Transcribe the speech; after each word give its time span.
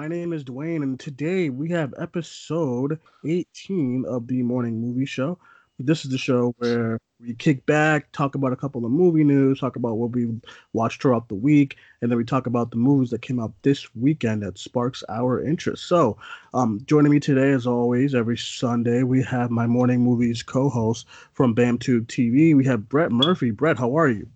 My 0.00 0.08
name 0.08 0.32
is 0.32 0.44
Duane, 0.44 0.82
and 0.82 0.98
today 0.98 1.50
we 1.50 1.68
have 1.72 1.92
episode 1.98 2.98
18 3.26 4.06
of 4.08 4.28
the 4.28 4.42
Morning 4.42 4.80
Movie 4.80 5.04
Show. 5.04 5.38
This 5.78 6.06
is 6.06 6.10
the 6.10 6.16
show 6.16 6.54
where 6.56 6.98
we 7.20 7.34
kick 7.34 7.66
back, 7.66 8.10
talk 8.12 8.34
about 8.34 8.54
a 8.54 8.56
couple 8.56 8.86
of 8.86 8.90
movie 8.92 9.24
news, 9.24 9.60
talk 9.60 9.76
about 9.76 9.98
what 9.98 10.12
we 10.12 10.40
watched 10.72 11.02
throughout 11.02 11.28
the 11.28 11.34
week, 11.34 11.76
and 12.00 12.10
then 12.10 12.16
we 12.16 12.24
talk 12.24 12.46
about 12.46 12.70
the 12.70 12.78
movies 12.78 13.10
that 13.10 13.20
came 13.20 13.38
out 13.38 13.52
this 13.60 13.94
weekend 13.94 14.42
that 14.42 14.56
sparks 14.56 15.04
our 15.10 15.44
interest. 15.44 15.86
So, 15.86 16.16
um, 16.54 16.80
joining 16.86 17.12
me 17.12 17.20
today, 17.20 17.52
as 17.52 17.66
always, 17.66 18.14
every 18.14 18.38
Sunday, 18.38 19.02
we 19.02 19.22
have 19.24 19.50
my 19.50 19.66
morning 19.66 20.00
movies 20.00 20.42
co-host 20.42 21.06
from 21.34 21.52
BAM 21.52 21.76
Tube 21.76 22.08
TV. 22.08 22.56
We 22.56 22.64
have 22.64 22.88
Brett 22.88 23.12
Murphy. 23.12 23.50
Brett, 23.50 23.78
how 23.78 23.98
are 23.98 24.08
you? 24.08 24.26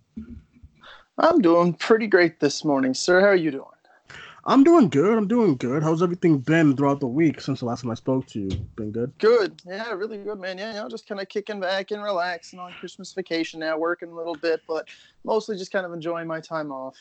I'm 1.17 1.41
doing 1.41 1.73
pretty 1.73 2.05
great 2.05 2.39
this 2.39 2.63
morning, 2.63 2.93
sir. 2.93 3.19
How 3.19 3.29
are 3.29 3.35
you 3.35 3.49
doing? 3.49 3.74
I'm 4.45 4.63
doing 4.63 4.89
good. 4.89 5.17
I'm 5.17 5.27
doing 5.27 5.55
good. 5.57 5.81
How's 5.81 6.03
everything 6.03 6.37
been 6.39 6.75
throughout 6.77 6.99
the 6.99 7.07
week 7.07 7.41
since 7.41 7.59
the 7.61 7.65
last 7.65 7.81
time 7.81 7.91
I 7.91 7.95
spoke 7.95 8.27
to 8.27 8.39
you? 8.39 8.49
Been 8.75 8.91
good? 8.91 9.11
Good. 9.17 9.61
Yeah, 9.65 9.91
really 9.93 10.17
good, 10.17 10.39
man. 10.39 10.57
Yeah, 10.57 10.73
you 10.73 10.79
know, 10.81 10.89
just 10.89 11.07
kind 11.07 11.19
of 11.19 11.29
kicking 11.29 11.59
back 11.59 11.91
and 11.91 12.03
relaxing 12.03 12.59
on 12.59 12.73
Christmas 12.73 13.13
vacation 13.13 13.59
now, 13.61 13.77
working 13.77 14.09
a 14.09 14.15
little 14.15 14.35
bit, 14.35 14.61
but 14.67 14.87
mostly 15.23 15.57
just 15.57 15.71
kind 15.71 15.85
of 15.85 15.93
enjoying 15.93 16.27
my 16.27 16.39
time 16.39 16.71
off. 16.71 16.95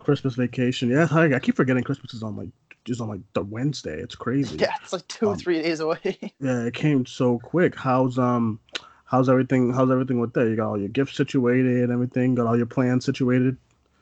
Christmas 0.00 0.34
vacation. 0.34 0.88
Yeah, 0.90 1.06
I, 1.10 1.34
I 1.34 1.38
keep 1.38 1.56
forgetting 1.56 1.84
Christmas 1.84 2.14
is 2.14 2.22
on 2.22 2.36
like 2.36 2.50
just 2.84 3.00
on 3.00 3.08
like 3.08 3.20
the 3.34 3.42
Wednesday. 3.42 4.00
It's 4.00 4.14
crazy. 4.16 4.56
Yeah, 4.60 4.74
it's 4.82 4.92
like 4.92 5.06
two 5.08 5.26
or 5.26 5.32
Um, 5.32 5.38
three 5.38 5.62
days 5.62 5.80
away. 5.80 6.18
Yeah, 6.40 6.64
it 6.64 6.74
came 6.74 7.04
so 7.06 7.38
quick. 7.38 7.74
How's 7.76 8.18
um 8.18 8.60
how's 9.04 9.28
everything 9.28 9.72
how's 9.72 9.90
everything 9.90 10.20
with 10.20 10.32
that? 10.34 10.48
You 10.48 10.56
got 10.56 10.68
all 10.68 10.78
your 10.78 10.88
gifts 10.88 11.16
situated, 11.16 11.90
everything, 11.90 12.34
got 12.34 12.46
all 12.46 12.56
your 12.56 12.66
plans 12.66 13.04
situated? 13.04 13.56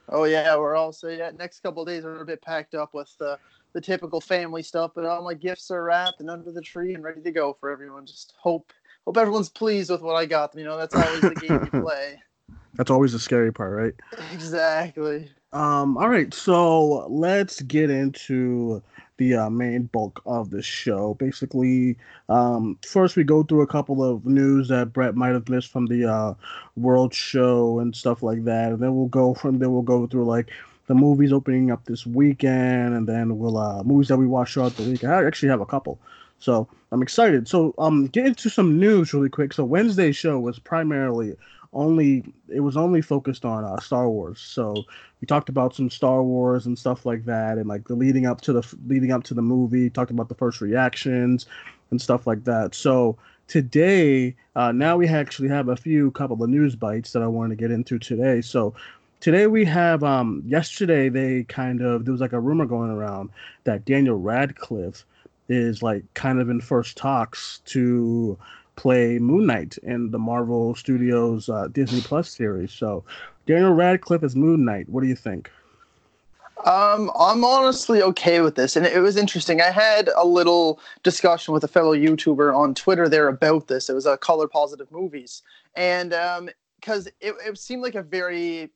Oh 0.09 0.25
yeah, 0.25 0.57
we're 0.57 0.75
all 0.75 0.93
so 0.93 1.09
yeah. 1.09 1.31
Next 1.39 1.61
couple 1.61 1.83
of 1.83 1.89
days 1.89 2.05
are 2.05 2.21
a 2.21 2.27
bit 2.27 2.43
packed 2.43 2.75
up 2.75 2.95
with 2.95 3.17
the 3.19 3.39
the 3.73 3.81
typical 3.81 4.21
family 4.21 4.63
stuff, 4.63 4.93
but 4.95 5.05
all 5.05 5.23
my 5.23 5.35
gifts 5.35 5.71
are 5.71 5.85
wrapped 5.85 6.21
and 6.21 6.31
under 6.31 6.51
the 6.51 6.63
tree 6.63 6.95
and 6.95 7.05
ready 7.05 7.21
to 7.21 7.31
go 7.31 7.57
for 7.61 7.71
everyone. 7.71 8.07
Just 8.07 8.35
hope 8.39 8.73
hope 9.07 9.17
everyone's 9.17 9.51
pleased 9.51 9.91
with 9.91 10.03
what 10.03 10.15
I 10.15 10.27
got. 10.27 10.53
them. 10.53 10.61
You 10.61 10.65
know, 10.67 10.79
that's 10.79 10.95
always 10.95 11.21
the 11.21 11.35
game 11.35 11.69
you 11.73 11.81
play. 11.83 12.21
That's 12.75 12.91
always 12.91 13.13
the 13.13 13.19
scary 13.19 13.53
part, 13.53 13.73
right? 13.73 13.95
Exactly. 14.33 15.31
Um, 15.57 15.97
all 15.97 16.11
right, 16.11 16.35
so 16.35 17.07
let's 17.09 17.63
get 17.63 17.89
into 17.89 18.83
the 19.17 19.37
uh, 19.37 19.49
main 19.49 19.85
bulk 19.85 20.21
of 20.27 20.51
the 20.51 20.61
show. 20.61 21.15
Basically, 21.15 21.97
um, 22.29 22.79
first 22.87 23.17
we 23.17 23.25
go 23.25 23.43
through 23.43 23.63
a 23.63 23.67
couple 23.67 24.05
of 24.05 24.27
news 24.27 24.69
that 24.69 24.93
Brett 24.93 25.15
might 25.15 25.33
have 25.33 25.49
missed 25.49 25.73
from 25.73 25.87
the 25.87 26.05
uh, 26.13 26.35
World 26.77 27.15
Show 27.15 27.79
and 27.79 27.97
stuff 27.97 28.23
like 28.23 28.45
that, 28.45 28.73
and 28.73 28.81
then 28.81 28.95
we'll 28.95 29.07
go 29.07 29.33
from 29.33 29.59
there. 29.59 29.71
We'll 29.71 29.81
go 29.81 30.07
through 30.07 30.27
like 30.27 30.51
the 30.89 30.95
movies 30.95 31.33
opening 31.33 31.71
up 31.71 31.87
this 31.87 32.05
weekend, 32.05 32.95
and 32.95 33.09
then 33.09 33.39
we'll 33.39 33.57
uh, 33.57 33.83
movies 33.83 34.09
that 34.09 34.19
we 34.19 34.27
watched 34.27 34.53
throughout 34.53 34.77
the 34.77 34.83
week. 34.83 35.05
I 35.05 35.25
actually 35.25 35.49
have 35.49 35.63
a 35.63 35.67
couple, 35.67 35.99
so 36.39 36.69
I'm 36.93 37.01
excited. 37.01 37.49
So 37.49 37.73
um, 37.79 38.09
get 38.09 38.27
into 38.27 38.51
some 38.51 38.79
news 38.79 39.15
really 39.15 39.31
quick. 39.31 39.55
So 39.55 39.65
Wednesday's 39.65 40.17
show 40.17 40.39
was 40.39 40.59
primarily 40.59 41.35
only 41.77 42.25
it 42.49 42.61
was 42.61 42.77
only 42.77 43.03
focused 43.03 43.45
on 43.45 43.65
uh, 43.65 43.79
Star 43.79 44.09
Wars. 44.09 44.41
So 44.41 44.75
we 45.21 45.27
talked 45.27 45.49
about 45.49 45.75
some 45.75 45.91
Star 45.91 46.23
Wars 46.23 46.67
and 46.67 46.79
stuff 46.79 47.07
like 47.07 47.25
that, 47.27 47.59
and 47.59 47.69
like 47.69 47.87
the 47.87 47.95
leading 47.95 48.27
up 48.27 48.41
to 48.43 48.53
the 48.53 48.77
leading 48.87 49.13
up 49.13 49.23
to 49.25 49.35
the 49.35 49.43
movie. 49.43 49.91
Talked 49.91 50.11
about 50.11 50.29
the 50.29 50.35
first 50.35 50.61
reactions 50.61 51.47
and 51.91 52.01
stuff 52.01 52.27
like 52.27 52.45
that. 52.45 52.75
So 52.75 53.17
today, 53.47 54.35
uh, 54.57 54.73
now 54.73 54.97
we 54.97 55.07
actually 55.07 55.49
have 55.49 55.69
a 55.69 55.77
few 55.77 56.11
couple 56.13 56.43
of 56.43 56.51
news 56.51 56.75
bites 56.75 57.13
that 57.13 57.23
I 57.23 57.27
wanted 57.29 57.51
to 57.51 57.63
get 57.63 57.71
into 57.71 57.99
today. 57.99 58.41
So 58.41 58.75
today 59.21 59.47
we 59.47 59.65
have 59.65 60.03
um 60.03 60.43
yesterday 60.47 61.09
they 61.09 61.45
kind 61.45 61.83
of 61.83 62.05
there 62.05 62.13
was 62.13 62.21
like 62.21 62.33
a 62.33 62.41
rumor 62.41 62.67
going 62.67 62.91
around 62.91 63.31
that 63.65 63.85
Daniel 63.85 64.17
Radcliffe 64.17 65.05
is 65.49 65.83
like 65.83 66.03
kind 66.15 66.41
of 66.41 66.49
in 66.49 66.61
first 66.61 66.97
talks 66.97 67.61
to 67.67 68.39
play 68.77 69.19
Moon 69.19 69.47
Knight 69.47 69.79
in 69.83 70.11
the 70.11 70.19
Marvel 70.19 70.75
Studios 70.75 71.49
uh, 71.49 71.69
Disney 71.69 72.01
Plus 72.01 72.31
series. 72.31 72.73
So 72.73 73.05
Daniel 73.47 73.73
Radcliffe 73.73 74.23
is 74.23 74.37
Moon 74.37 74.65
Knight. 74.65 74.89
What 74.89 75.03
do 75.03 75.09
you 75.09 75.17
think? 75.17 75.51
Um, 76.65 77.11
I'm 77.19 77.45
honestly 77.45 78.03
okay 78.03 78.41
with 78.41 78.55
this, 78.55 78.77
and 78.77 78.87
it 78.87 79.01
was 79.01 79.17
interesting. 79.17 79.61
I 79.61 79.71
had 79.71 80.09
a 80.17 80.27
little 80.27 80.81
discussion 81.03 81.53
with 81.53 81.63
a 81.65 81.69
fellow 81.69 81.95
YouTuber 81.95 82.57
on 82.57 82.75
Twitter 82.75 83.09
there 83.09 83.29
about 83.29 83.69
this. 83.69 83.89
It 83.89 83.95
was 83.95 84.07
a 84.07 84.17
color 84.17 84.49
positive 84.49 84.91
movies, 84.91 85.43
and 85.75 86.15
um, 86.15 86.49
because 86.81 87.07
it, 87.21 87.35
it 87.45 87.59
seemed 87.59 87.83
like 87.83 87.95
a 87.95 88.03
very 88.03 88.71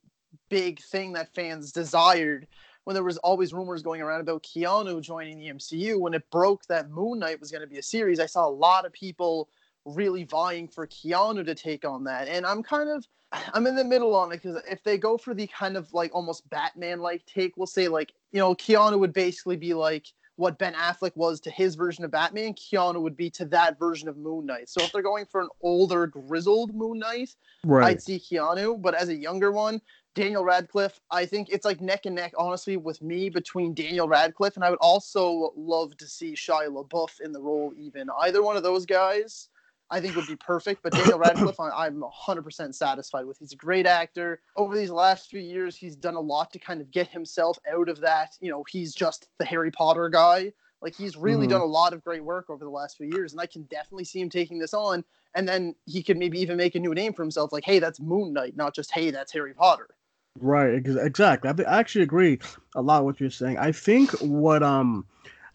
big 0.51 0.81
thing 0.81 1.13
that 1.15 1.35
fans 1.35 1.73
desired 1.73 2.47
when 2.85 2.95
there 2.95 3.05
was 3.05 3.19
always 3.19 3.53
rumors 3.53 3.83
going 3.83 4.03
around 4.03 4.21
about 4.21 4.43
Keanu 4.43 5.01
joining 5.01 5.39
the 5.39 5.49
MCU. 5.49 5.99
When 5.99 6.15
it 6.15 6.29
broke 6.31 6.67
that 6.67 6.91
Moon 6.91 7.19
Knight 7.19 7.41
was 7.41 7.51
going 7.51 7.63
to 7.63 7.67
be 7.67 7.79
a 7.79 7.83
series, 7.83 8.21
I 8.21 8.27
saw 8.27 8.47
a 8.47 8.51
lot 8.51 8.85
of 8.85 8.93
people 8.93 9.49
really 9.85 10.25
vying 10.25 10.69
for 10.69 10.87
Keanu 10.87 11.45
to 11.45 11.55
take 11.55 11.85
on 11.85 12.05
that, 12.05 12.29
and 12.29 12.47
I'm 12.47 12.63
kind 12.63 12.89
of 12.89 13.07
I'm 13.55 13.67
in 13.67 13.77
the 13.77 13.85
middle 13.85 14.15
on 14.15 14.33
it 14.33 14.43
because 14.43 14.63
if 14.71 14.83
they 14.83 14.99
go 14.99 15.17
for 15.17 15.35
the 15.35 15.47
kind 15.47 15.77
of 15.77 15.93
like 15.93 16.15
almost 16.15 16.49
Batman 16.51 17.01
like 17.01 17.25
take, 17.27 17.57
we'll 17.57 17.67
say 17.67 17.89
like 17.89 18.13
you 18.33 18.39
know 18.39 18.55
Keanu 18.55 18.99
would 18.99 19.13
basically 19.13 19.57
be 19.57 19.75
like 19.75 20.07
what 20.41 20.59
Ben 20.59 20.73
Affleck 20.73 21.15
was 21.17 21.39
to 21.41 21.51
his 21.51 21.75
version 21.75 22.03
of 22.03 22.11
Batman. 22.11 22.55
Keanu 22.55 23.03
would 23.03 23.17
be 23.17 23.29
to 23.31 23.45
that 23.47 23.79
version 23.79 24.09
of 24.09 24.17
Moon 24.17 24.47
Knight. 24.47 24.71
So 24.71 24.83
if 24.83 24.91
they're 24.91 25.03
going 25.03 25.27
for 25.27 25.43
an 25.43 25.51
older, 25.61 26.07
grizzled 26.07 26.75
Moon 26.75 26.99
Knight, 26.99 27.37
right. 27.63 27.89
I'd 27.89 28.03
see 28.03 28.19
Keanu. 28.19 28.81
But 28.81 28.95
as 28.95 29.11
a 29.11 29.15
younger 29.15 29.53
one, 29.53 29.83
Daniel 30.15 30.43
Radcliffe, 30.43 30.99
I 31.11 31.27
think 31.27 31.51
it's 31.51 31.67
like 31.67 31.83
neck 31.83 32.07
and 32.07 32.17
neck, 32.17 32.33
honestly, 32.39 32.79
with 32.79 33.03
me 33.03 33.29
between 33.29 33.75
Daniel 33.75 34.09
Radcliffe 34.09 34.57
and 34.57 34.65
I 34.65 34.71
would 34.71 34.79
also 34.81 35.53
love 35.57 35.95
to 35.99 36.07
see 36.07 36.33
Shia 36.33 36.69
LaBeouf 36.69 37.21
in 37.21 37.33
the 37.33 37.41
role. 37.41 37.75
Even 37.77 38.09
either 38.21 38.43
one 38.43 38.57
of 38.57 38.63
those 38.63 38.87
guys. 38.87 39.51
I 39.91 40.01
think 40.01 40.17
would 40.17 40.27
be 40.27 40.37
perfect. 40.37 40.83
But 40.83 40.95
Daniel 40.95 41.19
Radcliffe, 41.19 41.59
I'm 41.61 42.03
100% 42.03 42.75
satisfied 42.75 43.27
with. 43.27 43.39
He's 43.39 43.53
a 43.53 43.57
great 43.57 43.87
actor. 43.87 44.41
Over 44.57 44.77
these 44.77 44.91
last 44.91 45.29
few 45.29 45.41
years, 45.41 45.77
he's 45.77 45.97
done 45.97 46.15
a 46.15 46.21
lot 46.21 46.53
to 46.53 46.59
kind 46.59 46.81
of 46.81 46.91
get 46.91 47.09
himself 47.09 47.59
out 47.71 47.89
of 47.89 48.01
that. 48.01 48.37
You 48.41 48.51
know, 48.51 48.65
he's 48.69 48.95
just 48.95 49.29
the 49.39 49.45
Harry 49.45 49.71
Potter 49.71 50.09
guy. 50.09 50.53
Like 50.83 50.95
he's 50.95 51.17
really 51.17 51.47
Mhm. 51.47 51.51
done 51.51 51.61
a 51.61 51.67
lot 51.67 51.93
of 51.93 52.03
great 52.03 52.25
work 52.25 52.49
over 52.49 52.65
the 52.65 52.71
last 52.71 52.97
few 52.97 53.07
years, 53.07 53.33
and 53.33 53.41
I 53.41 53.47
can 53.47 53.65
definitely 53.65 54.05
see 54.05 54.21
him 54.21 54.31
taking 54.31 54.59
this 54.59 54.73
on. 54.73 55.05
And 55.35 55.47
then 55.47 55.75
he 55.85 56.03
could 56.03 56.17
maybe 56.17 56.41
even 56.41 56.57
make 56.57 56.75
a 56.75 56.81
new 56.81 56.95
name 56.95 57.13
for 57.13 57.23
himself, 57.23 57.53
like, 57.53 57.65
"Hey, 57.65 57.79
that's 57.81 58.01
Moon 58.01 58.33
Knight," 58.33 58.57
not 58.57 58.75
just 58.75 58.91
"Hey, 58.91 59.11
that's 59.11 59.33
Harry 59.33 59.53
Potter." 59.53 59.89
Right, 60.39 60.75
exactly. 60.75 61.51
I, 61.51 61.71
I 61.71 61.79
actually 61.81 62.03
agree 62.03 62.39
a 62.75 62.81
lot 62.83 63.05
with 63.05 63.17
what 63.17 63.21
you're 63.21 63.31
saying. 63.31 63.59
I 63.59 63.73
think 63.73 64.13
what 64.21 64.63
um, 64.63 65.07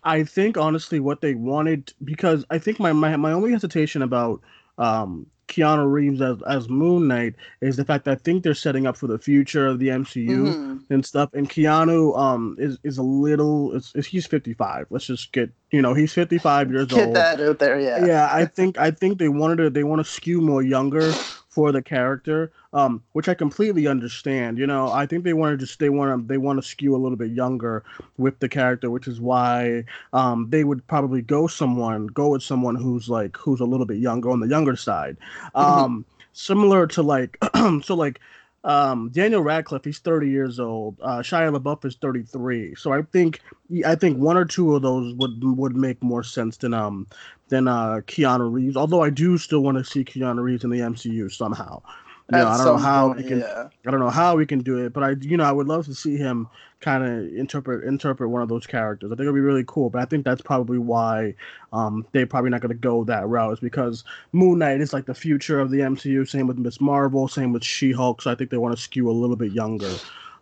I 0.05 0.23
think 0.23 0.57
honestly 0.57 0.99
what 0.99 1.21
they 1.21 1.33
wanted 1.35 1.91
because 2.03 2.45
I 2.49 2.59
think 2.59 2.79
my 2.79 2.93
my, 2.93 3.15
my 3.17 3.31
only 3.31 3.51
hesitation 3.51 4.01
about 4.01 4.41
um 4.77 5.25
Keanu 5.47 5.91
Reeves 5.91 6.21
as 6.21 6.37
as 6.47 6.69
Moon 6.69 7.07
Knight 7.07 7.35
is 7.61 7.75
the 7.77 7.85
fact 7.85 8.05
that 8.05 8.11
I 8.11 8.15
think 8.15 8.43
they're 8.43 8.53
setting 8.55 8.87
up 8.87 8.97
for 8.97 9.07
the 9.07 9.19
future 9.19 9.67
of 9.67 9.77
the 9.79 9.89
MCU 9.89 10.27
Mhm. 10.27 10.81
and 10.89 11.05
stuff. 11.05 11.29
And 11.33 11.49
Keanu 11.49 12.17
um 12.17 12.55
is 12.59 12.77
is 12.83 12.97
a 12.97 13.03
little 13.03 13.73
is, 13.73 13.91
is 13.95 14.07
he's 14.07 14.25
55. 14.25 14.87
Let's 14.89 15.05
just 15.05 15.31
get 15.33 15.51
you 15.71 15.81
know 15.81 15.93
he's 15.93 16.13
55 16.13 16.71
years 16.71 16.87
Get 16.87 17.07
old 17.07 17.15
that 17.15 17.41
out 17.41 17.59
there, 17.59 17.79
yeah. 17.79 18.05
yeah 18.05 18.29
i 18.31 18.45
think 18.45 18.77
i 18.77 18.91
think 18.91 19.19
they 19.19 19.27
wanted 19.29 19.57
to 19.57 19.69
they 19.69 19.83
want 19.83 19.99
to 20.05 20.09
skew 20.09 20.39
more 20.39 20.61
younger 20.63 21.11
for 21.55 21.71
the 21.71 21.81
character 21.81 22.51
um 22.73 23.01
which 23.13 23.29
i 23.29 23.33
completely 23.33 23.87
understand 23.87 24.57
you 24.57 24.67
know. 24.67 24.91
I 24.91 25.05
think 25.05 25.23
they 25.23 25.33
want 25.33 25.53
to 25.53 25.65
just 25.65 25.79
they 25.79 25.89
want 25.89 26.21
to 26.21 26.27
they 26.27 26.37
want 26.37 26.61
to 26.61 26.67
skew 26.67 26.93
a 26.95 27.01
little 27.03 27.15
bit 27.17 27.31
younger 27.31 27.83
with 28.17 28.39
the 28.39 28.49
character 28.49 28.91
which 28.91 29.07
is 29.07 29.21
why 29.21 29.85
um 30.11 30.47
they 30.49 30.63
would 30.65 30.85
probably 30.87 31.21
go 31.21 31.47
someone 31.47 32.07
go 32.07 32.29
with 32.29 32.43
someone 32.43 32.75
who's 32.75 33.07
like 33.07 33.37
who's 33.37 33.61
a 33.61 33.65
little 33.65 33.85
bit 33.85 33.97
younger 33.97 34.29
on 34.29 34.41
the 34.41 34.47
younger 34.47 34.75
side. 34.75 35.15
Um 35.55 36.03
similar 36.33 36.85
to 36.87 37.01
like 37.01 37.37
so 37.83 37.95
like 37.95 38.19
um, 38.65 39.09
Daniel 39.09 39.41
Radcliffe, 39.41 39.85
he's 39.85 39.99
30 39.99 40.27
years 40.27 40.59
old. 40.59 40.97
Uh, 40.99 41.19
Shia 41.19 41.55
LaBeouf 41.55 41.85
is 41.85 41.95
33. 42.01 42.73
So 42.75 42.91
I 42.91 43.03
think 43.03 43.39
I 43.85 43.93
think 43.93 44.17
one 44.17 44.37
or 44.37 44.45
two 44.45 44.75
of 44.75 44.81
those 44.81 45.13
would 45.13 45.41
would 45.41 45.75
make 45.75 46.01
more 46.01 46.23
sense 46.23 46.57
than 46.57 46.73
um 46.73 47.07
than 47.49 47.67
uh 47.67 48.01
Keanu 48.07 48.51
Reeves. 48.51 48.75
Although 48.75 49.03
I 49.03 49.11
do 49.11 49.37
still 49.37 49.61
want 49.61 49.77
to 49.77 49.83
see 49.83 50.03
Keanu 50.03 50.41
Reeves 50.41 50.63
in 50.63 50.71
the 50.71 50.79
MCU 50.79 51.31
somehow. 51.31 51.83
Know, 52.29 52.47
I 52.47 52.57
don't 52.57 52.65
know 52.65 52.77
how 52.77 53.07
point, 53.07 53.17
we 53.17 53.23
can 53.29 53.39
yeah. 53.41 53.69
I 53.85 53.91
don't 53.91 53.99
know 53.99 54.09
how 54.09 54.35
we 54.35 54.47
can 54.47 54.59
do 54.59 54.83
it, 54.83 54.93
but 54.93 55.03
I 55.03 55.11
you 55.21 55.37
know 55.37 55.43
I 55.43 55.51
would 55.51 55.67
love 55.67 55.85
to 55.85 55.93
see 55.93 56.17
him 56.17 56.47
kind 56.79 57.03
of 57.03 57.35
interpret 57.35 57.83
interpret 57.83 58.31
one 58.31 58.41
of 58.41 58.49
those 58.49 58.65
characters. 58.65 59.11
I 59.11 59.15
think 59.15 59.21
it'd 59.21 59.35
be 59.35 59.41
really 59.41 59.63
cool. 59.67 59.91
But 59.91 60.01
I 60.01 60.05
think 60.05 60.25
that's 60.25 60.41
probably 60.41 60.79
why 60.79 61.35
um 61.71 62.03
they're 62.13 62.25
probably 62.25 62.49
not 62.49 62.61
going 62.61 62.69
to 62.69 62.75
go 62.75 63.03
that 63.03 63.27
route 63.27 63.53
is 63.53 63.59
because 63.59 64.03
Moon 64.31 64.57
Knight 64.57 64.81
is 64.81 64.91
like 64.91 65.05
the 65.05 65.13
future 65.13 65.59
of 65.59 65.69
the 65.69 65.79
MCU. 65.79 66.27
Same 66.27 66.47
with 66.47 66.57
Miss 66.57 66.81
Marvel. 66.81 67.27
Same 67.27 67.53
with 67.53 67.63
She 67.63 67.91
Hulk. 67.91 68.23
So 68.23 68.31
I 68.31 68.35
think 68.35 68.49
they 68.49 68.57
want 68.57 68.75
to 68.75 68.81
skew 68.81 69.07
a 69.07 69.11
little 69.11 69.35
bit 69.35 69.51
younger. 69.51 69.93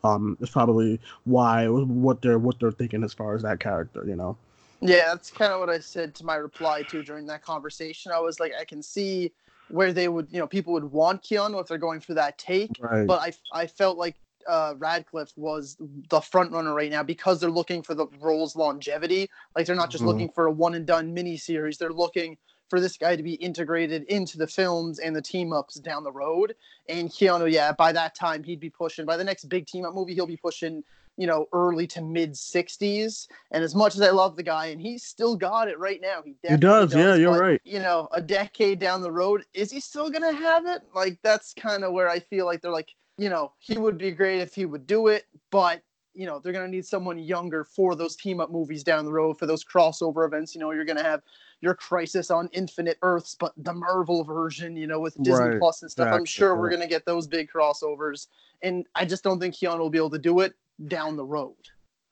Um, 0.06 0.38
it's 0.40 0.52
probably 0.52 1.02
why 1.26 1.68
what 1.68 2.22
they're 2.22 2.40
what 2.40 2.60
they're 2.62 2.72
thinking 2.72 3.04
as 3.04 3.14
far 3.14 3.36
as 3.36 3.42
that 3.42 3.60
character. 3.60 4.06
You 4.08 4.16
know. 4.16 4.38
Yeah, 4.80 5.08
that's 5.08 5.32
kind 5.32 5.54
of 5.54 5.62
what 5.62 5.70
I 5.70 5.80
said 5.80 6.14
to 6.16 6.26
my 6.26 6.36
reply 6.36 6.84
to 6.84 7.04
during 7.04 7.26
that 7.28 7.42
conversation. 7.42 8.12
I 8.12 8.20
was 8.20 8.42
like, 8.42 8.52
I 8.60 8.66
can 8.66 8.84
see 8.84 9.32
where 9.70 9.94
they 9.94 10.08
would, 10.08 10.28
you 10.32 10.40
know, 10.40 10.48
people 10.48 10.74
would 10.74 10.84
want 10.84 11.24
Keanu 11.24 11.60
if 11.62 11.68
they're 11.68 11.78
going 11.78 12.00
for 12.02 12.14
that 12.14 12.38
take. 12.38 12.72
Right. 12.80 13.08
But 13.08 13.22
I, 13.22 13.62
I 13.62 13.68
felt 13.68 13.98
like 13.98 14.16
uh, 14.48 14.74
Radcliffe 14.78 15.32
was 15.38 15.78
the 16.10 16.20
front 16.20 16.52
runner 16.52 16.74
right 16.74 16.92
now 16.92 17.04
because 17.04 17.40
they're 17.40 17.50
looking 17.50 17.82
for 17.82 17.96
the 17.96 18.08
role's 18.20 18.56
longevity. 18.56 19.30
Like 19.56 19.66
they're 19.66 19.76
not 19.76 19.90
just 19.90 20.04
Mhm. 20.04 20.08
looking 20.08 20.30
for 20.30 20.48
a 20.48 20.52
one 20.52 20.76
and 20.76 20.86
done 20.86 21.16
miniseries. 21.16 21.78
They're 21.78 21.94
looking 21.94 22.38
for 22.70 22.80
this 22.80 22.98
guy 22.98 23.16
to 23.16 23.24
be 23.24 23.36
integrated 23.36 24.04
into 24.04 24.38
the 24.38 24.48
films 24.48 25.00
and 25.00 25.16
the 25.16 25.22
team 25.22 25.54
ups 25.54 25.76
down 25.76 26.04
the 26.04 26.12
road. 26.12 26.56
And 26.90 27.10
Keanu, 27.10 27.52
yeah, 27.52 27.72
by 27.72 27.92
that 27.94 28.16
time 28.16 28.44
he'd 28.44 28.60
be 28.60 28.70
pushing. 28.70 29.06
By 29.06 29.16
the 29.18 29.24
next 29.24 29.46
big 29.46 29.68
team 29.68 29.86
up 29.86 29.94
movie, 29.94 30.14
he'll 30.14 30.28
be 30.28 30.38
pushing. 30.38 30.84
You 31.18 31.28
know, 31.28 31.48
early 31.54 31.86
to 31.88 32.02
mid 32.02 32.34
60s. 32.34 33.28
And 33.52 33.64
as 33.64 33.76
much 33.76 33.96
as 33.96 34.02
I 34.02 34.10
love 34.10 34.36
the 34.36 34.44
guy, 34.44 34.68
and 34.68 34.82
he's 34.82 35.04
still 35.04 35.36
got 35.36 35.68
it 35.68 35.78
right 35.78 36.02
now, 36.02 36.22
he, 36.24 36.36
He 36.42 36.58
definitely 36.58 36.58
does, 36.58 36.96
yeah, 36.96 37.16
you're 37.16 37.34
but, 37.34 37.42
right. 37.42 37.62
You 37.64 37.80
know, 37.80 38.08
a 38.14 38.22
decade 38.22 38.80
down 38.80 39.02
the 39.02 39.12
road, 39.12 39.44
is 39.54 39.72
he 39.72 39.80
still 39.80 40.10
going 40.10 40.24
to 40.24 40.38
have 40.38 40.66
it? 40.66 40.82
Like, 40.96 41.20
that's 41.24 41.54
kind 41.54 41.84
of 41.84 41.94
where 41.94 42.10
I 42.10 42.20
feel 42.20 42.46
like 42.46 42.62
they're 42.62 42.72
like, 42.72 42.96
you 43.18 43.30
know, 43.30 43.54
he 43.60 43.78
would 43.78 43.98
be 43.98 44.12
great 44.12 44.42
if 44.42 44.56
he 44.56 44.66
would 44.66 44.88
do 44.88 45.08
it, 45.08 45.26
but 45.52 45.82
you 46.16 46.28
know, 46.28 46.40
they're 46.40 46.54
going 46.54 46.66
to 46.66 46.72
need 46.72 46.86
someone 46.86 47.18
younger 47.18 47.64
for 47.64 47.96
those 47.96 48.16
team 48.16 48.40
up 48.40 48.52
movies 48.52 48.84
down 48.84 49.06
the 49.06 49.12
road, 49.12 49.38
for 49.38 49.46
those 49.46 49.64
crossover 49.64 50.26
events. 50.28 50.54
You 50.54 50.62
know, 50.62 50.72
you're 50.72 50.86
going 50.86 50.98
to 50.98 51.04
have 51.04 51.22
your 51.62 51.74
Crisis 51.74 52.30
on 52.30 52.50
Infinite 52.54 52.98
Earths, 53.02 53.36
but 53.36 53.54
the 53.58 53.74
Marvel 53.74 54.24
version, 54.24 54.76
you 54.76 54.86
know, 54.86 55.00
with 55.00 55.16
Disney 55.24 55.46
Right, 55.46 55.60
Plus 55.60 55.82
and 55.82 55.90
stuff. 55.90 56.10
I'm 56.14 56.26
sure 56.26 56.56
we're 56.56 56.70
going 56.70 56.82
to 56.82 56.88
get 56.88 57.06
those 57.06 57.26
big 57.26 57.50
crossovers. 57.50 58.28
And 58.62 58.86
I 58.96 59.06
just 59.06 59.24
don't 59.24 59.40
think 59.40 59.56
Keanu 59.56 59.80
will 59.80 59.90
be 59.90 59.98
able 59.98 60.12
to 60.12 60.20
do 60.20 60.42
it 60.42 60.54
down 60.88 61.16
the 61.18 61.26
road. 61.26 61.56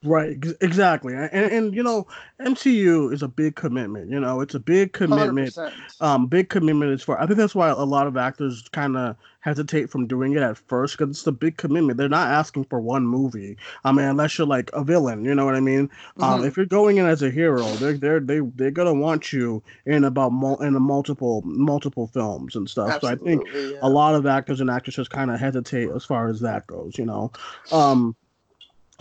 Right, 0.03 0.35
exactly, 0.61 1.13
and, 1.13 1.31
and 1.31 1.75
you 1.75 1.83
know, 1.83 2.07
MCU 2.41 3.13
is 3.13 3.21
a 3.21 3.27
big 3.27 3.55
commitment. 3.55 4.09
You 4.09 4.19
know, 4.19 4.41
it's 4.41 4.55
a 4.55 4.59
big 4.59 4.93
commitment. 4.93 5.53
100%. 5.53 5.71
Um, 6.01 6.25
big 6.25 6.49
commitment 6.49 6.91
is 6.91 7.03
for. 7.03 7.21
I 7.21 7.27
think 7.27 7.37
that's 7.37 7.53
why 7.53 7.69
a 7.69 7.83
lot 7.83 8.07
of 8.07 8.17
actors 8.17 8.67
kind 8.71 8.97
of 8.97 9.15
hesitate 9.41 9.91
from 9.91 10.07
doing 10.07 10.33
it 10.33 10.41
at 10.41 10.57
first 10.57 10.97
because 10.97 11.11
it's 11.11 11.27
a 11.27 11.31
big 11.31 11.57
commitment. 11.57 11.99
They're 11.99 12.09
not 12.09 12.29
asking 12.31 12.63
for 12.63 12.79
one 12.79 13.05
movie. 13.05 13.57
I 13.83 13.91
mean, 13.91 14.05
unless 14.05 14.39
you're 14.39 14.47
like 14.47 14.71
a 14.73 14.83
villain, 14.83 15.23
you 15.23 15.35
know 15.35 15.45
what 15.45 15.53
I 15.53 15.59
mean. 15.59 15.87
Um, 16.19 16.41
Mhm. 16.41 16.47
if 16.47 16.57
you're 16.57 16.65
going 16.65 16.97
in 16.97 17.05
as 17.05 17.21
a 17.21 17.29
hero, 17.29 17.63
they're 17.75 17.93
they're 17.93 18.19
they 18.19 18.39
they're 18.39 18.71
gonna 18.71 18.95
want 18.95 19.31
you 19.31 19.61
in 19.85 20.03
about 20.03 20.31
mul- 20.31 20.63
in 20.63 20.75
a 20.75 20.79
multiple 20.79 21.43
multiple 21.45 22.07
films 22.07 22.55
and 22.55 22.67
stuff. 22.67 23.01
So 23.01 23.07
I 23.07 23.17
think 23.17 23.43
yeah. 23.53 23.77
a 23.83 23.89
lot 23.89 24.15
of 24.15 24.25
actors 24.25 24.61
and 24.61 24.69
actresses 24.71 25.07
kind 25.07 25.29
of 25.29 25.39
hesitate 25.39 25.89
as 25.91 26.05
far 26.05 26.27
as 26.27 26.39
that 26.39 26.65
goes, 26.65 26.97
you 26.97 27.05
know. 27.05 27.31
Um, 27.71 28.15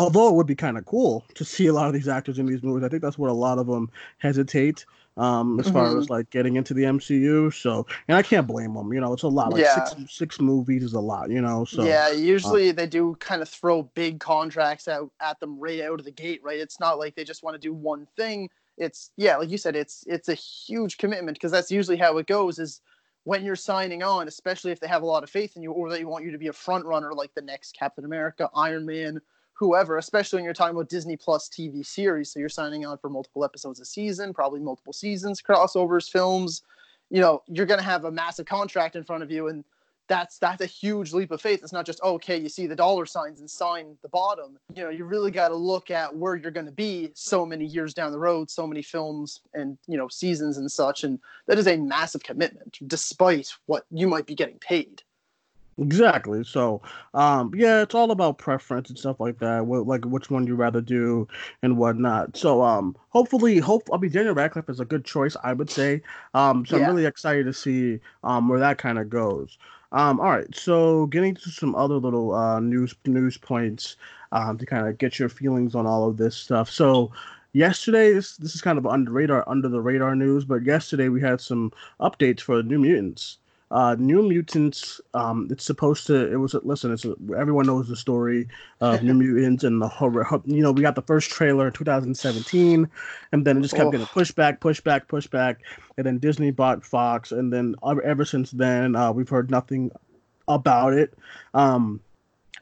although 0.01 0.29
it 0.29 0.35
would 0.35 0.47
be 0.47 0.55
kind 0.55 0.79
of 0.79 0.85
cool 0.87 1.25
to 1.35 1.45
see 1.45 1.67
a 1.67 1.73
lot 1.73 1.87
of 1.87 1.93
these 1.93 2.09
actors 2.09 2.39
in 2.39 2.47
these 2.47 2.63
movies, 2.63 2.85
I 2.85 2.89
think 2.89 3.03
that's 3.03 3.19
what 3.19 3.31
a 3.31 3.35
lot 3.35 3.59
of 3.59 3.67
them 3.67 3.91
hesitate 4.19 4.85
um, 5.17 5.61
as 5.61 5.69
far 5.69 5.91
Mhm. 5.91 5.99
as 5.99 6.09
like 6.11 6.31
getting 6.31 6.57
into 6.57 6.73
the 6.73 6.85
MCU. 6.85 7.51
So, 7.51 7.87
and 8.09 8.17
I 8.17 8.23
can't 8.23 8.47
blame 8.47 8.75
them. 8.75 8.93
You 8.93 9.01
know, 9.01 9.13
it's 9.13 9.23
a 9.25 9.29
lot. 9.29 9.53
Like 9.53 9.63
Yeah. 9.63 9.75
six 9.75 9.95
six 10.09 10.41
movies 10.41 10.83
is 10.83 10.95
a 10.95 11.01
lot. 11.01 11.31
You 11.31 11.43
know, 11.43 11.65
so 11.65 11.85
yeah, 11.85 12.11
usually 12.11 12.73
they 12.73 12.87
do 12.87 13.17
kind 13.21 13.43
of 13.43 13.49
throw 13.49 13.83
big 13.83 14.21
contracts 14.21 14.89
out 14.89 15.11
at 15.21 15.39
them 15.41 15.59
right 15.59 15.81
out 15.83 15.99
of 15.99 16.05
the 16.05 16.11
gate, 16.11 16.41
right? 16.43 16.59
It's 16.59 16.81
not 16.81 16.99
like 16.99 17.15
they 17.15 17.25
just 17.25 17.43
want 17.43 17.55
to 17.55 17.61
do 17.61 17.75
one 17.75 18.07
thing. 18.17 18.49
It's 18.79 19.11
yeah, 19.17 19.37
like 19.37 19.51
you 19.51 19.59
said, 19.59 19.77
it's 19.77 20.05
it's 20.07 20.29
a 20.29 20.35
huge 20.35 20.97
commitment 20.97 21.37
because 21.37 21.53
that's 21.53 21.71
usually 21.71 21.99
how 21.99 22.17
it 22.19 22.27
goes. 22.27 22.59
Is 22.59 22.81
when 23.25 23.45
you're 23.45 23.57
signing 23.57 24.03
on, 24.03 24.29
especially 24.29 24.73
if 24.73 24.81
they 24.81 24.89
have 24.89 25.03
a 25.03 25.07
lot 25.07 25.23
of 25.23 25.29
faith 25.29 25.55
in 25.57 25.63
you 25.63 25.73
or 25.73 25.91
they 25.91 26.05
want 26.05 26.25
you 26.25 26.31
to 26.31 26.39
be 26.39 26.47
a 26.47 26.53
front 26.53 26.87
runner 26.87 27.13
like 27.13 27.35
the 27.35 27.43
next 27.43 27.77
Captain 27.79 28.07
America, 28.07 28.49
Iron 28.55 28.87
Man, 28.87 29.21
whoever, 29.61 29.99
especially 29.99 30.39
when 30.39 30.45
you're 30.45 30.55
talking 30.55 30.75
about 30.75 30.89
Disney 30.89 31.19
Plus 31.19 31.47
TV 31.47 31.85
series. 31.85 32.33
So 32.33 32.41
you're 32.41 32.49
signing 32.49 32.87
on 32.87 32.97
for 32.97 33.11
multiple 33.11 33.45
episodes 33.45 33.79
a 33.79 33.85
season, 33.85 34.33
probably 34.33 34.59
multiple 34.59 34.95
seasons, 34.95 35.43
crossovers, 35.43 36.11
films. 36.11 36.63
You 37.11 37.21
know, 37.21 37.43
you're 37.47 37.67
going 37.67 37.79
to 37.79 37.85
have 37.85 38.07
a 38.07 38.11
massive 38.11 38.47
contract 38.47 38.97
in 38.97 39.05
front 39.05 39.23
of 39.23 39.31
you, 39.31 39.49
and 39.49 39.63
that's 40.09 40.39
that's 40.39 40.63
a 40.63 40.67
huge 40.67 41.13
leap 41.13 41.31
of 41.31 41.43
faith. 41.43 41.61
It's 41.63 41.75
not 41.75 41.85
just 41.85 42.03
okay, 42.03 42.39
you 42.39 42.49
see 42.49 42.67
the 42.67 42.75
dollar 42.75 43.05
signs 43.05 43.41
and 43.41 43.51
sign 43.51 43.99
the 44.01 44.09
bottom. 44.09 44.59
You 44.75 44.85
know, 44.85 44.89
you 44.89 45.05
really 45.05 45.31
got 45.31 45.49
to 45.49 45.57
look 45.57 45.91
at 45.91 46.17
where 46.17 46.37
you're 46.37 46.51
going 46.51 46.65
to 46.65 46.73
be 46.73 47.11
so 47.13 47.45
many 47.45 47.67
years 47.67 47.93
down 47.93 48.13
the 48.13 48.19
road, 48.19 48.51
so 48.51 48.67
many 48.67 48.81
films 48.81 49.41
and 49.53 49.77
you 49.87 49.99
know 49.99 50.09
seasons 50.09 50.57
and 50.57 50.73
such, 50.73 51.05
and 51.05 51.19
that 51.49 51.59
is 51.59 51.67
a 51.67 51.77
massive 51.77 52.23
commitment, 52.23 52.79
despite 52.87 53.53
what 53.67 53.85
you 53.91 54.09
might 54.09 54.27
be 54.27 54.35
getting 54.35 54.59
paid. 54.59 55.03
Exactly. 55.81 56.45
So, 56.45 56.83
um, 57.15 57.53
yeah, 57.57 57.81
it's 57.81 57.95
all 57.95 58.11
about 58.11 58.37
preference 58.37 58.91
and 58.91 58.99
stuff 58.99 59.19
like 59.19 59.39
that. 59.39 59.65
What, 59.65 59.87
like 59.87 60.05
which 60.05 60.31
one 60.31 60.47
you 60.47 60.55
rather 60.55 60.83
do 60.83 61.27
and 61.63 61.79
whatnot. 61.79 62.37
So, 62.37 62.63
um, 62.63 62.95
hopefully, 63.09 63.59
hope 63.59 63.89
I 63.91 63.97
mean 63.97 64.13
Daniel 64.13 64.35
Radcliffe 64.35 64.69
is 64.69 64.81
a 64.81 64.85
good 64.85 65.07
choice, 65.07 65.37
I 65.43 65.55
would 65.55 65.71
say. 65.71 66.03
Um, 66.35 66.67
so 66.67 66.77
Yeah. 66.77 66.83
I'm 66.85 66.91
really 66.91 67.07
excited 67.07 67.47
to 67.47 67.55
see 67.55 67.99
um 68.25 68.49
where 68.49 68.61
that 68.61 68.77
kind 68.77 68.99
of 68.99 69.09
goes. 69.09 69.57
Um, 69.93 70.21
all 70.21 70.31
right. 70.31 70.55
So, 70.55 71.07
getting 71.07 71.35
to 71.37 71.51
some 71.51 71.75
other 71.75 71.97
little 71.97 72.35
uh 72.35 72.61
news 72.61 72.95
news 73.07 73.39
points 73.39 73.97
um 74.33 74.59
to 74.59 74.67
kind 74.67 74.87
of 74.87 74.99
get 74.99 75.19
your 75.19 75.31
feelings 75.31 75.75
on 75.75 75.87
all 75.87 76.09
of 76.09 76.17
this 76.19 76.37
stuff. 76.37 76.71
So. 76.71 77.11
Yesterday, 77.53 78.13
this 78.13 78.37
this 78.37 78.55
is 78.55 78.61
kind 78.61 78.79
of 78.79 78.87
under 78.87 79.11
radar 79.11 79.43
under 79.49 79.69
the 79.69 79.81
radar 79.81 80.15
news, 80.15 80.45
but 80.45 80.63
yesterday 80.63 81.09
we 81.09 81.21
had 81.21 81.41
some 81.41 81.73
updates 82.01 82.41
for 82.43 82.63
New 82.63 82.79
Mutants 82.79 83.39
uh, 83.71 83.95
New 83.99 84.23
Mutants. 84.23 85.01
Um, 85.15 85.49
it's 85.51 85.65
supposed 85.65 86.07
to. 86.09 86.31
It 86.33 86.37
was. 86.37 86.55
Listen, 86.63 86.93
it's 86.93 87.07
everyone 87.37 87.67
knows 87.67 87.89
the 87.89 87.97
story 87.97 88.49
of 88.81 89.03
New 89.03 89.15
Mutants 89.23 89.65
and 89.65 89.81
the 89.81 89.89
horror. 89.89 90.27
You 90.45 90.63
know, 90.63 90.73
we 90.73 90.83
got 90.83 90.95
the 90.97 91.03
first 91.03 91.31
trailer 91.31 91.69
in 91.69 91.73
2017, 91.73 92.89
and 93.33 93.45
then 93.47 93.59
it 93.59 93.63
just 93.63 93.75
kept 93.75 93.87
Oh. 93.89 93.91
getting 93.91 94.07
pushed 94.07 94.35
back, 94.37 94.61
pushed 94.61 94.85
back, 94.85 95.09
pushed 95.09 95.31
back, 95.31 95.61
and 95.97 96.07
then 96.07 96.19
Disney 96.19 96.51
bought 96.51 96.85
Fox, 96.85 97.33
and 97.33 97.53
then 97.53 97.75
ever, 97.89 98.03
ever 98.03 98.25
since 98.25 98.51
then, 98.51 98.97
uh, 98.97 99.13
we've 99.13 99.29
heard 99.29 99.51
nothing 99.51 99.91
about 100.49 100.93
it. 100.93 101.17
Um, 101.55 102.01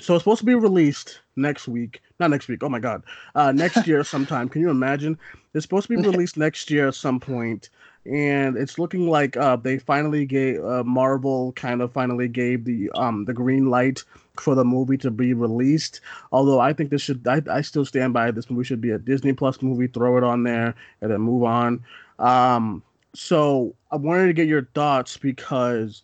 so 0.01 0.15
it's 0.15 0.23
supposed 0.23 0.41
to 0.41 0.47
be 0.47 0.55
released 0.55 1.21
next 1.37 1.67
week. 1.67 2.03
Not 2.21 2.31
next 2.31 2.49
week. 2.49 2.63
Oh 2.63 2.69
my 2.69 2.79
god. 2.79 3.03
Uh, 3.35 3.51
next 3.53 3.87
year 3.87 4.05
sometime. 4.05 4.49
Can 4.49 4.61
you 4.63 4.71
imagine? 4.71 5.19
It's 5.55 5.65
supposed 5.65 5.89
to 5.89 5.97
be 5.97 6.03
released 6.09 6.37
next 6.37 6.71
year 6.71 6.89
at 6.89 6.95
some 6.95 7.19
point, 7.19 7.71
and 8.11 8.57
it's 8.57 8.79
looking 8.79 9.09
like 9.09 9.37
uh, 9.37 9.57
they 9.57 9.79
finally 9.79 10.25
gave 10.25 10.65
uh, 10.65 10.83
Marvel 10.85 11.53
kind 11.53 11.83
of 11.83 11.93
finally 11.93 12.29
gave 12.29 12.65
the 12.65 12.91
um 12.95 13.25
the 13.25 13.35
green 13.35 13.71
light 13.71 14.03
for 14.41 14.55
the 14.55 14.65
movie 14.65 14.97
to 14.99 15.11
be 15.11 15.35
released. 15.35 16.01
Although 16.33 16.61
I 16.61 16.73
think 16.73 16.91
this 16.91 17.03
should, 17.03 17.27
I, 17.27 17.43
I 17.51 17.61
still 17.61 17.85
stand 17.85 18.13
by 18.13 18.31
this 18.31 18.49
movie 18.51 18.65
should 18.65 18.81
be 18.81 18.91
a 18.91 18.99
Disney 18.99 19.33
Plus 19.33 19.61
movie. 19.63 19.89
Throw 19.89 20.17
it 20.17 20.25
on 20.25 20.45
there 20.45 20.75
and 21.01 21.11
then 21.11 21.21
move 21.21 21.45
on. 21.45 21.85
Um, 22.19 22.83
so 23.15 23.75
I 23.91 23.97
wanted 23.97 24.27
to 24.27 24.33
get 24.33 24.49
your 24.49 24.69
thoughts 24.75 25.17
because 25.17 26.03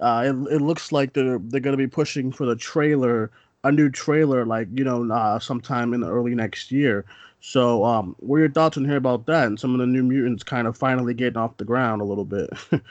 uh, 0.00 0.24
it, 0.26 0.54
it 0.54 0.60
looks 0.62 0.92
like 0.92 1.12
they're 1.12 1.38
they're 1.38 1.60
gonna 1.60 1.76
be 1.76 1.86
pushing 1.86 2.32
for 2.32 2.44
the 2.44 2.56
trailer, 2.56 3.30
a 3.64 3.72
new 3.72 3.88
trailer, 3.88 4.44
like 4.44 4.68
you 4.72 4.84
know, 4.84 5.10
uh, 5.12 5.38
sometime 5.38 5.94
in 5.94 6.00
the 6.00 6.10
early 6.10 6.34
next 6.34 6.70
year. 6.70 7.04
So, 7.40 7.84
um, 7.84 8.16
what 8.18 8.36
are 8.36 8.40
your 8.40 8.50
thoughts 8.50 8.76
on 8.76 8.84
here 8.84 8.96
about 8.96 9.26
that 9.26 9.46
and 9.46 9.58
some 9.60 9.72
of 9.74 9.78
the 9.80 9.86
new 9.86 10.02
mutants 10.02 10.42
kind 10.42 10.66
of 10.66 10.76
finally 10.76 11.14
getting 11.14 11.36
off 11.36 11.56
the 11.58 11.64
ground 11.64 12.02
a 12.02 12.04
little 12.04 12.24
bit? 12.24 12.50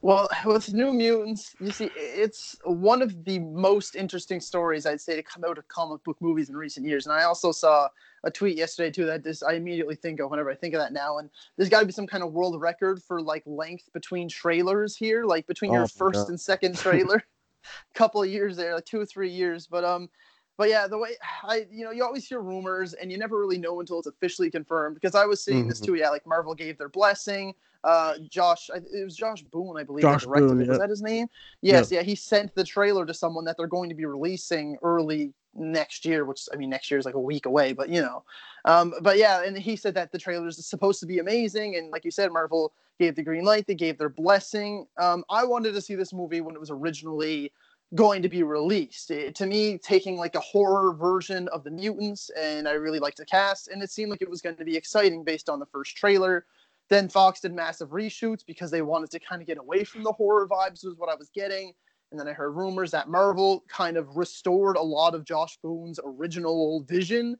Well, 0.00 0.28
with 0.44 0.72
New 0.72 0.92
Mutants, 0.92 1.56
you 1.58 1.72
see, 1.72 1.90
it's 1.96 2.56
one 2.62 3.02
of 3.02 3.24
the 3.24 3.40
most 3.40 3.96
interesting 3.96 4.38
stories 4.40 4.86
I'd 4.86 5.00
say 5.00 5.16
to 5.16 5.24
come 5.24 5.42
out 5.44 5.58
of 5.58 5.66
comic 5.66 6.04
book 6.04 6.16
movies 6.20 6.48
in 6.48 6.56
recent 6.56 6.86
years. 6.86 7.06
And 7.06 7.12
I 7.12 7.24
also 7.24 7.50
saw 7.50 7.88
a 8.22 8.30
tweet 8.30 8.56
yesterday 8.56 8.92
too 8.92 9.06
that 9.06 9.24
this 9.24 9.42
I 9.42 9.54
immediately 9.54 9.96
think 9.96 10.20
of 10.20 10.30
whenever 10.30 10.52
I 10.52 10.54
think 10.54 10.74
of 10.74 10.80
that 10.80 10.92
now. 10.92 11.18
And 11.18 11.28
there's 11.56 11.68
got 11.68 11.80
to 11.80 11.86
be 11.86 11.92
some 11.92 12.06
kind 12.06 12.22
of 12.22 12.32
world 12.32 12.60
record 12.60 13.02
for 13.02 13.20
like 13.20 13.42
length 13.44 13.92
between 13.92 14.28
trailers 14.28 14.94
here, 14.96 15.24
like 15.24 15.48
between 15.48 15.72
Oh 15.72 15.78
your 15.78 15.88
first 15.88 16.20
God. 16.20 16.28
and 16.28 16.40
second 16.40 16.78
trailer, 16.78 17.24
couple 17.94 18.22
of 18.22 18.28
years 18.28 18.56
there, 18.56 18.76
like 18.76 18.84
two 18.84 19.00
or 19.00 19.06
three 19.06 19.30
years. 19.30 19.66
But 19.66 19.82
um, 19.82 20.08
but 20.58 20.68
yeah, 20.68 20.86
the 20.86 20.98
way 20.98 21.10
I, 21.42 21.66
you 21.72 21.84
know, 21.84 21.90
you 21.90 22.04
always 22.04 22.28
hear 22.28 22.40
rumors 22.40 22.92
and 22.92 23.10
you 23.10 23.16
never 23.16 23.38
really 23.38 23.56
know 23.56 23.80
until 23.80 23.98
it's 23.98 24.08
officially 24.08 24.50
confirmed. 24.50 24.94
Because 24.96 25.14
I 25.14 25.24
was 25.24 25.42
seeing 25.42 25.66
this 25.68 25.80
Mhm. 25.80 25.86
too. 25.86 25.94
Yeah, 25.94 26.10
like 26.10 26.26
Marvel 26.26 26.54
gave 26.54 26.76
their 26.76 26.90
blessing. 26.90 27.54
Uh, 27.84 28.14
Josh, 28.28 28.68
it 28.74 29.04
was 29.04 29.16
Josh 29.16 29.42
Boone, 29.42 29.78
I 29.78 29.84
believe. 29.84 30.02
Josh 30.02 30.24
directed 30.24 30.48
Boone, 30.48 30.60
it. 30.60 30.68
Was 30.68 30.74
yeah. 30.76 30.78
that 30.78 30.90
his 30.90 31.00
name? 31.00 31.28
Yes, 31.62 31.90
yeah. 31.92 32.02
He 32.02 32.16
sent 32.16 32.52
the 32.56 32.64
trailer 32.64 33.06
to 33.06 33.14
someone 33.14 33.44
that 33.44 33.56
they're 33.56 33.68
going 33.68 33.88
to 33.88 33.94
be 33.94 34.04
releasing 34.04 34.76
early 34.82 35.32
next 35.54 36.04
year, 36.04 36.24
which 36.24 36.48
I 36.52 36.56
mean, 36.56 36.70
next 36.70 36.90
year 36.90 36.98
is 36.98 37.06
like 37.06 37.14
a 37.14 37.20
week 37.20 37.46
away, 37.46 37.72
but 37.72 37.88
you 37.88 38.02
know. 38.02 38.24
Um, 38.64 38.94
but 39.00 39.16
yeah, 39.16 39.44
and 39.44 39.56
he 39.56 39.76
said 39.76 39.94
that 39.94 40.10
the 40.10 40.18
trailer 40.18 40.48
is 40.48 40.64
supposed 40.66 40.98
to 41.00 41.06
be 41.06 41.20
amazing, 41.20 41.76
and 41.76 41.90
like 41.90 42.04
you 42.04 42.10
said, 42.10 42.32
Marvel 42.32 42.72
gave 42.98 43.14
the 43.14 43.22
green 43.22 43.44
light, 43.44 43.66
they 43.68 43.76
gave 43.76 43.96
their 43.96 44.08
blessing. 44.08 44.84
Um, 44.98 45.24
I 45.30 45.44
wanted 45.44 45.72
to 45.74 45.80
see 45.80 45.94
this 45.94 46.12
movie 46.12 46.40
when 46.40 46.56
it 46.56 46.60
was 46.60 46.70
originally 46.70 47.52
going 47.94 48.22
to 48.22 48.28
be 48.28 48.42
released. 48.42 49.10
It- 49.10 49.34
to 49.36 49.46
me, 49.46 49.78
taking 49.78 50.16
like 50.16 50.34
a 50.34 50.40
horror 50.40 50.92
version 50.92 51.48
of 51.48 51.64
the 51.64 51.70
mutants, 51.70 52.30
and 52.30 52.68
I 52.68 52.72
really 52.72 52.98
liked 52.98 53.16
the 53.16 53.24
cast, 53.24 53.68
and 53.68 53.82
it 53.82 53.90
seemed 53.90 54.10
like 54.10 54.22
it 54.22 54.30
was 54.30 54.42
going 54.42 54.56
to 54.56 54.64
be 54.64 54.76
exciting 54.76 55.24
based 55.24 55.48
on 55.48 55.58
the 55.58 55.66
first 55.66 55.96
trailer. 55.96 56.46
Then 56.90 57.08
Fox 57.08 57.40
did 57.40 57.52
massive 57.52 57.90
reshoots 57.90 58.44
because 58.46 58.70
they 58.70 58.82
wanted 58.82 59.10
to 59.10 59.20
kind 59.20 59.42
of 59.42 59.46
get 59.46 59.58
away 59.58 59.84
from 59.84 60.02
the 60.02 60.12
horror 60.12 60.48
vibes, 60.48 60.84
was 60.84 60.96
what 60.96 61.10
I 61.10 61.14
was 61.14 61.30
getting. 61.30 61.74
And 62.10 62.18
then 62.18 62.26
I 62.28 62.32
heard 62.32 62.52
rumors 62.52 62.90
that 62.92 63.08
Marvel 63.08 63.64
kind 63.68 63.98
of 63.98 64.16
restored 64.16 64.76
a 64.76 64.82
lot 64.82 65.14
of 65.14 65.24
Josh 65.24 65.58
Boone's 65.62 66.00
original 66.02 66.82
vision. 66.84 67.36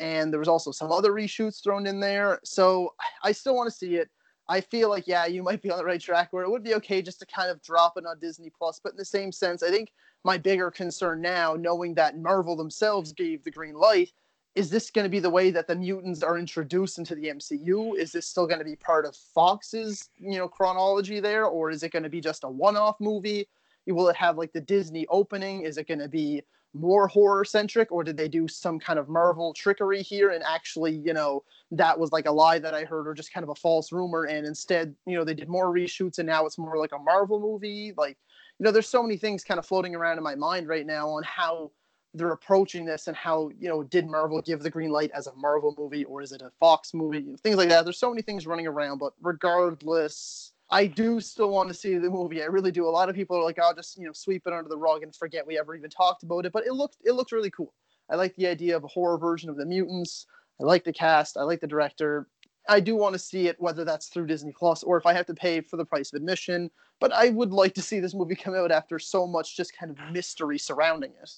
And 0.00 0.32
there 0.32 0.40
was 0.40 0.48
also 0.48 0.72
some 0.72 0.90
other 0.90 1.12
reshoots 1.12 1.62
thrown 1.62 1.86
in 1.86 2.00
there. 2.00 2.40
So 2.44 2.94
I 3.22 3.32
still 3.32 3.54
want 3.54 3.68
to 3.70 3.76
see 3.76 3.96
it. 3.96 4.08
I 4.48 4.60
feel 4.60 4.88
like 4.88 5.06
yeah, 5.06 5.26
you 5.26 5.42
might 5.42 5.62
be 5.62 5.70
on 5.70 5.78
the 5.78 5.84
right 5.84 6.00
track 6.00 6.28
where 6.32 6.44
it 6.44 6.50
would 6.50 6.64
be 6.64 6.74
okay 6.74 7.02
just 7.02 7.20
to 7.20 7.26
kind 7.26 7.50
of 7.50 7.62
drop 7.62 7.96
it 7.96 8.06
on 8.06 8.18
Disney 8.18 8.50
Plus. 8.50 8.80
But 8.82 8.92
in 8.92 8.98
the 8.98 9.04
same 9.04 9.30
sense, 9.30 9.62
I 9.62 9.70
think 9.70 9.92
my 10.24 10.38
bigger 10.38 10.70
concern 10.70 11.20
now, 11.20 11.54
knowing 11.54 11.94
that 11.94 12.18
Marvel 12.18 12.56
themselves 12.56 13.12
gave 13.12 13.44
the 13.44 13.50
green 13.50 13.74
light, 13.74 14.12
is 14.54 14.70
this 14.70 14.90
going 14.90 15.04
to 15.04 15.10
be 15.10 15.20
the 15.20 15.30
way 15.30 15.50
that 15.50 15.68
the 15.68 15.76
mutants 15.76 16.22
are 16.22 16.38
introduced 16.38 16.98
into 16.98 17.14
the 17.14 17.26
MCU? 17.26 17.96
Is 17.96 18.12
this 18.12 18.26
still 18.26 18.46
going 18.46 18.58
to 18.58 18.64
be 18.64 18.74
part 18.74 19.06
of 19.06 19.14
Fox's, 19.14 20.08
you 20.18 20.38
know, 20.38 20.48
chronology 20.48 21.20
there, 21.20 21.44
or 21.44 21.70
is 21.70 21.82
it 21.82 21.92
going 21.92 22.02
to 22.02 22.08
be 22.08 22.20
just 22.20 22.44
a 22.44 22.48
one-off 22.48 22.96
movie? 22.98 23.48
Will 23.86 24.08
it 24.08 24.16
have 24.16 24.36
like 24.36 24.52
the 24.52 24.60
Disney 24.60 25.06
opening? 25.08 25.62
Is 25.62 25.78
it 25.78 25.86
going 25.86 26.00
to 26.00 26.08
be 26.08 26.42
more 26.78 27.08
horror 27.08 27.44
centric, 27.44 27.92
or 27.92 28.04
did 28.04 28.16
they 28.16 28.28
do 28.28 28.48
some 28.48 28.78
kind 28.78 28.98
of 28.98 29.08
Marvel 29.08 29.52
trickery 29.52 30.02
here 30.02 30.30
and 30.30 30.42
actually, 30.44 30.96
you 30.96 31.12
know, 31.12 31.42
that 31.70 31.98
was 31.98 32.12
like 32.12 32.26
a 32.26 32.32
lie 32.32 32.58
that 32.58 32.74
I 32.74 32.84
heard 32.84 33.06
or 33.06 33.14
just 33.14 33.32
kind 33.32 33.44
of 33.44 33.50
a 33.50 33.54
false 33.54 33.92
rumor, 33.92 34.24
and 34.24 34.46
instead, 34.46 34.94
you 35.06 35.16
know, 35.16 35.24
they 35.24 35.34
did 35.34 35.48
more 35.48 35.72
reshoots 35.72 36.18
and 36.18 36.26
now 36.26 36.46
it's 36.46 36.58
more 36.58 36.78
like 36.78 36.92
a 36.92 36.98
Marvel 36.98 37.40
movie? 37.40 37.92
Like, 37.96 38.16
you 38.58 38.64
know, 38.64 38.70
there's 38.70 38.88
so 38.88 39.02
many 39.02 39.16
things 39.16 39.44
kind 39.44 39.58
of 39.58 39.66
floating 39.66 39.94
around 39.94 40.18
in 40.18 40.24
my 40.24 40.34
mind 40.34 40.68
right 40.68 40.86
now 40.86 41.08
on 41.08 41.22
how 41.24 41.70
they're 42.14 42.32
approaching 42.32 42.84
this 42.84 43.06
and 43.06 43.16
how 43.16 43.50
you 43.58 43.68
know 43.68 43.82
did 43.82 44.06
Marvel 44.06 44.40
give 44.40 44.60
the 44.60 44.70
green 44.70 44.90
light 44.90 45.10
as 45.14 45.26
a 45.26 45.34
Marvel 45.34 45.74
movie 45.78 46.04
or 46.04 46.22
is 46.22 46.32
it 46.32 46.42
a 46.42 46.50
Fox 46.58 46.94
movie? 46.94 47.36
Things 47.42 47.56
like 47.56 47.68
that. 47.68 47.84
There's 47.84 47.98
so 47.98 48.10
many 48.10 48.22
things 48.22 48.46
running 48.46 48.66
around, 48.66 48.98
but 48.98 49.12
regardless, 49.20 50.52
I 50.70 50.86
do 50.86 51.20
still 51.20 51.50
want 51.50 51.68
to 51.68 51.74
see 51.74 51.96
the 51.96 52.10
movie. 52.10 52.42
I 52.42 52.46
really 52.46 52.70
do. 52.70 52.86
A 52.86 52.90
lot 52.90 53.08
of 53.08 53.14
people 53.14 53.36
are 53.36 53.44
like, 53.44 53.58
"I'll 53.58 53.74
just 53.74 53.96
you 53.96 54.06
know 54.06 54.12
sweep 54.12 54.46
it 54.46 54.52
under 54.52 54.68
the 54.68 54.76
rug 54.76 55.02
and 55.02 55.14
forget 55.14 55.46
we 55.46 55.58
ever 55.58 55.74
even 55.74 55.90
talked 55.90 56.22
about 56.22 56.46
it." 56.46 56.52
But 56.52 56.66
it 56.66 56.74
looked 56.74 56.98
it 57.04 57.12
looked 57.12 57.32
really 57.32 57.50
cool. 57.50 57.72
I 58.10 58.16
like 58.16 58.34
the 58.36 58.46
idea 58.46 58.76
of 58.76 58.84
a 58.84 58.88
horror 58.88 59.18
version 59.18 59.50
of 59.50 59.56
the 59.56 59.66
mutants. 59.66 60.26
I 60.60 60.64
like 60.64 60.84
the 60.84 60.92
cast. 60.92 61.36
I 61.36 61.42
like 61.42 61.60
the 61.60 61.66
director. 61.66 62.28
I 62.68 62.80
do 62.80 62.96
want 62.96 63.14
to 63.14 63.18
see 63.18 63.48
it, 63.48 63.56
whether 63.58 63.84
that's 63.84 64.08
through 64.08 64.26
Disney 64.26 64.52
Plus 64.52 64.82
or 64.82 64.98
if 64.98 65.06
I 65.06 65.14
have 65.14 65.26
to 65.26 65.34
pay 65.34 65.60
for 65.62 65.78
the 65.78 65.84
price 65.84 66.12
of 66.12 66.18
admission. 66.18 66.70
But 67.00 67.12
I 67.12 67.30
would 67.30 67.52
like 67.52 67.74
to 67.74 67.82
see 67.82 68.00
this 68.00 68.14
movie 68.14 68.34
come 68.34 68.54
out 68.54 68.70
after 68.70 68.98
so 68.98 69.26
much 69.26 69.56
just 69.56 69.76
kind 69.76 69.90
of 69.90 70.12
mystery 70.12 70.58
surrounding 70.58 71.12
it. 71.22 71.30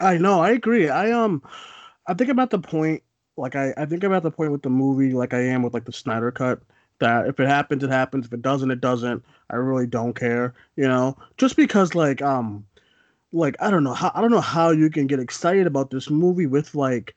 I 0.00 0.18
know, 0.18 0.40
I 0.40 0.50
agree. 0.50 0.90
I 0.90 1.12
um 1.12 1.42
I 2.06 2.14
think 2.14 2.30
about 2.30 2.50
the 2.50 2.58
point 2.58 3.02
like 3.38 3.56
I, 3.56 3.72
I 3.76 3.86
think 3.86 4.04
about 4.04 4.22
the 4.22 4.30
point 4.30 4.52
with 4.52 4.62
the 4.62 4.70
movie 4.70 5.12
like 5.12 5.32
I 5.32 5.40
am 5.40 5.62
with 5.62 5.72
like 5.72 5.86
the 5.86 5.92
Snyder 5.92 6.30
cut 6.30 6.60
that 6.98 7.26
if 7.26 7.38
it 7.40 7.48
happens 7.48 7.82
it 7.82 7.90
happens 7.90 8.26
if 8.26 8.32
it 8.32 8.42
doesn't 8.42 8.70
it 8.70 8.80
doesn't 8.80 9.24
I 9.50 9.56
really 9.56 9.86
don't 9.86 10.14
care 10.14 10.54
you 10.76 10.88
know 10.88 11.16
just 11.36 11.56
because 11.56 11.94
like 11.94 12.22
um 12.22 12.64
like 13.32 13.56
I 13.60 13.70
don't 13.70 13.84
know 13.84 13.94
how 13.94 14.12
I 14.14 14.20
don't 14.20 14.30
know 14.30 14.40
how 14.40 14.70
you 14.70 14.90
can 14.90 15.06
get 15.06 15.20
excited 15.20 15.66
about 15.66 15.90
this 15.90 16.10
movie 16.10 16.46
with 16.46 16.74
like 16.74 17.14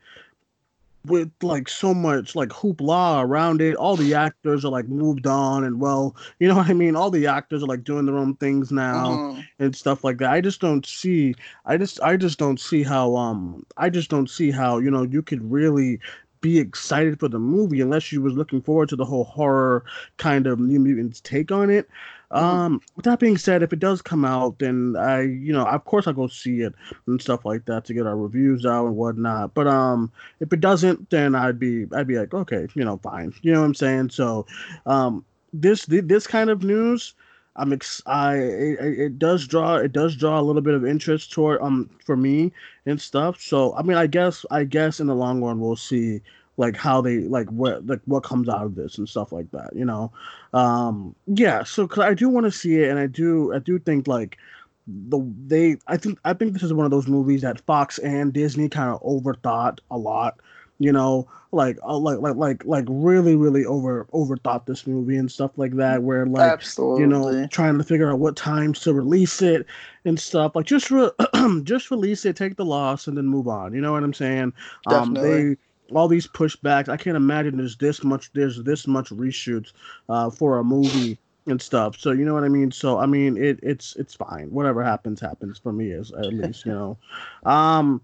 with 1.06 1.32
like 1.42 1.70
so 1.70 1.94
much 1.94 2.36
like 2.36 2.50
hoopla 2.50 3.24
around 3.24 3.62
it. 3.62 3.76
All 3.76 3.96
the 3.96 4.14
actors 4.14 4.66
are 4.66 4.72
like 4.72 4.88
moved 4.88 5.26
on 5.28 5.64
and 5.64 5.80
well, 5.80 6.16
you 6.40 6.48
know 6.48 6.56
what 6.58 6.70
I 6.70 6.74
mean. 6.74 6.96
All 6.96 7.10
the 7.10 7.28
actors 7.28 7.64
are 7.64 7.68
like 7.68 7.84
doing 7.84 8.06
their 8.06 8.18
own 8.18 8.36
things 8.36 8.72
now 8.72 9.08
mm-hmm. 9.08 9.42
and 9.60 9.76
stuff 9.76 10.04
like 10.04 10.18
that. 10.18 10.32
I 10.32 10.42
just 10.42 10.62
don't 10.62 10.86
see. 10.86 11.36
I 11.66 11.78
just 11.78 12.02
I 12.02 12.18
just 12.18 12.38
don't 12.38 12.60
see 12.60 12.84
how 12.84 13.16
um 13.16 13.66
I 13.78 13.90
just 13.90 14.10
don't 14.10 14.30
see 14.30 14.52
how 14.52 14.78
you 14.78 14.92
know 14.92 15.04
you 15.04 15.22
could 15.22 15.50
really 15.50 16.00
be 16.42 16.60
excited 16.60 17.20
for 17.20 17.28
the 17.28 17.40
movie 17.40 17.82
unless 17.82 18.12
you 18.12 18.22
was 18.22 18.34
looking 18.34 18.62
forward 18.62 18.90
to 18.90 18.96
the 18.96 19.06
whole 19.06 19.26
horror 19.26 19.84
kind 20.18 20.48
of 20.48 20.60
New 20.60 20.80
Mutants 20.80 21.22
take 21.22 21.52
on 21.52 21.70
it. 21.70 21.90
Mm-hmm. 22.32 22.46
Um, 22.46 22.82
with 22.96 23.06
that 23.06 23.20
being 23.20 23.38
said, 23.38 23.64
if 23.64 23.74
it 23.74 23.80
does 23.80 24.02
come 24.02 24.24
out, 24.24 24.60
then 24.60 24.96
I, 24.98 25.22
you 25.22 25.52
know, 25.52 25.66
of 25.66 25.84
course 25.86 26.08
I'll 26.08 26.14
go 26.14 26.28
see 26.28 26.62
it 26.62 26.74
and 27.08 27.22
stuff 27.22 27.44
like 27.44 27.66
that 27.66 27.86
to 27.86 27.94
get 27.94 28.06
our 28.06 28.16
reviews 28.16 28.66
out 28.66 28.86
and 28.86 28.96
whatnot. 28.96 29.54
But 29.54 29.68
um, 29.68 30.12
if 30.40 30.54
it 30.54 30.62
doesn't, 30.62 31.10
then 31.10 31.36
I'd 31.36 31.60
be, 31.60 31.88
I'd 31.94 32.08
be 32.08 32.18
like, 32.18 32.34
okay, 32.34 32.68
you 32.76 32.86
know, 32.86 32.98
fine. 32.98 33.34
You 33.42 33.54
know 33.54 33.62
what 33.62 33.68
I'm 33.68 33.76
saying? 33.76 34.10
So, 34.12 34.46
um, 34.86 35.26
this 35.52 35.86
this 35.88 36.28
kind 36.28 36.52
of 36.52 36.64
news, 36.64 37.16
I'm 37.60 37.74
ex- 37.74 38.02
I 38.06 38.36
it, 38.36 39.00
it, 39.00 39.20
does 39.20 39.48
draw 39.48 39.76
it 39.76 39.92
does 39.92 40.16
draw 40.16 40.40
a 40.40 40.44
little 40.44 40.62
bit 40.62 40.74
of 40.74 40.86
interest 40.86 41.32
toward 41.32 41.62
um 41.62 41.90
for 42.06 42.16
me 42.16 42.52
and 42.86 43.00
stuff. 43.00 43.42
So 43.42 43.76
I 43.76 43.84
mean, 43.84 43.98
I 43.98 44.08
guess 44.08 44.46
I 44.50 44.64
guess 44.64 45.00
in 45.00 45.08
the 45.08 45.16
long 45.16 45.44
run 45.44 45.60
we'll 45.60 45.76
see 45.76 46.22
like 46.60 46.76
how 46.76 47.00
they 47.00 47.20
like 47.20 47.48
what 47.50 47.86
like 47.88 48.02
what 48.06 48.24
comes 48.24 48.50
out 48.50 48.66
of 48.66 48.76
this 48.76 48.98
and 48.98 49.08
stuff 49.08 49.32
like 49.32 49.50
that 49.52 49.70
you 49.74 49.86
know 49.86 50.12
um 50.54 51.16
yeah 51.26 51.64
so 51.64 51.88
cause 51.88 52.04
i 52.04 52.14
do 52.14 52.28
want 52.28 52.46
to 52.46 52.52
see 52.52 52.84
it 52.84 52.90
and 52.90 53.00
i 53.00 53.08
do 53.08 53.54
i 53.56 53.60
do 53.60 53.80
think 53.80 54.08
like 54.08 54.38
the 54.86 55.20
they 55.48 55.78
i 55.88 55.96
think 55.96 56.20
i 56.26 56.34
think 56.34 56.52
this 56.52 56.64
is 56.64 56.74
one 56.74 56.84
of 56.84 56.92
those 56.92 57.08
movies 57.08 57.42
that 57.42 57.62
fox 57.62 57.98
and 58.00 58.34
disney 58.34 58.68
kind 58.68 58.90
of 58.90 59.02
overthought 59.04 59.80
a 59.90 59.98
lot 59.98 60.38
you 60.80 60.92
know 60.92 61.28
like 61.52 61.78
uh, 61.84 61.98
like 61.98 62.20
like 62.20 62.36
like 62.36 62.66
like 62.66 62.86
really 62.88 63.36
really 63.36 63.66
over 63.66 64.06
overthought 64.14 64.66
this 64.66 64.88
movie 64.88 65.18
and 65.18 65.32
stuff 65.32 65.52
like 65.58 65.76
that 65.76 66.02
where 66.02 66.26
like 66.26 66.52
Absolutely. 66.52 67.02
you 67.02 67.08
know 67.08 67.48
trying 67.48 67.78
to 67.78 67.84
figure 67.84 68.12
out 68.12 68.20
what 68.20 68.36
times 68.36 68.80
to 68.82 68.94
release 68.94 69.42
it 69.42 69.66
and 70.06 70.20
stuff 70.20 70.56
like 70.56 70.66
just 70.66 70.90
re- 70.90 71.12
just 71.64 71.92
release 71.92 72.26
it 72.26 72.36
take 72.36 72.56
the 72.56 72.66
loss 72.66 73.08
and 73.08 73.18
then 73.18 73.26
move 73.26 73.48
on 73.48 73.74
you 73.74 73.82
know 73.82 73.92
what 73.92 74.04
i'm 74.04 74.14
saying 74.14 74.54
Definitely. 74.88 75.30
um 75.30 75.50
they 75.50 75.58
all 75.96 76.08
these 76.08 76.28
pushbacks. 76.28 76.90
I 76.90 76.98
can't 76.98 77.18
imagine 77.18 77.58
there's 77.58 77.78
this 77.78 78.04
much 78.04 78.32
there's 78.34 78.62
this 78.64 78.88
much 78.88 79.10
reshoots 79.10 79.74
uh, 80.08 80.30
for 80.30 80.60
a 80.60 80.64
movie 80.64 81.18
and 81.48 81.62
stuff. 81.62 81.98
So 81.98 82.12
you 82.12 82.26
know 82.26 82.34
what 82.34 82.44
I 82.44 82.50
mean. 82.50 82.72
So 82.72 83.00
I 83.00 83.06
mean 83.06 83.38
it 83.38 83.60
it's 83.64 83.96
it's 83.96 84.14
fine. 84.14 84.52
Whatever 84.52 84.84
happens 84.84 85.20
happens 85.20 85.58
for 85.58 85.72
me 85.72 85.92
is 85.92 86.12
at 86.12 86.34
least 86.34 86.66
you 86.66 86.72
know. 86.72 86.98
Um, 87.50 88.02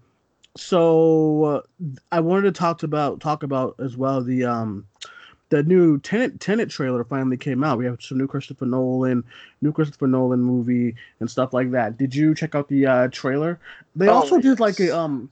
so 0.56 1.44
uh, 1.44 1.60
I 2.12 2.20
wanted 2.20 2.42
to 2.42 2.58
talk 2.58 2.82
about 2.82 3.20
talk 3.20 3.42
about 3.42 3.76
as 3.78 3.96
well 3.96 4.22
the 4.22 4.44
um 4.44 4.86
the 5.48 5.62
new 5.62 5.98
Tenant 6.00 6.40
Tenet 6.40 6.70
trailer 6.70 7.04
finally 7.04 7.36
came 7.36 7.62
out. 7.62 7.78
We 7.78 7.84
have 7.84 8.02
some 8.02 8.18
new 8.18 8.26
Christopher 8.26 8.66
Nolan, 8.66 9.22
new 9.62 9.72
Christopher 9.72 10.08
Nolan 10.08 10.40
movie 10.40 10.96
and 11.20 11.30
stuff 11.30 11.52
like 11.52 11.70
that. 11.70 11.96
Did 11.96 12.14
you 12.14 12.34
check 12.34 12.54
out 12.54 12.68
the 12.68 12.86
uh, 12.86 13.08
trailer? 13.12 13.60
They 13.94 14.08
oh, 14.08 14.14
also 14.14 14.36
yes. 14.36 14.44
did 14.44 14.60
like 14.60 14.80
a 14.80 14.96
um 14.96 15.30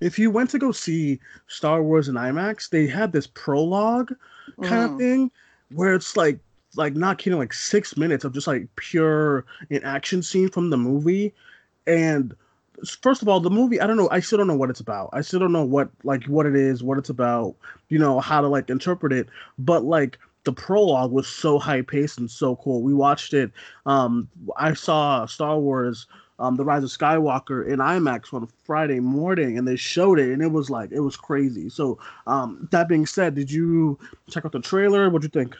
if 0.00 0.18
you 0.18 0.30
went 0.30 0.50
to 0.50 0.58
go 0.58 0.72
see 0.72 1.20
Star 1.46 1.82
Wars 1.82 2.08
in 2.08 2.14
IMAX, 2.14 2.68
they 2.68 2.86
had 2.86 3.12
this 3.12 3.26
prologue 3.26 4.14
kind 4.62 4.90
mm. 4.90 4.92
of 4.92 4.98
thing 4.98 5.30
where 5.72 5.94
it's 5.94 6.16
like 6.16 6.38
like 6.76 6.94
not 6.94 7.18
kidding, 7.18 7.38
like 7.38 7.52
six 7.52 7.96
minutes 7.96 8.24
of 8.24 8.32
just 8.32 8.46
like 8.46 8.66
pure 8.76 9.44
an 9.70 9.82
action 9.84 10.22
scene 10.22 10.50
from 10.50 10.70
the 10.70 10.76
movie. 10.76 11.32
And 11.86 12.34
first 13.02 13.22
of 13.22 13.28
all, 13.28 13.40
the 13.40 13.50
movie, 13.50 13.80
I 13.80 13.86
don't 13.86 13.96
know, 13.96 14.08
I 14.10 14.20
still 14.20 14.38
don't 14.38 14.46
know 14.46 14.56
what 14.56 14.70
it's 14.70 14.80
about. 14.80 15.10
I 15.12 15.20
still 15.20 15.40
don't 15.40 15.52
know 15.52 15.64
what 15.64 15.90
like 16.02 16.24
what 16.26 16.46
it 16.46 16.56
is, 16.56 16.82
what 16.82 16.98
it's 16.98 17.10
about, 17.10 17.54
you 17.88 17.98
know, 17.98 18.20
how 18.20 18.40
to 18.40 18.48
like 18.48 18.70
interpret 18.70 19.12
it. 19.12 19.28
But 19.58 19.84
like 19.84 20.18
the 20.44 20.52
prologue 20.52 21.10
was 21.12 21.26
so 21.26 21.58
high 21.58 21.82
paced 21.82 22.18
and 22.18 22.30
so 22.30 22.56
cool. 22.56 22.82
We 22.82 22.94
watched 22.94 23.34
it. 23.34 23.50
Um, 23.86 24.28
I 24.56 24.74
saw 24.74 25.26
Star 25.26 25.58
Wars 25.58 26.06
um, 26.38 26.56
The 26.56 26.64
Rise 26.64 26.82
of 26.82 26.90
Skywalker 26.90 27.66
in 27.66 27.78
IMAX 27.78 28.32
on 28.34 28.48
Friday 28.64 29.00
morning, 29.00 29.56
and 29.56 29.66
they 29.68 29.76
showed 29.76 30.18
it, 30.18 30.32
and 30.32 30.42
it 30.42 30.50
was 30.50 30.68
like 30.68 30.90
it 30.90 31.00
was 31.00 31.16
crazy. 31.16 31.68
So, 31.68 31.98
um, 32.26 32.68
that 32.72 32.88
being 32.88 33.06
said, 33.06 33.34
did 33.34 33.50
you 33.50 33.98
check 34.28 34.44
out 34.44 34.52
the 34.52 34.60
trailer? 34.60 35.08
What'd 35.08 35.24
you 35.24 35.40
think? 35.40 35.56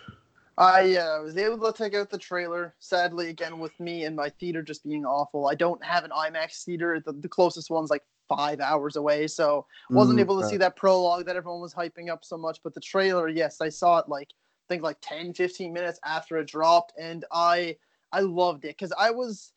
I 0.56 0.96
uh, 0.96 1.22
was 1.22 1.36
able 1.36 1.72
to 1.72 1.76
check 1.76 1.94
out 1.94 2.10
the 2.10 2.18
trailer. 2.18 2.74
Sadly, 2.78 3.28
again 3.28 3.58
with 3.58 3.78
me 3.80 4.04
and 4.04 4.14
my 4.14 4.28
theater 4.28 4.62
just 4.62 4.84
being 4.84 5.04
awful, 5.04 5.48
I 5.48 5.54
don't 5.54 5.82
have 5.84 6.04
an 6.04 6.10
IMAX 6.10 6.64
theater. 6.64 7.02
The, 7.04 7.12
the 7.12 7.28
closest 7.28 7.70
one's 7.70 7.90
like 7.90 8.04
five 8.28 8.60
hours 8.60 8.96
away, 8.96 9.26
so 9.26 9.66
wasn't 9.90 10.18
mm, 10.18 10.22
able 10.22 10.40
to 10.40 10.46
see 10.46 10.56
that 10.58 10.76
prologue 10.76 11.26
that 11.26 11.36
everyone 11.36 11.60
was 11.60 11.74
hyping 11.74 12.08
up 12.08 12.24
so 12.24 12.38
much. 12.38 12.60
But 12.62 12.74
the 12.74 12.80
trailer, 12.80 13.28
yes, 13.28 13.60
I 13.60 13.68
saw 13.68 13.98
it 13.98 14.08
like 14.08 14.28
I 14.30 14.66
think 14.68 14.82
like 14.82 14.98
10, 15.02 15.34
15 15.34 15.72
minutes 15.72 15.98
after 16.04 16.38
it 16.38 16.46
dropped, 16.46 16.92
and 16.98 17.24
I 17.32 17.76
I 18.12 18.20
loved 18.20 18.64
it 18.64 18.76
because 18.78 18.92
I 18.98 19.10
was 19.10 19.52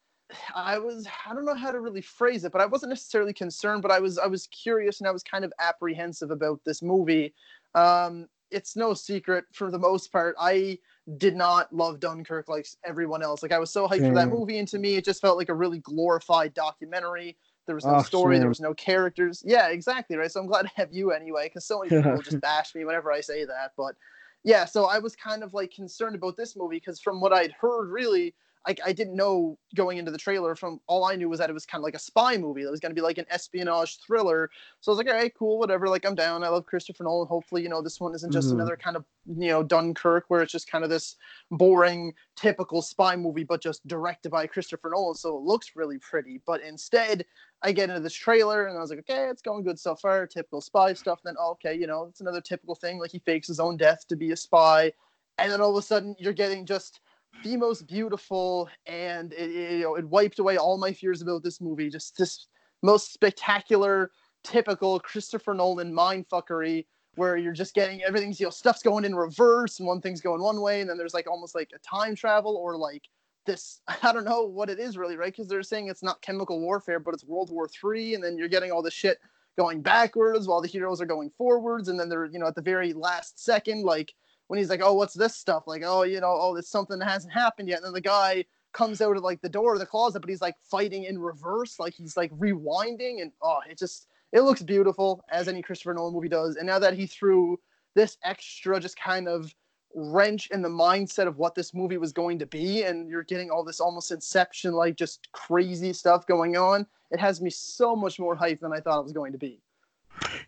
I 0.53 0.77
was 0.79 1.07
I 1.27 1.33
don't 1.33 1.45
know 1.45 1.55
how 1.55 1.71
to 1.71 1.79
really 1.79 2.01
phrase 2.01 2.43
it, 2.43 2.51
but 2.51 2.61
I 2.61 2.65
wasn't 2.65 2.89
necessarily 2.89 3.33
concerned, 3.33 3.83
but 3.83 3.91
I 3.91 3.99
was 3.99 4.17
I 4.17 4.27
was 4.27 4.47
curious 4.47 4.99
and 4.99 5.07
I 5.07 5.11
was 5.11 5.23
kind 5.23 5.45
of 5.45 5.53
apprehensive 5.59 6.31
about 6.31 6.59
this 6.65 6.81
movie. 6.81 7.33
Um, 7.75 8.27
it's 8.51 8.75
no 8.75 8.93
secret 8.93 9.45
for 9.53 9.71
the 9.71 9.79
most 9.79 10.11
part. 10.11 10.35
I 10.39 10.79
did 11.17 11.35
not 11.35 11.73
love 11.73 11.99
Dunkirk 11.99 12.49
like 12.49 12.67
everyone 12.85 13.23
else. 13.23 13.41
Like 13.41 13.51
I 13.51 13.59
was 13.59 13.71
so 13.71 13.87
hyped 13.87 14.01
mm. 14.01 14.09
for 14.09 14.15
that 14.15 14.29
movie, 14.29 14.59
and 14.59 14.67
to 14.69 14.79
me, 14.79 14.95
it 14.95 15.05
just 15.05 15.21
felt 15.21 15.37
like 15.37 15.49
a 15.49 15.53
really 15.53 15.79
glorified 15.79 16.53
documentary. 16.53 17.37
There 17.65 17.75
was 17.75 17.85
no 17.85 17.95
oh, 17.95 18.01
story, 18.01 18.39
there 18.39 18.47
was 18.47 18.61
no 18.61 18.73
characters. 18.73 19.43
Yeah, 19.45 19.67
exactly 19.67 20.15
right. 20.15 20.31
So 20.31 20.39
I'm 20.39 20.47
glad 20.47 20.61
to 20.65 20.71
have 20.75 20.93
you 20.93 21.11
anyway, 21.11 21.47
because 21.47 21.65
so 21.65 21.79
many 21.79 22.01
people 22.01 22.21
just 22.21 22.41
bash 22.41 22.73
me 22.75 22.85
whenever 22.85 23.11
I 23.11 23.21
say 23.21 23.45
that. 23.45 23.71
But 23.77 23.95
yeah, 24.43 24.65
so 24.65 24.85
I 24.85 24.99
was 24.99 25.15
kind 25.15 25.43
of 25.43 25.53
like 25.53 25.71
concerned 25.71 26.15
about 26.15 26.37
this 26.37 26.55
movie 26.55 26.77
because 26.77 27.01
from 27.01 27.19
what 27.19 27.33
I'd 27.33 27.51
heard, 27.51 27.89
really 27.89 28.33
I, 28.67 28.75
I 28.85 28.91
didn't 28.91 29.15
know 29.15 29.57
going 29.75 29.97
into 29.97 30.11
the 30.11 30.17
trailer 30.17 30.55
from 30.55 30.81
all 30.87 31.05
I 31.05 31.15
knew 31.15 31.29
was 31.29 31.39
that 31.39 31.49
it 31.49 31.53
was 31.53 31.65
kind 31.65 31.81
of 31.81 31.83
like 31.83 31.95
a 31.95 31.99
spy 31.99 32.35
movie. 32.37 32.63
It 32.63 32.69
was 32.69 32.79
going 32.79 32.91
to 32.91 32.95
be 32.95 33.01
like 33.01 33.17
an 33.17 33.25
espionage 33.29 33.99
thriller. 33.99 34.49
So 34.81 34.91
I 34.91 34.93
was 34.93 34.97
like, 34.97 35.07
all 35.07 35.19
right, 35.19 35.33
cool, 35.37 35.57
whatever. 35.57 35.87
Like 35.87 36.05
I'm 36.05 36.15
down. 36.15 36.43
I 36.43 36.49
love 36.49 36.65
Christopher 36.65 37.05
Nolan. 37.05 37.27
Hopefully, 37.27 37.63
you 37.63 37.69
know, 37.69 37.81
this 37.81 37.99
one 37.99 38.13
isn't 38.13 38.31
just 38.31 38.49
mm-hmm. 38.49 38.57
another 38.57 38.75
kind 38.75 38.97
of, 38.97 39.05
you 39.25 39.47
know, 39.47 39.63
Dunkirk 39.63 40.25
where 40.27 40.41
it's 40.41 40.51
just 40.51 40.69
kind 40.69 40.83
of 40.83 40.89
this 40.89 41.15
boring, 41.51 42.13
typical 42.35 42.81
spy 42.81 43.15
movie, 43.15 43.45
but 43.45 43.61
just 43.61 43.87
directed 43.87 44.29
by 44.29 44.45
Christopher 44.45 44.91
Nolan. 44.93 45.15
So 45.15 45.37
it 45.37 45.43
looks 45.43 45.75
really 45.75 45.97
pretty. 45.99 46.41
But 46.45 46.61
instead, 46.61 47.25
I 47.63 47.71
get 47.71 47.89
into 47.89 48.01
this 48.01 48.13
trailer 48.13 48.67
and 48.67 48.77
I 48.77 48.81
was 48.81 48.89
like, 48.89 48.99
okay, 48.99 49.29
it's 49.29 49.41
going 49.41 49.63
good 49.63 49.79
so 49.79 49.95
far. 49.95 50.27
Typical 50.27 50.61
spy 50.61 50.93
stuff. 50.93 51.21
Then, 51.23 51.35
oh, 51.39 51.51
okay, 51.51 51.73
you 51.73 51.87
know, 51.87 52.05
it's 52.09 52.21
another 52.21 52.41
typical 52.41 52.75
thing. 52.75 52.99
Like 52.99 53.11
he 53.11 53.19
fakes 53.19 53.47
his 53.47 53.59
own 53.59 53.77
death 53.77 54.07
to 54.09 54.15
be 54.15 54.31
a 54.31 54.35
spy 54.37 54.91
and 55.37 55.51
then 55.51 55.61
all 55.61 55.69
of 55.69 55.83
a 55.83 55.85
sudden 55.85 56.15
you're 56.19 56.33
getting 56.33 56.65
just 56.65 57.01
the 57.43 57.57
most 57.57 57.87
beautiful 57.87 58.69
and 58.85 59.33
it, 59.33 59.51
you 59.51 59.83
know 59.83 59.95
it 59.95 60.05
wiped 60.05 60.39
away 60.39 60.57
all 60.57 60.77
my 60.77 60.91
fears 60.91 61.21
about 61.21 61.43
this 61.43 61.61
movie. 61.61 61.89
Just 61.89 62.17
this 62.17 62.47
most 62.83 63.13
spectacular 63.13 64.11
typical 64.43 64.99
christopher 64.99 65.53
nolan 65.53 65.93
mindfuckery 65.93 66.85
where 67.15 67.35
you're 67.35 67.53
just 67.53 67.73
getting 67.73 68.01
everything's 68.03 68.39
you 68.39 68.45
know 68.45 68.49
stuff's 68.51 68.83
going 68.83 69.03
in 69.03 69.15
reverse 69.15 69.79
and 69.79 69.87
one 69.87 69.99
thing's 69.99 70.21
going 70.21 70.41
one 70.41 70.61
way 70.61 70.81
and 70.81 70.89
then 70.89 70.97
there's 70.97 71.13
like 71.13 71.29
almost 71.29 71.55
like 71.55 71.71
a 71.75 71.79
time 71.79 72.15
travel 72.15 72.55
or 72.55 72.77
like 72.77 73.03
this 73.45 73.81
i 74.03 74.13
don't 74.13 74.25
know 74.25 74.43
what 74.43 74.69
it 74.69 74.79
is 74.79 74.97
really 74.97 75.17
right? 75.17 75.33
Because 75.33 75.47
they're 75.47 75.63
saying 75.63 75.89
it's 75.89 76.03
not 76.03 76.21
chemical 76.21 76.59
warfare 76.59 76.99
but 76.99 77.13
it's 77.13 77.25
world 77.25 77.51
war 77.51 77.67
three 77.67 78.13
and 78.13 78.23
then 78.23 78.37
you're 78.37 78.47
getting 78.47 78.71
all 78.71 78.81
the 78.81 78.91
shit 78.91 79.17
going 79.57 79.81
backwards 79.81 80.47
while 80.47 80.61
the 80.61 80.67
heroes 80.67 81.01
are 81.01 81.05
going 81.05 81.31
forwards 81.31 81.89
and 81.89 81.99
then 81.99 82.09
they're 82.09 82.25
you 82.25 82.39
know 82.39 82.47
at 82.47 82.55
the 82.55 82.61
very 82.61 82.93
last 82.93 83.43
second 83.43 83.83
like 83.83 84.13
when 84.47 84.57
he's 84.57 84.69
like 84.69 84.81
oh 84.83 84.93
what's 84.93 85.13
this 85.13 85.35
stuff? 85.35 85.63
Like 85.67 85.83
oh 85.85 86.03
you 86.03 86.19
know 86.19 86.37
oh 86.39 86.55
it's 86.55 86.69
something 86.69 86.99
that 86.99 87.09
hasn't 87.09 87.33
happened 87.33 87.69
yet. 87.69 87.77
And 87.77 87.85
then 87.85 87.93
the 87.93 88.01
guy 88.01 88.45
comes 88.73 89.01
out 89.01 89.17
of 89.17 89.23
like 89.23 89.41
the 89.41 89.49
door 89.49 89.73
of 89.73 89.79
the 89.79 89.85
closet 89.85 90.19
but 90.19 90.29
he's 90.29 90.41
like 90.41 90.55
fighting 90.69 91.05
in 91.05 91.17
reverse 91.17 91.79
like 91.79 91.95
he's 91.95 92.15
like 92.15 92.31
rewinding 92.37 93.21
and 93.21 93.31
oh 93.41 93.59
it 93.67 93.77
just 93.77 94.07
it 94.33 94.41
looks 94.41 94.61
beautiful 94.61 95.23
as 95.31 95.47
any 95.47 95.61
christopher 95.61 95.93
nolan 95.93 96.13
movie 96.13 96.29
does. 96.29 96.57
And 96.57 96.67
now 96.67 96.79
that 96.79 96.93
he 96.93 97.07
threw 97.07 97.59
this 97.95 98.17
extra 98.23 98.79
just 98.79 98.99
kind 98.99 99.27
of 99.27 99.53
wrench 99.95 100.47
in 100.51 100.61
the 100.61 100.69
mindset 100.69 101.27
of 101.27 101.37
what 101.37 101.55
this 101.55 101.73
movie 101.73 101.97
was 101.97 102.11
going 102.11 102.37
to 102.37 102.45
be 102.45 102.83
and 102.83 103.09
you're 103.09 103.23
getting 103.23 103.49
all 103.49 103.63
this 103.63 103.79
almost 103.79 104.11
inception 104.11 104.73
like 104.73 104.95
just 104.95 105.27
crazy 105.31 105.91
stuff 105.91 106.27
going 106.27 106.55
on 106.55 106.85
it 107.09 107.19
has 107.19 107.41
me 107.41 107.49
so 107.49 107.95
much 107.95 108.19
more 108.19 108.35
hype 108.35 108.59
than 108.59 108.73
i 108.73 108.79
thought 108.79 108.99
it 108.99 109.03
was 109.03 109.13
going 109.13 109.31
to 109.31 109.37
be 109.37 109.59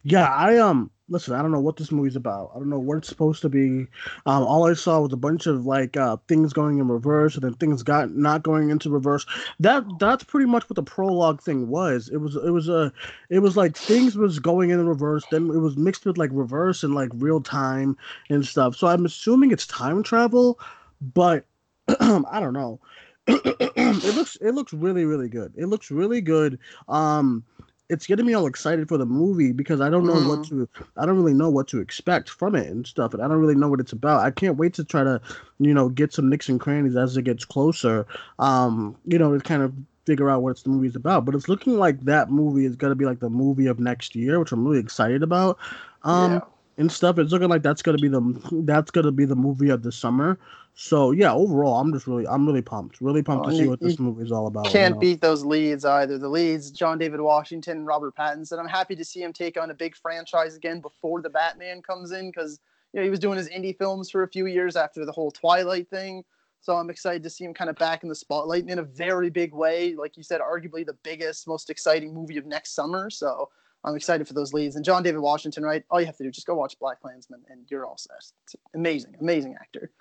yeah 0.04 0.28
i 0.34 0.58
um 0.58 0.90
listen 1.10 1.34
i 1.34 1.42
don't 1.42 1.52
know 1.52 1.60
what 1.60 1.78
this 1.78 1.92
movie's 1.92 2.16
about. 2.16 2.52
I 2.56 2.60
don't 2.60 2.70
know 2.70 2.80
what 2.80 2.98
it's 3.00 3.08
supposed 3.08 3.42
to 3.42 3.50
be. 3.50 3.88
Um 4.26 4.44
all 4.44 4.68
i 4.70 4.74
saw 4.74 5.00
was 5.02 5.14
a 5.14 5.18
bunch 5.18 5.48
of 5.48 5.66
like 5.66 5.98
uh 5.98 6.18
things 6.28 6.54
going 6.54 6.78
in 6.80 6.88
reverse 6.88 7.36
and 7.36 7.44
then 7.44 7.54
things 7.56 7.84
got 7.84 8.12
not 8.12 8.44
going 8.44 8.70
into 8.70 8.90
reverse. 8.90 9.26
That 9.60 9.84
that's 10.00 10.24
pretty 10.24 10.46
much 10.46 10.70
what 10.70 10.76
the 10.76 10.84
prologue 10.84 11.42
thing 11.42 11.68
was. 11.68 12.10
It 12.10 12.18
was 12.18 12.36
it 12.36 12.52
was 12.52 12.70
a 12.70 12.94
it 13.30 13.40
was 13.40 13.58
like 13.58 13.76
things 13.88 14.16
was 14.16 14.40
going 14.40 14.70
in 14.70 14.88
reverse 14.88 15.26
then 15.28 15.50
it 15.50 15.60
was 15.60 15.78
mixed 15.78 16.06
with 16.06 16.18
like 16.18 16.32
reverse 16.34 16.84
and 16.84 16.94
like 16.94 17.10
real 17.16 17.42
time 17.42 17.98
and 18.30 18.46
stuff. 18.46 18.76
So 18.76 18.88
i'm 18.88 19.06
assuming 19.06 19.52
it's 19.52 19.68
time 19.68 20.04
travel 20.04 20.60
but 21.02 21.46
i 21.88 22.40
don't 22.40 22.54
know. 22.54 22.80
It 23.28 24.16
looks 24.16 24.36
it 24.38 24.52
looks 24.52 24.74
really 24.74 25.06
really 25.06 25.30
good. 25.30 25.54
It 25.58 25.68
looks 25.68 25.92
really 25.92 26.22
good. 26.22 26.60
Um 26.88 27.44
it's 27.90 28.06
getting 28.06 28.26
me 28.26 28.34
all 28.34 28.46
excited 28.46 28.88
for 28.88 28.98
the 28.98 29.06
movie 29.06 29.52
because 29.52 29.82
I 29.82 29.90
don't 29.90 30.06
know 30.06 30.14
mm. 30.14 30.28
what 30.28 30.40
mm-hmm. 30.42 30.64
to 30.64 30.86
I 30.96 31.06
don't 31.06 31.18
really 31.18 31.34
know 31.34 31.50
what 31.50 31.68
to 31.70 31.80
expect 31.80 32.30
from 32.30 32.56
it 32.56 32.68
and 32.68 32.86
stuff 32.86 33.14
and 33.14 33.24
I 33.24 33.28
don't 33.28 33.40
really 33.40 33.56
know 33.56 33.68
what 33.68 33.80
it's 33.80 33.92
about. 33.92 34.24
I 34.24 34.32
can't 34.32 34.58
wait 34.58 34.76
to 34.76 34.84
try 34.84 35.04
to, 35.04 35.20
you 35.60 35.74
know, 35.74 35.90
get 35.90 36.14
some 36.14 36.30
nicks 36.30 36.50
and 36.50 36.60
crannies 36.60 36.96
as 36.96 37.18
it 37.18 37.24
gets 37.24 37.46
closer. 37.46 38.06
Um, 38.38 38.96
you 39.06 39.18
know, 39.18 39.36
to 39.36 39.44
kind 39.44 39.64
of 39.64 39.74
figure 40.06 40.30
out 40.30 40.44
what 40.44 40.58
the 40.64 40.70
movie's 40.70 40.96
about. 40.96 41.26
But 41.26 41.36
it's 41.36 41.50
looking 41.50 41.78
like 41.78 42.00
that 42.02 42.30
movie 42.30 42.66
is 42.66 42.76
gonna 42.76 42.96
be 42.96 43.06
like 43.06 43.20
the 43.20 43.30
movie 43.30 43.68
of 43.68 43.80
next 43.80 44.16
year, 44.16 44.40
which 44.40 44.52
I'm 44.52 44.66
really 44.66 44.80
excited 44.80 45.24
about. 45.24 45.58
Um 46.04 46.34
yeah. 46.34 46.40
And 46.80 46.92
stuff. 46.92 47.20
It's 47.20 47.32
looking 47.32 47.50
like 47.50 47.62
that's 47.62 47.82
gonna 47.82 47.98
be 47.98 48.08
the 48.08 48.22
that's 48.64 48.90
gonna 48.90 49.12
be 49.12 49.26
the 49.26 49.36
movie 49.36 49.70
of 49.70 49.84
the 49.84 49.92
summer. 49.92 50.40
So 50.74 51.12
yeah, 51.12 51.34
overall, 51.34 51.80
I'm 51.80 51.92
just 51.92 52.08
really, 52.08 52.26
I'm 52.26 52.48
really 52.48 52.62
pumped, 52.62 53.02
really 53.02 53.22
pumped 53.22 53.48
oh, 53.48 53.50
to 53.50 53.56
see 53.56 53.68
what 53.68 53.82
this 53.82 54.00
movie 54.00 54.24
is 54.24 54.32
all 54.32 54.48
about. 54.48 54.66
Can't 54.66 54.92
you 54.92 54.96
know? 54.96 55.00
beat 55.00 55.22
those 55.22 55.44
leads 55.44 55.84
either. 55.84 56.18
The 56.18 56.30
leads, 56.30 56.72
John 56.72 56.98
David 56.98 57.20
Washington 57.20 57.80
and 57.80 57.88
Robert 57.88 58.16
Pattinson. 58.16 58.60
I'm 58.60 58.68
happy 58.68 58.96
to 58.96 59.04
see 59.04 59.22
him 59.22 59.34
take 59.34 59.62
on 59.62 59.70
a 59.70 59.74
big 59.74 59.96
franchise 59.96 60.56
again 60.56 60.80
before 60.80 61.22
the 61.22 61.30
Batman 61.30 61.82
comes 61.82 62.12
in 62.12 62.32
because 62.32 62.60
you 62.94 63.00
know 63.00 63.04
he 63.04 63.10
was 63.10 63.20
doing 63.20 63.38
his 63.38 63.50
indie 63.50 63.78
films 63.78 64.10
for 64.10 64.24
a 64.24 64.28
few 64.28 64.48
years 64.48 64.76
after 64.76 65.06
the 65.06 65.12
whole 65.12 65.32
Twilight 65.32 65.90
thing. 65.90 66.24
So 66.62 66.76
I'm 66.76 66.90
excited 66.90 67.24
to 67.24 67.30
see 67.30 67.46
him 67.46 67.54
kind 67.54 67.70
of 67.70 67.78
back 67.78 68.04
in 68.04 68.10
the 68.10 68.16
spotlight 68.16 68.70
in 68.70 68.80
a 68.80 68.84
very 68.84 69.30
big 69.30 69.54
way. 69.54 69.96
Like 69.96 70.18
you 70.18 70.24
said, 70.24 70.42
arguably 70.42 70.86
the 70.86 70.98
biggest, 71.04 71.48
most 71.48 71.70
exciting 71.70 72.14
movie 72.14 72.38
of 72.38 72.46
next 72.46 72.72
summer. 72.74 73.10
So 73.10 73.50
I'm 73.84 73.96
excited 73.96 74.28
for 74.28 74.34
those 74.34 74.54
leads. 74.54 74.76
And 74.76 74.84
John 74.84 75.04
David 75.04 75.22
Washington, 75.22 75.64
right? 75.64 75.84
All 75.90 76.00
you 76.00 76.06
have 76.06 76.18
to 76.18 76.24
do 76.24 76.30
is 76.30 76.36
just 76.36 76.48
go 76.48 76.56
watch 76.56 76.76
BlacKkKlansman 76.82 77.42
and 77.50 77.66
you're 77.70 77.86
all 77.86 77.98
set. 77.98 78.58
Amazing, 78.76 79.16
amazing 79.22 79.56
actor. 79.60 79.92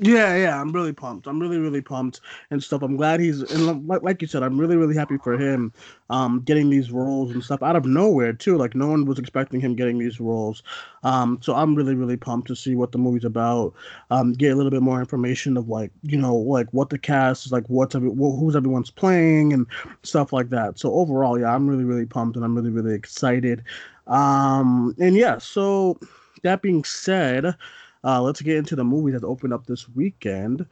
Yeah, 0.00 0.36
yeah, 0.36 0.60
I'm 0.60 0.70
really 0.70 0.92
pumped. 0.92 1.26
I'm 1.26 1.40
really, 1.40 1.58
really 1.58 1.80
pumped 1.80 2.20
and 2.52 2.62
stuff. 2.62 2.82
I'm 2.82 2.96
glad 2.96 3.18
he's 3.18 3.42
and 3.42 3.88
like, 3.88 4.00
like 4.04 4.22
you 4.22 4.28
said, 4.28 4.44
I'm 4.44 4.56
really, 4.56 4.76
really 4.76 4.94
happy 4.94 5.18
for 5.18 5.32
him, 5.36 5.72
um, 6.08 6.40
getting 6.42 6.70
these 6.70 6.92
roles 6.92 7.32
and 7.32 7.42
stuff 7.42 7.64
out 7.64 7.74
of 7.74 7.84
nowhere 7.84 8.32
too. 8.32 8.56
Like 8.56 8.76
no 8.76 8.86
one 8.86 9.06
was 9.06 9.18
expecting 9.18 9.60
him 9.60 9.74
getting 9.74 9.98
these 9.98 10.20
roles. 10.20 10.62
Um, 11.02 11.40
so 11.42 11.52
I'm 11.56 11.74
really, 11.74 11.96
really 11.96 12.16
pumped 12.16 12.46
to 12.46 12.54
see 12.54 12.76
what 12.76 12.92
the 12.92 12.98
movie's 12.98 13.24
about. 13.24 13.74
Um, 14.12 14.34
get 14.34 14.52
a 14.52 14.54
little 14.54 14.70
bit 14.70 14.82
more 14.82 15.00
information 15.00 15.56
of 15.56 15.68
like 15.68 15.90
you 16.02 16.16
know 16.16 16.36
like 16.36 16.68
what 16.72 16.90
the 16.90 16.98
cast 16.98 17.46
is 17.46 17.50
like, 17.52 17.64
what's 17.66 17.96
every, 17.96 18.10
who's 18.14 18.54
everyone's 18.54 18.92
playing 18.92 19.52
and 19.52 19.66
stuff 20.04 20.32
like 20.32 20.50
that. 20.50 20.78
So 20.78 20.92
overall, 20.94 21.40
yeah, 21.40 21.52
I'm 21.52 21.66
really, 21.68 21.84
really 21.84 22.06
pumped 22.06 22.36
and 22.36 22.44
I'm 22.44 22.54
really, 22.54 22.70
really 22.70 22.94
excited. 22.94 23.64
Um, 24.06 24.94
and 25.00 25.16
yeah, 25.16 25.38
so 25.38 25.98
that 26.44 26.62
being 26.62 26.84
said. 26.84 27.56
Uh, 28.04 28.22
let's 28.22 28.40
get 28.40 28.56
into 28.56 28.76
the 28.76 28.84
movies 28.84 29.14
that 29.14 29.26
opened 29.26 29.52
up 29.52 29.66
this 29.66 29.88
weekend, 29.90 30.66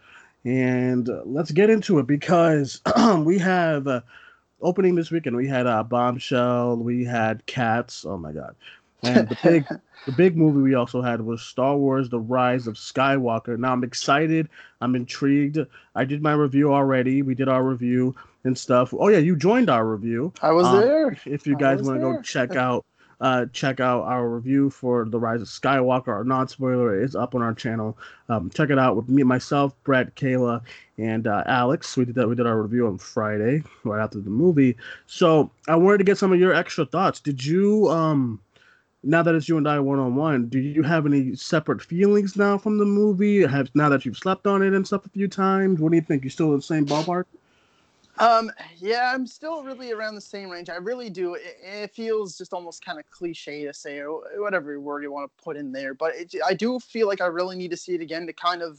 and 0.44 1.08
uh, 1.08 1.22
let's 1.24 1.50
get 1.50 1.70
into 1.70 1.98
it 1.98 2.06
because 2.06 2.80
we 3.18 3.38
have 3.38 3.86
uh, 3.86 4.00
opening 4.60 4.94
this 4.94 5.10
weekend. 5.10 5.36
We 5.36 5.48
had 5.48 5.66
uh, 5.66 5.82
Bombshell, 5.82 6.76
we 6.76 7.04
had 7.04 7.44
Cats. 7.46 8.04
Oh 8.04 8.16
my 8.16 8.32
god! 8.32 8.54
And 9.02 9.28
the 9.28 9.38
big, 9.42 9.66
the 10.06 10.12
big 10.12 10.36
movie 10.36 10.60
we 10.60 10.74
also 10.74 11.02
had 11.02 11.20
was 11.20 11.42
Star 11.42 11.76
Wars: 11.76 12.08
The 12.08 12.20
Rise 12.20 12.66
of 12.66 12.74
Skywalker. 12.74 13.58
Now 13.58 13.72
I'm 13.72 13.84
excited. 13.84 14.48
I'm 14.80 14.94
intrigued. 14.94 15.58
I 15.94 16.04
did 16.04 16.22
my 16.22 16.32
review 16.32 16.72
already. 16.72 17.22
We 17.22 17.34
did 17.34 17.48
our 17.48 17.64
review 17.64 18.14
and 18.44 18.56
stuff. 18.56 18.94
Oh 18.96 19.08
yeah, 19.08 19.18
you 19.18 19.36
joined 19.36 19.68
our 19.68 19.84
review. 19.84 20.32
I 20.42 20.52
was 20.52 20.66
um, 20.66 20.80
there. 20.80 21.18
If 21.26 21.46
you 21.46 21.56
guys 21.56 21.82
want 21.82 21.98
to 21.98 22.00
go 22.00 22.22
check 22.22 22.56
out 22.56 22.84
uh, 23.20 23.46
check 23.52 23.80
out 23.80 24.02
our 24.02 24.28
review 24.28 24.70
for 24.70 25.04
The 25.04 25.18
Rise 25.18 25.40
of 25.40 25.48
Skywalker. 25.48 26.08
Our 26.08 26.24
non 26.24 26.48
spoiler 26.48 27.02
is 27.02 27.16
up 27.16 27.34
on 27.34 27.42
our 27.42 27.54
channel. 27.54 27.96
Um, 28.28 28.50
check 28.50 28.70
it 28.70 28.78
out 28.78 28.96
with 28.96 29.08
me, 29.08 29.22
myself, 29.22 29.74
Brett, 29.84 30.14
Kayla, 30.16 30.60
and 30.98 31.26
uh, 31.26 31.42
Alex. 31.46 31.96
We 31.96 32.04
did 32.04 32.14
that. 32.16 32.28
We 32.28 32.34
did 32.34 32.46
our 32.46 32.60
review 32.60 32.86
on 32.86 32.98
Friday, 32.98 33.62
right 33.84 34.02
after 34.02 34.20
the 34.20 34.30
movie. 34.30 34.76
So 35.06 35.50
I 35.68 35.76
wanted 35.76 35.98
to 35.98 36.04
get 36.04 36.18
some 36.18 36.32
of 36.32 36.38
your 36.38 36.54
extra 36.54 36.84
thoughts. 36.84 37.20
Did 37.20 37.44
you, 37.44 37.88
um, 37.88 38.40
now 39.02 39.22
that 39.22 39.34
it's 39.34 39.48
you 39.48 39.56
and 39.56 39.68
I 39.68 39.78
one 39.78 39.98
on 39.98 40.16
one, 40.16 40.48
do 40.48 40.58
you 40.58 40.82
have 40.82 41.06
any 41.06 41.34
separate 41.36 41.80
feelings 41.80 42.36
now 42.36 42.58
from 42.58 42.78
the 42.78 42.84
movie? 42.84 43.46
Have 43.46 43.70
now 43.74 43.88
that 43.88 44.04
you've 44.04 44.18
slept 44.18 44.46
on 44.46 44.62
it 44.62 44.74
and 44.74 44.86
stuff 44.86 45.06
a 45.06 45.10
few 45.10 45.28
times? 45.28 45.80
What 45.80 45.90
do 45.90 45.96
you 45.96 46.02
think? 46.02 46.24
You 46.24 46.30
still 46.30 46.50
in 46.50 46.56
the 46.56 46.62
same 46.62 46.84
ballpark? 46.84 47.24
Um, 48.18 48.50
yeah, 48.78 49.12
I'm 49.14 49.26
still 49.26 49.62
really 49.62 49.92
around 49.92 50.14
the 50.14 50.20
same 50.20 50.48
range. 50.48 50.70
I 50.70 50.76
really 50.76 51.10
do. 51.10 51.34
It, 51.34 51.58
it 51.62 51.94
feels 51.94 52.38
just 52.38 52.54
almost 52.54 52.84
kind 52.84 52.98
of 52.98 53.08
cliche 53.10 53.64
to 53.64 53.74
say 53.74 53.98
or 53.98 54.22
whatever 54.38 54.80
word 54.80 55.02
you 55.02 55.12
want 55.12 55.30
to 55.30 55.44
put 55.44 55.56
in 55.56 55.70
there, 55.72 55.92
but 55.92 56.14
it, 56.14 56.34
I 56.44 56.54
do 56.54 56.78
feel 56.78 57.06
like 57.08 57.20
I 57.20 57.26
really 57.26 57.56
need 57.56 57.70
to 57.72 57.76
see 57.76 57.94
it 57.94 58.00
again 58.00 58.26
to 58.26 58.32
kind 58.32 58.62
of 58.62 58.78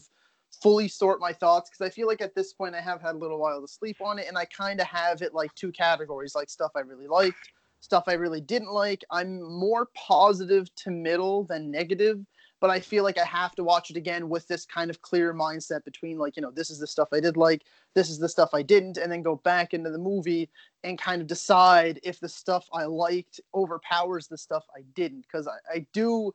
fully 0.61 0.87
sort 0.87 1.19
my 1.19 1.33
thoughts 1.33 1.69
because 1.69 1.85
I 1.85 1.93
feel 1.93 2.07
like 2.07 2.21
at 2.21 2.33
this 2.33 2.51
point 2.53 2.73
I 2.73 2.81
have 2.81 3.01
had 3.01 3.13
a 3.13 3.17
little 3.17 3.37
while 3.37 3.61
to 3.61 3.67
sleep 3.67 3.97
on 4.01 4.17
it, 4.17 4.27
and 4.27 4.37
I 4.37 4.45
kind 4.45 4.81
of 4.81 4.87
have 4.87 5.21
it 5.21 5.33
like 5.35 5.53
two 5.53 5.71
categories, 5.71 6.33
like 6.33 6.49
stuff 6.49 6.71
I 6.75 6.79
really 6.79 7.07
liked, 7.07 7.51
stuff 7.79 8.05
I 8.07 8.13
really 8.13 8.41
didn't 8.41 8.71
like. 8.71 9.03
I'm 9.11 9.41
more 9.41 9.89
positive 9.93 10.73
to 10.77 10.89
middle 10.89 11.43
than 11.43 11.69
negative 11.69 12.25
but 12.59 12.69
I 12.69 12.79
feel 12.79 13.03
like 13.03 13.17
I 13.17 13.25
have 13.25 13.55
to 13.55 13.63
watch 13.63 13.89
it 13.89 13.97
again 13.97 14.29
with 14.29 14.47
this 14.47 14.65
kind 14.65 14.89
of 14.89 15.01
clear 15.01 15.33
mindset 15.33 15.83
between 15.85 16.17
like, 16.17 16.35
you 16.35 16.41
know, 16.41 16.51
this 16.51 16.69
is 16.69 16.79
the 16.79 16.87
stuff 16.87 17.09
I 17.13 17.19
did 17.19 17.37
like, 17.37 17.63
this 17.97 18.11
is 18.11 18.19
the 18.19 18.29
stuff 18.29 18.51
I 18.53 18.61
didn't, 18.61 18.97
and 18.97 19.11
then 19.11 19.23
go 19.23 19.37
back 19.37 19.73
into 19.73 19.89
the 19.89 19.97
movie 19.97 20.51
and 20.83 20.99
kind 20.99 21.19
of 21.19 21.27
decide 21.27 21.99
if 22.03 22.19
the 22.19 22.29
stuff 22.29 22.69
I 22.71 22.83
liked 22.83 23.39
overpowers 23.55 24.27
the 24.27 24.37
stuff 24.37 24.63
I 24.77 24.81
didn't. 24.93 25.21
Because 25.21 25.47
I, 25.47 25.77
I 25.77 25.87
do 25.93 26.31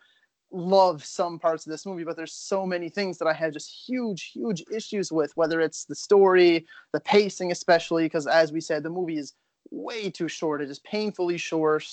love 0.50 1.04
some 1.04 1.38
parts 1.38 1.64
of 1.64 1.70
this 1.70 1.86
movie, 1.86 2.02
but 2.02 2.16
there's 2.16 2.32
so 2.32 2.66
many 2.66 2.88
things 2.88 3.16
that 3.18 3.28
I 3.28 3.32
have 3.32 3.52
just 3.52 3.70
huge, 3.70 4.32
huge 4.32 4.64
issues 4.72 5.12
with, 5.12 5.30
whether 5.36 5.60
it's 5.60 5.84
the 5.84 5.94
story, 5.94 6.66
the 6.92 6.98
pacing, 6.98 7.52
especially, 7.52 8.06
because 8.06 8.26
as 8.26 8.50
we 8.50 8.60
said, 8.60 8.82
the 8.82 8.90
movie 8.90 9.18
is 9.18 9.34
way 9.70 10.10
too 10.10 10.26
short. 10.26 10.62
It 10.62 10.68
is 10.68 10.80
painfully 10.80 11.38
short 11.38 11.86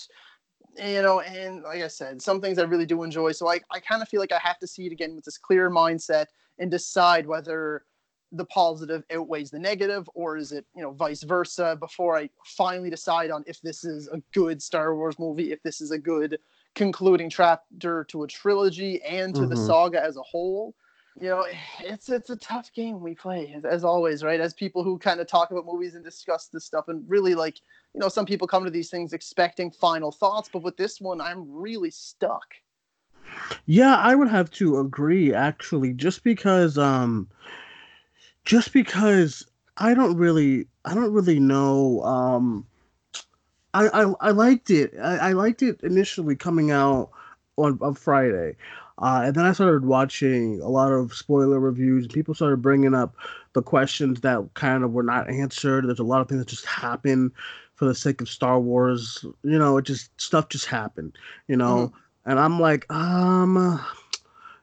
you 0.78 1.02
know, 1.02 1.20
and 1.22 1.64
like 1.64 1.82
I 1.82 1.88
said, 1.88 2.22
some 2.22 2.40
things 2.40 2.58
I 2.58 2.64
really 2.64 2.86
do 2.86 3.04
enjoy. 3.04 3.34
So 3.34 3.50
I, 3.50 3.60
I 3.72 3.80
kind 3.80 4.02
of 4.02 4.08
feel 4.08 4.20
like 4.20 4.32
I 4.32 4.40
have 4.42 4.60
to 4.60 4.68
see 4.68 4.86
it 4.86 4.92
again 4.92 5.16
with 5.16 5.26
this 5.26 5.38
clear 5.38 5.70
mindset 5.70 6.28
and 6.58 6.72
decide 6.72 7.28
whether 7.28 7.84
the 8.32 8.46
positive 8.46 9.04
outweighs 9.12 9.50
the 9.50 9.60
negative 9.60 10.10
or 10.14 10.38
is 10.38 10.52
it, 10.52 10.66
you 10.76 10.82
know, 10.82 10.92
vice 10.92 11.24
versa 11.24 11.76
before 11.80 12.18
I 12.18 12.30
finally 12.46 12.90
decide 12.90 13.32
on 13.32 13.44
if 13.48 13.62
this 13.62 13.84
is 13.84 14.08
a 14.08 14.22
good 14.34 14.62
Star 14.62 14.96
Wars 14.96 15.18
movie, 15.18 15.52
if 15.52 15.62
this 15.64 15.82
is 15.82 15.92
a 15.92 15.98
good 15.98 16.38
concluding 16.76 17.30
chapter 17.30 18.04
to 18.06 18.24
a 18.24 18.28
trilogy 18.28 19.02
and 19.04 19.34
to 19.36 19.42
mm-hmm. 19.42 19.50
the 19.50 19.58
saga 19.58 20.04
as 20.04 20.18
a 20.18 20.22
whole. 20.22 20.76
You 21.20 21.30
know, 21.30 21.46
it's 21.82 22.08
it's 22.08 22.30
a 22.30 22.38
tough 22.38 22.72
game 22.72 23.02
we 23.02 23.14
play 23.14 23.60
as 23.66 23.84
always, 23.84 24.24
right? 24.24 24.40
As 24.40 24.54
people 24.54 24.84
who 24.84 24.98
kind 24.98 25.20
of 25.20 25.28
talk 25.28 25.52
about 25.52 25.66
movies 25.66 25.96
and 25.96 26.04
discuss 26.04 26.48
this 26.48 26.66
stuff 26.66 26.88
and 26.88 27.04
really 27.10 27.36
like 27.36 27.60
you 27.94 28.00
know, 28.00 28.08
some 28.08 28.26
people 28.26 28.48
come 28.48 28.64
to 28.64 28.70
these 28.70 28.90
things 28.90 29.14
expecting 29.14 29.72
final 29.72 30.12
thoughts, 30.12 30.50
but 30.52 30.62
with 30.62 30.78
this 30.78 31.02
one, 31.02 31.20
I'm 31.20 31.52
really 31.52 31.92
stuck. 31.92 32.46
Yeah, 33.66 33.96
I 33.98 34.16
would 34.16 34.30
have 34.30 34.52
to 34.52 34.80
agree 34.80 35.34
actually, 35.34 35.94
just 35.94 36.24
because 36.24 36.78
um 36.78 37.28
just 38.46 38.74
because 38.74 39.46
I 39.78 39.94
don't 39.94 40.18
really 40.18 40.68
I 40.86 40.94
don't 40.94 41.14
really 41.14 41.40
know 41.40 42.02
um 42.04 42.66
I 43.74 43.88
I, 43.88 44.14
I 44.20 44.32
liked 44.32 44.70
it. 44.70 44.94
I, 45.02 45.30
I 45.30 45.32
liked 45.34 45.62
it 45.62 45.82
initially 45.84 46.36
coming 46.36 46.72
out 46.72 47.12
on, 47.58 47.78
on 47.82 47.94
Friday. 47.94 48.56
Uh, 49.02 49.24
and 49.26 49.36
then 49.36 49.46
I 49.46 49.54
started 49.54 49.86
watching 49.86 50.60
a 50.62 50.68
lot 50.68 50.92
of 50.92 51.14
spoiler 51.14 51.60
reviews. 51.60 52.06
People 52.08 52.34
started 52.34 52.62
bringing 52.62 52.94
up 52.94 53.16
the 53.54 53.62
questions 53.62 54.22
that 54.22 54.46
kind 54.56 54.84
of 54.84 54.92
were 54.92 55.04
not 55.04 55.30
answered. 55.30 55.88
There's 55.88 56.00
a 56.00 56.04
lot 56.04 56.20
of 56.20 56.28
things 56.28 56.42
that 56.42 56.50
just 56.50 56.66
happen 56.66 57.32
for 57.76 57.86
the 57.86 57.96
sake 57.96 58.20
of 58.20 58.28
Star 58.28 58.60
Wars. 58.60 59.24
You 59.44 59.58
know, 59.58 59.78
it 59.78 59.86
just 59.86 60.20
stuff 60.20 60.50
just 60.50 60.66
happened. 60.66 61.18
You 61.48 61.56
know, 61.56 61.88
mm-hmm. 61.88 62.30
and 62.32 62.40
I'm 62.40 62.60
like, 62.60 62.92
um, 62.92 63.80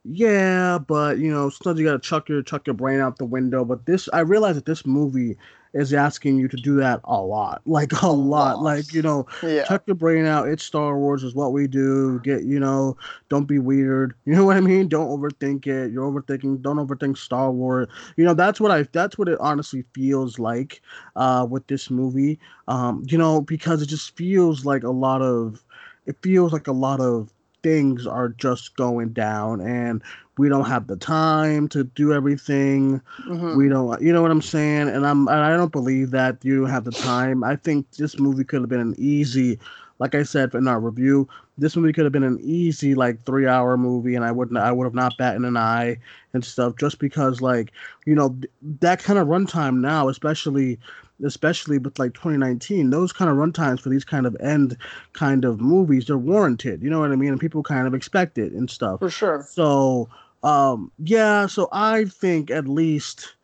yeah, 0.09 0.79
but 0.79 1.19
you 1.19 1.33
know, 1.33 1.51
sometimes 1.51 1.81
you 1.81 1.87
gotta 1.87 1.99
chuck 1.99 2.29
your 2.29 2.42
chuck 2.42 2.66
your 2.66 2.75
brain 2.75 3.01
out 3.01 3.19
the 3.19 3.25
window. 3.25 3.64
But 3.64 3.87
this, 3.87 4.09
I 4.12 4.21
realize 4.21 4.55
that 4.55 4.64
this 4.64 4.87
movie 4.87 5.37
is 5.75 5.92
asking 5.92 6.38
you 6.38 6.49
to 6.49 6.57
do 6.57 6.77
that 6.77 7.01
a 7.05 7.21
lot, 7.21 7.61
like 7.66 7.90
a, 8.03 8.09
lot. 8.09 8.62
Like 8.62 8.92
you 8.92 9.03
know, 9.03 9.27
yeah. 9.42 9.64
chuck 9.64 9.83
your 9.87 9.97
brain 9.97 10.25
out. 10.25 10.49
It's 10.49 10.62
Star 10.62 10.97
Wars, 10.97 11.25
is 11.25 11.35
what 11.35 11.53
we 11.53 11.66
do. 11.66 12.21
Get 12.21 12.45
you 12.45 12.61
know, 12.61 12.97
don't 13.29 13.47
be 13.47 13.59
weird. 13.59 14.14
You 14.27 14.35
know 14.35 14.45
what 14.45 14.57
I 14.57 14.61
mean? 14.61 14.88
Don't 14.88 15.09
overthink 15.09 15.66
it. 15.66 15.92
You're 15.92 16.11
overthinking. 16.11 16.61
Don't 16.61 16.85
overthink 16.85 17.16
Star 17.16 17.51
Wars. 17.51 17.88
You 18.16 18.25
know, 18.25 18.35
that's 18.35 18.61
what 18.61 18.71
I. 18.71 18.83
That's 18.92 19.16
what 19.19 19.29
it 19.29 19.38
honestly 19.40 19.85
feels 19.95 20.38
like 20.38 20.83
uh, 21.14 21.47
with 21.49 21.66
this 21.69 21.90
movie. 21.90 22.38
Um, 22.69 23.05
you 23.07 23.19
know, 23.19 23.40
because 23.40 23.83
it 23.83 23.87
just 23.87 24.16
feels 24.16 24.64
like 24.64 24.83
a 24.85 24.90
lot 24.90 25.23
of. 25.23 25.64
It 26.07 26.16
feels 26.23 26.53
like 26.53 26.69
a 26.69 26.73
lot 26.73 27.01
of 27.01 27.33
things 27.66 28.07
are 28.07 28.29
just 28.29 28.76
going 28.76 29.09
down 29.09 29.61
and 29.61 30.00
we 30.38 30.48
don't 30.48 30.66
have 30.66 30.87
the 30.87 30.96
time 30.96 31.66
to 31.66 31.83
do 31.83 32.12
everything. 32.12 33.00
Mm-hmm. 33.26 33.57
We 33.57 33.68
don't, 33.68 34.00
you 34.00 34.12
know 34.12 34.22
what 34.22 34.31
I'm 34.31 34.40
saying? 34.40 34.88
And 34.88 35.05
I'm, 35.05 35.26
and 35.26 35.40
I 35.40 35.57
don't 35.57 35.72
believe 35.72 36.12
that 36.12 36.44
you 36.44 36.64
have 36.64 36.85
the 36.85 36.92
time. 36.92 37.42
I 37.42 37.57
think 37.57 37.90
this 37.90 38.20
movie 38.20 38.44
could 38.44 38.61
have 38.61 38.68
been 38.68 38.79
an 38.79 38.94
easy, 38.98 39.59
like 39.98 40.14
I 40.14 40.22
said 40.22 40.55
in 40.55 40.68
our 40.68 40.79
review, 40.79 41.29
this 41.59 41.74
movie 41.74 41.92
could 41.92 42.05
have 42.05 42.12
been 42.12 42.22
an 42.22 42.38
easy 42.40 42.94
like 42.94 43.24
three 43.24 43.48
hour 43.48 43.76
movie, 43.76 44.14
and 44.14 44.24
I 44.24 44.31
wouldn't, 44.31 44.59
I 44.59 44.70
would 44.70 44.85
have 44.85 44.94
not 44.94 45.16
batted 45.18 45.42
an 45.42 45.57
eye 45.57 45.98
and 46.35 46.44
stuff, 46.44 46.76
just 46.79 47.00
because 47.00 47.40
like, 47.40 47.72
you 48.05 48.14
know, 48.14 48.38
that 48.81 49.02
kind 49.02 49.18
of 49.18 49.26
runtime 49.26 49.81
now, 49.81 50.09
especially 50.09 50.79
especially 51.24 51.79
with 51.79 51.98
like 51.98 52.14
2019, 52.14 52.90
those 52.90 53.12
kind 53.12 53.31
of 53.31 53.37
runtimes 53.37 53.81
for 53.81 53.88
these 53.88 54.05
kind 54.05 54.26
of 54.26 54.37
end 54.40 54.76
kind 55.12 55.44
of 55.44 55.61
movies, 55.61 56.07
they're 56.07 56.18
warranted. 56.18 56.83
You 56.83 56.90
know 56.90 57.00
what 57.00 57.12
I 57.12 57.16
mean? 57.16 57.31
And 57.31 57.40
people 57.40 57.62
kind 57.62 57.87
of 57.87 57.94
expect 57.94 58.38
it 58.38 58.52
and 58.52 58.70
stuff. 58.70 59.00
For 59.00 59.11
sure. 59.11 59.46
So, 59.48 60.09
um, 60.42 60.90
yeah. 60.98 61.46
So 61.46 61.68
I 61.72 62.05
think 62.07 62.50
at 62.50 62.68
least 62.68 63.36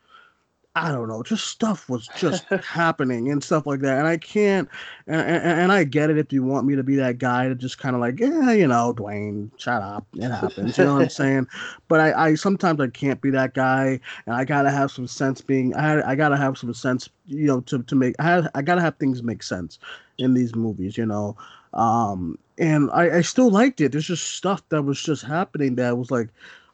I 0.75 0.91
don't 0.91 1.07
know, 1.07 1.23
just 1.23 1.49
stuff 1.49 1.91
was 1.91 2.09
just 2.17 2.45
happening 2.65 3.31
and 3.31 3.45
stuff 3.45 3.67
like 3.67 3.81
that. 3.81 3.99
And 3.99 4.07
I 4.07 4.17
can't, 4.17 4.71
and, 5.07 5.21
and, 5.21 5.61
and, 5.61 5.73
I 5.73 5.85
get 5.85 6.09
it 6.09 6.17
if 6.17 6.33
you 6.33 6.43
want 6.43 6.67
me 6.67 6.77
to 6.77 6.83
be 6.83 6.97
that 6.97 7.19
guy 7.19 7.49
to 7.49 7.55
just 7.55 7.77
kind 7.77 7.95
of 7.95 8.01
like, 8.01 8.19
yeah, 8.19 8.53
you 8.53 8.67
know, 8.67 8.95
Duane, 8.95 9.51
shut 9.59 9.83
up, 9.83 10.07
it 10.15 10.31
happens. 10.31 10.79
You 10.79 10.85
know 10.85 10.95
what 10.95 11.03
I'm 11.03 11.09
saying? 11.11 11.47
But 11.89 12.01
I, 12.01 12.29
I 12.29 12.35
sometimes 12.37 12.81
I 12.81 12.87
can't 12.89 13.21
be 13.21 13.29
that 13.31 13.53
guy, 13.53 14.01
and 14.25 14.35
I 14.35 14.47
gotta 14.47 14.71
have 14.71 14.91
some 14.91 15.07
sense. 15.07 15.43
Being, 15.43 15.75
I, 15.75 16.13
I 16.13 16.15
gotta 16.15 16.39
have 16.39 16.57
some 16.57 16.73
sense, 16.73 17.11
you 17.27 17.47
know, 17.47 17.61
to 17.63 17.83
to 17.83 17.95
make. 17.95 18.15
I 18.19 18.49
I 18.55 18.63
gotta 18.63 18.81
have 18.81 18.97
things 18.97 19.23
make 19.23 19.43
sense 19.43 19.79
in 20.17 20.33
these 20.33 20.55
movies, 20.55 20.97
you 20.97 21.05
know. 21.05 21.37
Um, 21.75 22.39
and 22.57 22.91
I, 22.93 23.19
I 23.19 23.21
still 23.21 23.51
liked 23.51 23.83
it. 23.83 23.93
There's 23.93 24.07
just 24.07 24.37
stuff 24.37 24.67
that 24.71 24.83
was 24.83 25.03
just 25.03 25.23
happening 25.23 25.75
that 25.75 25.99
was 25.99 26.11
like, 26.11 26.29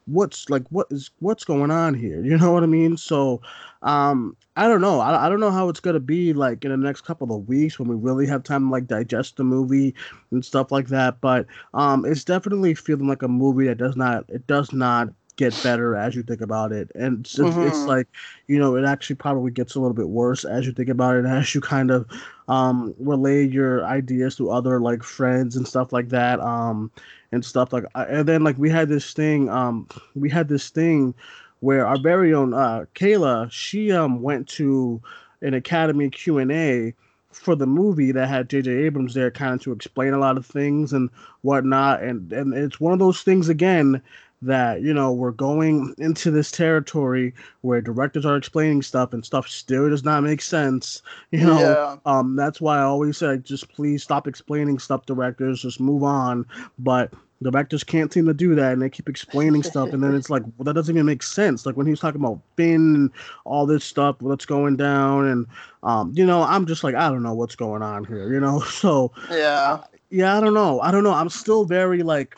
what's 0.08 0.48
like 0.50 0.64
what 0.70 0.86
is 0.90 1.10
what's 1.20 1.44
going 1.44 1.70
on 1.70 1.94
here? 1.94 2.22
You 2.28 2.36
know 2.36 2.52
what 2.52 2.62
i 2.62 2.66
mean? 2.66 2.96
So 2.96 3.40
um 3.82 4.36
i 4.56 4.66
don't 4.66 4.80
know. 4.80 5.00
I, 5.00 5.26
I 5.26 5.28
don't 5.28 5.40
know 5.40 5.50
how 5.50 5.68
it's 5.68 5.80
gonna 5.80 6.00
be 6.00 6.32
like 6.32 6.64
in 6.64 6.70
the 6.70 6.76
next 6.76 7.02
couple 7.02 7.34
of 7.34 7.48
weeks 7.48 7.78
when 7.78 7.88
we 7.88 7.94
really 7.94 8.26
have 8.26 8.42
time 8.42 8.66
to 8.66 8.70
like 8.70 8.86
digest 8.86 9.36
the 9.36 9.44
movie 9.44 9.94
and 10.30 10.44
stuff 10.44 10.72
like 10.72 10.88
that 10.88 11.20
but 11.20 11.46
um 11.74 12.04
it's 12.04 12.24
definitely 12.24 12.74
feeling 12.74 13.08
like 13.08 13.22
a 13.22 13.28
movie 13.28 13.66
that 13.66 13.78
does 13.78 13.96
not 13.96 14.24
it 14.28 14.46
does 14.46 14.72
not 14.72 15.08
get 15.38 15.58
better 15.62 15.94
as 15.94 16.14
you 16.14 16.22
think 16.22 16.40
about 16.40 16.72
it. 16.72 16.90
And 16.94 17.20
it's, 17.20 17.38
mm-hmm. 17.38 17.62
it's 17.62 17.84
like 17.84 18.08
you 18.48 18.58
know 18.58 18.76
it 18.76 18.84
actually 18.84 19.16
probably 19.16 19.50
gets 19.50 19.74
a 19.74 19.80
little 19.80 19.94
bit 19.94 20.08
worse 20.08 20.44
as 20.44 20.66
you 20.66 20.72
think 20.72 20.90
about 20.90 21.16
it 21.16 21.24
as 21.24 21.54
you 21.54 21.62
kind 21.62 21.90
of 21.90 22.06
um 22.48 22.94
relay 22.98 23.46
your 23.46 23.84
ideas 23.86 24.36
to 24.36 24.50
other 24.50 24.80
like 24.80 25.02
friends 25.02 25.56
and 25.56 25.66
stuff 25.66 25.92
like 25.92 26.10
that. 26.10 26.40
Um 26.40 26.90
and 27.32 27.44
stuff 27.44 27.72
like 27.72 27.84
and 27.94 28.26
then 28.26 28.42
like 28.42 28.56
we 28.58 28.70
had 28.70 28.88
this 28.88 29.12
thing 29.12 29.48
um 29.48 29.86
we 30.14 30.30
had 30.30 30.48
this 30.48 30.70
thing 30.70 31.14
where 31.60 31.86
our 31.86 31.98
very 31.98 32.32
own 32.32 32.54
uh 32.54 32.84
Kayla 32.94 33.50
she 33.50 33.92
um 33.92 34.22
went 34.22 34.48
to 34.50 35.00
an 35.42 35.54
Academy 35.54 36.10
Q&A 36.10 36.94
for 37.30 37.54
the 37.54 37.66
movie 37.66 38.10
that 38.10 38.28
had 38.28 38.48
J.J. 38.48 38.70
Abrams 38.70 39.14
there 39.14 39.30
kind 39.30 39.54
of 39.54 39.62
to 39.62 39.72
explain 39.72 40.12
a 40.14 40.18
lot 40.18 40.36
of 40.36 40.46
things 40.46 40.92
and 40.92 41.10
whatnot 41.42 42.02
and 42.02 42.32
and 42.32 42.54
it's 42.54 42.80
one 42.80 42.92
of 42.92 42.98
those 42.98 43.22
things 43.22 43.48
again 43.48 44.02
that 44.40 44.82
you 44.82 44.94
know 44.94 45.12
we're 45.12 45.32
going 45.32 45.94
into 45.98 46.30
this 46.30 46.50
territory 46.50 47.34
where 47.62 47.80
directors 47.80 48.24
are 48.24 48.36
explaining 48.36 48.82
stuff 48.82 49.12
and 49.12 49.24
stuff 49.24 49.48
still 49.48 49.90
does 49.90 50.04
not 50.04 50.22
make 50.22 50.40
sense 50.40 51.02
you 51.30 51.44
know? 51.44 51.58
Yeah. 51.58 51.96
um 52.06 52.36
that's 52.36 52.60
why 52.60 52.78
i 52.78 52.82
always 52.82 53.18
say 53.18 53.36
just 53.38 53.68
please 53.68 54.02
stop 54.02 54.28
explaining 54.28 54.78
stuff 54.78 55.06
directors 55.06 55.62
just 55.62 55.80
move 55.80 56.02
on. 56.02 56.46
But 56.78 57.12
directors 57.42 57.84
can't 57.84 58.12
seem 58.12 58.26
to 58.26 58.34
do 58.34 58.54
that 58.56 58.72
and 58.72 58.82
they 58.82 58.90
keep 58.90 59.08
explaining 59.08 59.62
stuff 59.62 59.92
and 59.92 60.02
then 60.02 60.14
it's 60.14 60.28
like 60.28 60.42
well, 60.42 60.64
that 60.64 60.74
doesn't 60.74 60.94
even 60.94 61.06
make 61.06 61.22
sense. 61.22 61.64
Like 61.66 61.76
when 61.76 61.86
he 61.86 61.92
was 61.92 62.00
talking 62.00 62.20
about 62.20 62.40
Finn 62.56 62.94
and 62.94 63.10
all 63.44 63.66
this 63.66 63.84
stuff 63.84 64.16
what's 64.20 64.46
going 64.46 64.76
down 64.76 65.26
and 65.26 65.46
um 65.82 66.12
you 66.14 66.26
know 66.26 66.42
i'm 66.42 66.66
just 66.66 66.82
like 66.82 66.94
i 66.94 67.08
don't 67.08 67.22
know 67.22 67.34
what's 67.34 67.54
going 67.54 67.82
on 67.82 68.04
here 68.04 68.32
you 68.32 68.40
know? 68.40 68.60
So 68.78 69.12
yeah. 69.30 69.82
yeah 70.10 70.36
i 70.36 70.40
don't 70.40 70.54
know. 70.54 70.80
I 70.80 70.90
don't 70.90 71.04
know. 71.04 71.14
I'm 71.14 71.28
still 71.28 71.64
very 71.64 72.02
like 72.02 72.36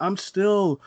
i'm 0.00 0.16
still 0.16 0.80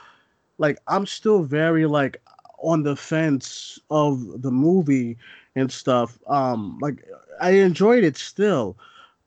like 0.57 0.77
I'm 0.87 1.05
still 1.05 1.43
very 1.43 1.85
like 1.85 2.21
on 2.59 2.83
the 2.83 2.95
fence 2.95 3.79
of 3.89 4.41
the 4.41 4.51
movie 4.51 5.17
and 5.55 5.71
stuff. 5.71 6.19
Um, 6.27 6.77
like 6.81 7.03
I 7.41 7.51
enjoyed 7.51 8.03
it 8.03 8.17
still, 8.17 8.77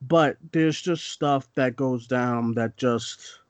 but 0.03 0.37
there's 0.53 0.81
just 0.81 1.09
stuff 1.13 1.49
that 1.55 1.77
goes 1.77 2.07
down 2.07 2.55
that 2.55 2.77
just 2.77 3.41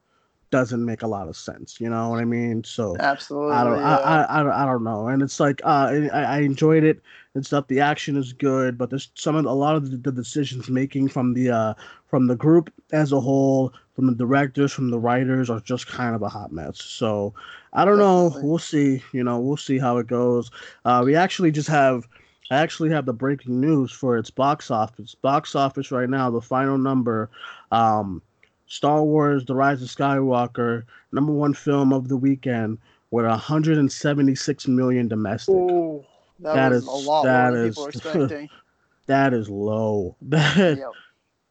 doesn't 0.51 0.85
make 0.85 1.03
a 1.03 1.07
lot 1.07 1.29
of 1.29 1.37
sense. 1.37 1.81
You 1.81 1.91
know 1.91 2.09
what 2.09 2.21
I 2.21 2.25
mean? 2.25 2.65
So 2.65 2.97
absolutely, 3.01 3.55
I 3.55 3.65
don't, 3.65 3.79
yeah. 3.79 3.97
I, 3.97 4.23
I, 4.23 4.43
I, 4.43 4.63
I 4.63 4.67
don't 4.67 4.85
know. 4.85 5.09
And 5.09 5.23
it's 5.23 5.41
like, 5.41 5.61
uh, 5.65 6.09
I, 6.13 6.23
I 6.23 6.39
enjoyed 6.41 6.85
it 6.85 7.01
and 7.35 7.45
stuff. 7.45 7.69
The 7.69 7.81
action 7.81 8.17
is 8.17 8.33
good, 8.33 8.79
but 8.79 8.91
there's 8.91 9.11
some 9.15 9.37
of 9.37 9.45
a 9.45 9.53
lot 9.53 9.77
of 9.77 9.91
the, 9.91 9.97
the 9.97 10.13
decisions 10.13 10.69
making 10.69 11.09
from 11.09 11.35
the 11.35 11.51
uh 11.51 11.75
from 12.07 12.27
the 12.27 12.37
group 12.37 12.73
as 12.93 13.13
a 13.13 13.21
whole, 13.21 13.73
from 13.99 14.07
the 14.07 14.15
directors, 14.15 14.73
from 14.73 14.93
the 14.93 14.99
writers, 14.99 15.51
are 15.51 15.59
just 15.59 15.89
kind 15.89 16.15
of 16.15 16.23
a 16.23 16.29
hot 16.29 16.53
mess. 16.53 16.81
So 16.81 17.35
I 17.73 17.85
don't 17.85 17.99
Definitely. 17.99 18.43
know. 18.43 18.49
We'll 18.49 18.59
see. 18.61 19.03
You 19.11 19.25
know, 19.25 19.41
we'll 19.41 19.57
see 19.57 19.77
how 19.77 19.99
it 19.99 20.07
goes. 20.07 20.53
Uh, 20.85 21.03
we 21.05 21.17
actually 21.17 21.51
just 21.51 21.67
have. 21.67 22.07
I 22.53 22.59
actually 22.59 22.91
have 22.91 23.07
the 23.07 23.13
breaking 23.13 23.61
news 23.61 23.91
for 23.91 24.17
its 24.17 24.31
box 24.31 24.71
office. 24.71 25.17
Box 25.17 25.57
office 25.57 25.91
right 25.91 26.09
now, 26.09 26.31
the 26.31 26.41
final 26.41 26.79
number. 26.79 27.29
Um, 27.73 28.23
Star 28.69 29.03
Wars: 29.03 29.45
The 29.47 29.57
Rise 29.57 29.83
of 29.83 29.89
Skywalker, 29.89 30.85
number 31.11 31.33
one 31.33 31.53
film 31.53 31.93
of 31.93 32.07
the 32.07 32.17
weekend, 32.17 32.79
with 33.11 33.27
176 33.27 34.69
million 34.69 35.09
domestic. 35.09 35.57
Ooh, 35.57 36.05
that, 36.39 36.55
that 36.55 36.73
is 36.73 36.87
a 36.87 36.91
lot 36.93 37.25
that 37.25 37.53
is, 37.55 37.75
that 39.07 39.35
is 39.35 39.51
low. 39.51 40.15
That, 40.23 40.79
yep 40.79 40.93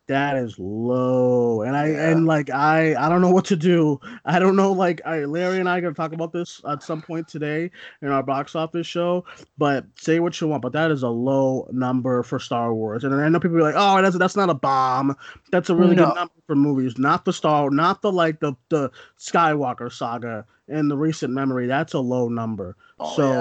that 0.07 0.37
is 0.37 0.57
low 0.57 1.61
and 1.61 1.75
i 1.75 1.87
yeah. 1.87 2.09
and 2.09 2.25
like 2.25 2.49
i 2.49 2.95
i 2.95 3.09
don't 3.09 3.21
know 3.21 3.29
what 3.29 3.43
to 3.45 3.55
do 3.55 3.99
i 4.25 4.39
don't 4.39 4.55
know 4.55 4.71
like 4.71 5.01
i 5.05 5.25
larry 5.25 5.59
and 5.59 5.69
i 5.69 5.77
are 5.77 5.81
gonna 5.81 5.93
talk 5.93 6.13
about 6.13 6.31
this 6.31 6.61
at 6.69 6.81
some 6.81 7.01
point 7.01 7.27
today 7.27 7.69
in 8.01 8.09
our 8.09 8.23
box 8.23 8.55
office 8.55 8.87
show 8.87 9.23
but 9.57 9.85
say 9.95 10.19
what 10.19 10.39
you 10.39 10.47
want 10.47 10.61
but 10.61 10.71
that 10.71 10.91
is 10.91 11.03
a 11.03 11.09
low 11.09 11.67
number 11.71 12.23
for 12.23 12.39
star 12.39 12.73
wars 12.73 13.03
and 13.03 13.13
i 13.13 13.27
know 13.27 13.39
people 13.39 13.57
are 13.57 13.61
like 13.61 13.75
oh 13.77 14.01
that's 14.01 14.17
that's 14.17 14.35
not 14.35 14.49
a 14.49 14.53
bomb 14.53 15.15
that's 15.51 15.69
a 15.69 15.75
really 15.75 15.95
no. 15.95 16.05
good 16.05 16.15
number 16.15 16.33
for 16.45 16.55
movies 16.55 16.97
not 16.97 17.25
the 17.25 17.33
star 17.33 17.69
not 17.69 18.01
the 18.01 18.11
like 18.11 18.39
the 18.39 18.53
the 18.69 18.89
skywalker 19.19 19.91
saga 19.91 20.45
in 20.69 20.87
the 20.87 20.97
recent 20.97 21.33
memory 21.33 21.67
that's 21.67 21.93
a 21.93 21.99
low 21.99 22.29
number 22.29 22.77
oh, 22.99 23.15
so 23.15 23.31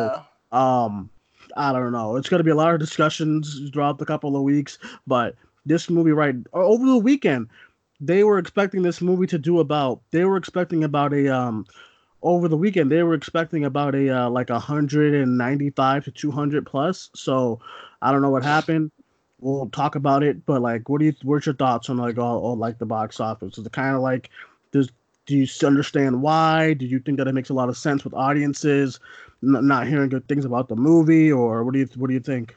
yeah. 0.53 0.87
um 0.87 1.09
I 1.57 1.73
don't 1.73 1.93
know. 1.93 2.17
It's 2.17 2.29
going 2.29 2.41
to 2.41 2.45
be 2.45 2.51
a 2.51 2.57
lot 2.57 2.75
of 2.75 2.81
discussions 2.81 3.71
throughout 3.73 3.99
the 3.99 4.05
couple 4.05 4.37
of 4.37 4.43
weeks, 4.43 4.79
but 5.07 5.37
this 5.67 5.91
movie 5.91 6.13
right 6.13 6.37
over 6.53 6.87
the 6.87 6.99
weekend. 6.99 7.49
They 8.01 8.25
were 8.25 8.39
expecting 8.39 8.83
this 8.83 9.01
movie 9.01 9.27
to 9.29 9.39
do 9.39 9.61
about. 9.61 10.01
They 10.11 10.25
were 10.25 10.37
expecting 10.37 10.85
about 10.85 11.13
a 11.13 11.29
um 11.29 11.67
over 12.23 12.49
the 12.49 12.57
weekend. 12.57 12.91
They 12.91 13.03
were 13.03 13.15
expecting 13.15 13.65
about 13.65 13.95
a 13.95 14.11
uh, 14.11 14.31
like 14.31 14.51
a 14.51 14.59
hundred 14.59 15.15
and 15.15 15.39
ninety 15.39 15.71
five 15.71 16.05
to 16.05 16.11
two 16.11 16.31
hundred 16.31 16.67
plus. 16.67 17.11
So 17.15 17.61
I 18.03 18.13
don't 18.13 18.23
know 18.23 18.31
what 18.31 18.43
happened. 18.43 18.91
We'll 19.41 19.69
talk 19.71 19.97
about 19.97 20.23
it. 20.23 20.47
But 20.47 20.63
like, 20.63 20.89
what 20.89 21.01
do 21.01 21.07
you? 21.07 21.15
What's 21.23 21.47
your 21.47 21.55
thoughts 21.55 21.91
on 21.91 21.99
like 21.99 22.19
all, 22.19 22.39
all 22.41 22.57
like 22.57 22.79
the 22.79 22.87
box 22.87 23.21
office? 23.21 23.59
Is 23.59 23.67
it 23.67 23.73
kind 23.73 23.97
of 23.97 24.03
like 24.03 24.31
there's 24.73 24.91
do 25.27 25.37
you 25.37 25.47
understand 25.67 26.23
why? 26.23 26.75
Do 26.75 26.87
you 26.87 27.01
think 27.01 27.19
that 27.19 27.29
it 27.29 27.35
makes 27.35 27.51
a 27.51 27.55
lot 27.55 27.69
of 27.69 27.77
sense 27.77 28.05
with 28.05 28.15
audiences 28.15 29.01
n- 29.43 29.67
not 29.67 29.87
hearing 29.89 30.09
good 30.09 30.29
things 30.29 30.45
about 30.45 30.69
the 30.69 30.77
movie, 30.77 31.33
or 31.33 31.65
what 31.65 31.75
do 31.75 31.81
you 31.81 31.89
what 31.97 32.09
do 32.09 32.15
you 32.15 32.21
think? 32.21 32.57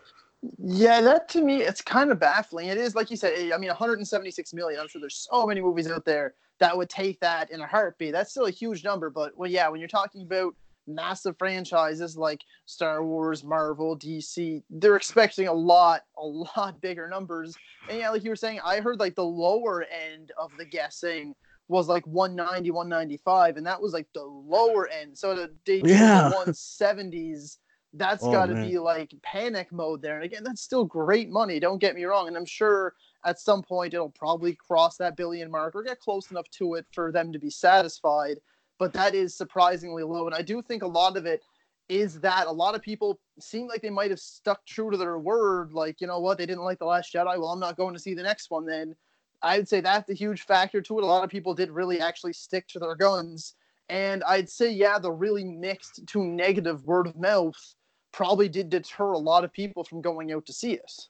Yeah, 0.58 1.02
that 1.02 1.28
to 1.30 1.44
me, 1.44 1.62
it's 1.62 1.82
kind 1.82 2.12
of 2.12 2.20
baffling. 2.20 2.68
It 2.68 2.78
is, 2.78 2.96
like 2.96 3.12
you 3.12 3.18
said, 3.18 3.34
eh, 3.36 3.54
I 3.54 3.58
mean, 3.58 3.70
176 3.70 4.54
million. 4.54 4.80
I'm 4.80 4.88
sure 4.88 5.02
there's 5.02 5.28
so 5.30 5.46
many 5.46 5.62
movies 5.62 5.90
out 5.90 6.06
there 6.06 6.34
that 6.60 6.76
would 6.76 6.90
take 6.90 7.20
that 7.20 7.52
in 7.52 7.60
a 7.62 7.68
heartbeat. 7.68 8.14
That's 8.14 8.32
still 8.32 8.46
a 8.46 8.52
huge 8.52 8.84
number. 8.84 9.10
But, 9.10 9.38
well, 9.38 9.50
yeah, 9.50 9.68
when 9.68 9.80
you're 9.80 9.90
talking 9.90 10.22
about 10.22 10.56
massive 10.88 11.38
franchises 11.38 12.18
like 12.18 12.42
Star 12.66 13.04
Wars, 13.04 13.44
Marvel, 13.44 13.98
DC, 13.98 14.64
they're 14.70 14.96
expecting 14.96 15.48
a 15.48 15.54
lot, 15.54 16.04
a 16.18 16.26
lot 16.26 16.80
bigger 16.82 17.08
numbers. 17.10 17.56
And 17.90 18.00
yeah, 18.00 18.10
like 18.10 18.24
you 18.24 18.30
were 18.30 18.36
saying, 18.36 18.60
I 18.64 18.80
heard 18.80 19.00
like 19.00 19.16
the 19.16 19.26
lower 19.26 19.84
end 19.84 20.32
of 20.38 20.52
the 20.58 20.66
guessing 20.66 21.36
was 21.68 21.88
like 21.88 22.06
190, 22.08 22.72
195, 22.72 23.58
and 23.58 23.66
that 23.66 23.82
was 23.82 23.94
like 23.94 24.08
the 24.14 24.24
lower 24.24 24.88
end. 24.90 25.18
So 25.18 25.36
the 25.36 25.54
day 25.66 25.82
yeah. 25.86 26.32
170s, 26.36 27.58
that's 27.94 28.24
oh, 28.24 28.32
got 28.32 28.48
to 28.48 28.56
be 28.56 28.78
like 28.78 29.14
panic 29.24 29.72
mode 29.72 30.02
there. 30.02 30.16
And 30.16 30.24
again, 30.24 30.44
that's 30.44 30.62
still 30.62 30.86
great 30.86 31.30
money. 31.30 31.60
Don't 31.60 31.82
get 31.82 31.96
me 31.96 32.04
wrong. 32.04 32.28
And 32.28 32.38
I'm 32.38 32.46
sure 32.46 32.94
at 33.26 33.40
some 33.40 33.64
point 33.64 33.94
it'll 33.94 34.10
probably 34.10 34.56
cross 34.56 34.98
that 34.98 35.18
billion 35.18 35.50
mark 35.50 35.76
or 35.76 35.84
get 35.84 36.00
close 36.00 36.30
enough 36.32 36.50
to 36.52 36.76
it 36.76 36.86
for 36.94 37.12
them 37.12 37.34
to 37.34 37.40
be 37.40 37.50
satisfied 37.50 38.38
but 38.80 38.94
that 38.94 39.14
is 39.14 39.36
surprisingly 39.36 40.04
low. 40.04 40.26
And 40.26 40.34
I 40.34 40.42
do 40.42 40.62
think 40.62 40.82
a 40.82 40.88
lot 40.88 41.18
of 41.18 41.26
it 41.28 41.44
is 41.90 42.20
that 42.22 42.48
a 42.48 42.52
lot 42.52 42.76
of 42.76 42.82
people 42.82 43.20
seem 43.40 43.68
like 43.68 43.82
they 43.82 43.90
might 43.90 44.10
have 44.10 44.20
stuck 44.20 44.66
true 44.66 44.90
to 44.90 44.98
their 44.98 45.20
word. 45.20 45.74
Like, 45.74 46.02
you 46.02 46.08
know 46.08 46.20
what, 46.20 46.38
they 46.38 46.46
didn't 46.46 46.64
like 46.64 46.80
The 46.80 46.86
Last 46.86 47.14
Jedi. 47.14 47.38
Well, 47.38 47.50
I'm 47.50 47.60
not 47.60 47.78
going 47.78 47.94
to 47.94 48.00
see 48.00 48.14
the 48.14 48.24
next 48.24 48.50
one 48.50 48.66
then. 48.66 48.96
I'd 49.42 49.68
say 49.68 49.82
that's 49.82 50.10
a 50.10 50.16
huge 50.16 50.44
factor 50.44 50.82
to 50.82 50.98
it. 50.98 51.04
A 51.04 51.08
lot 51.08 51.24
of 51.24 51.30
people 51.30 51.54
did 51.54 51.72
really 51.72 52.00
actually 52.00 52.34
stick 52.34 52.68
to 52.70 52.80
their 52.80 52.96
guns. 52.96 53.56
And 53.90 54.24
I'd 54.24 54.50
say, 54.50 54.72
yeah, 54.72 55.00
the 55.00 55.12
really 55.12 55.44
mixed 55.44 56.06
to 56.08 56.24
negative 56.24 56.86
word 56.86 57.08
of 57.08 57.18
mouth 57.18 57.76
probably 58.12 58.50
did 58.50 58.70
deter 58.70 59.12
a 59.12 59.18
lot 59.18 59.44
of 59.44 59.54
people 59.54 59.84
from 59.84 60.02
going 60.02 60.32
out 60.32 60.46
to 60.46 60.54
see 60.54 60.80
us. 60.80 61.10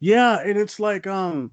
Yeah, 0.00 0.40
and 0.40 0.56
it's 0.56 0.78
like, 0.78 1.06
um, 1.06 1.50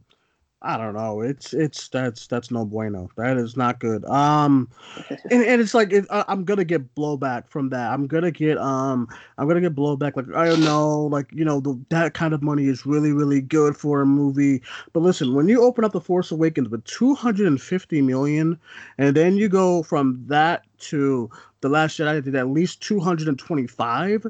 I 0.66 0.78
don't 0.78 0.96
know. 0.96 1.22
It's 1.22 1.54
it's 1.54 1.90
that's 1.90 2.26
that's 2.26 2.50
no 2.50 2.66
bueno. 2.66 3.10
That 3.18 3.38
is 3.38 3.56
not 3.56 3.80
good. 3.80 4.04
Um, 4.06 4.68
and, 5.10 5.44
and 5.44 5.62
it's 5.62 5.76
like 5.76 5.94
it, 5.94 6.06
I, 6.10 6.26
am 6.28 6.44
gonna 6.44 6.66
get 6.66 6.96
blowback 6.96 7.48
from 7.48 7.70
that. 7.70 7.92
I'm 7.92 8.08
gonna 8.08 8.32
get 8.32 8.58
um 8.58 9.08
I'm 9.38 9.48
gonna 9.48 9.62
get 9.62 9.76
blowback. 9.76 10.16
Like 10.16 10.26
I 10.36 10.48
don't 10.48 10.64
know, 10.64 11.02
like 11.02 11.28
you 11.32 11.46
know 11.46 11.60
the, 11.60 11.80
that 11.90 12.16
kind 12.16 12.34
of 12.34 12.42
money 12.42 12.66
is 12.66 12.84
really 12.84 13.12
really 13.12 13.42
good 13.42 13.78
for 13.78 14.02
a 14.02 14.08
movie. 14.08 14.64
But 14.92 15.02
listen, 15.02 15.36
when 15.36 15.48
you 15.48 15.62
open 15.62 15.86
up 15.86 15.92
the 15.92 16.02
Force 16.02 16.32
Awakens 16.32 16.70
with 16.70 16.84
250 16.86 18.02
million, 18.02 18.60
and 18.98 19.16
then 19.16 19.38
you 19.38 19.48
go 19.48 19.84
from 19.84 20.24
that 20.28 20.64
to 20.80 21.30
the 21.62 21.70
Last 21.70 22.00
Jedi 22.00 22.24
did 22.24 22.36
at 22.36 22.48
least 22.48 22.82
225, 22.82 24.26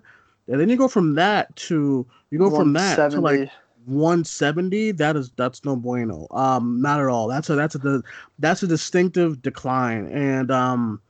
and 0.47 0.59
then 0.59 0.67
you 0.67 0.75
go 0.75 0.89
from 0.89 1.15
that 1.15 1.55
to 1.55 2.05
you 2.29 2.39
go 2.39 2.49
from 2.53 2.73
that 2.73 3.11
to 3.11 3.21
like 3.21 3.49
170 3.85 4.91
that 4.93 5.15
is 5.15 5.31
that's 5.35 5.63
no 5.65 5.75
bueno. 5.75 6.27
Um 6.31 6.81
not 6.81 6.99
at 6.99 7.07
all. 7.07 7.27
That's 7.27 7.49
a 7.49 7.55
that's 7.55 7.75
a 7.75 8.01
that's 8.39 8.63
a 8.63 8.67
distinctive 8.67 9.41
decline. 9.41 10.07
And 10.07 10.51
um 10.51 11.01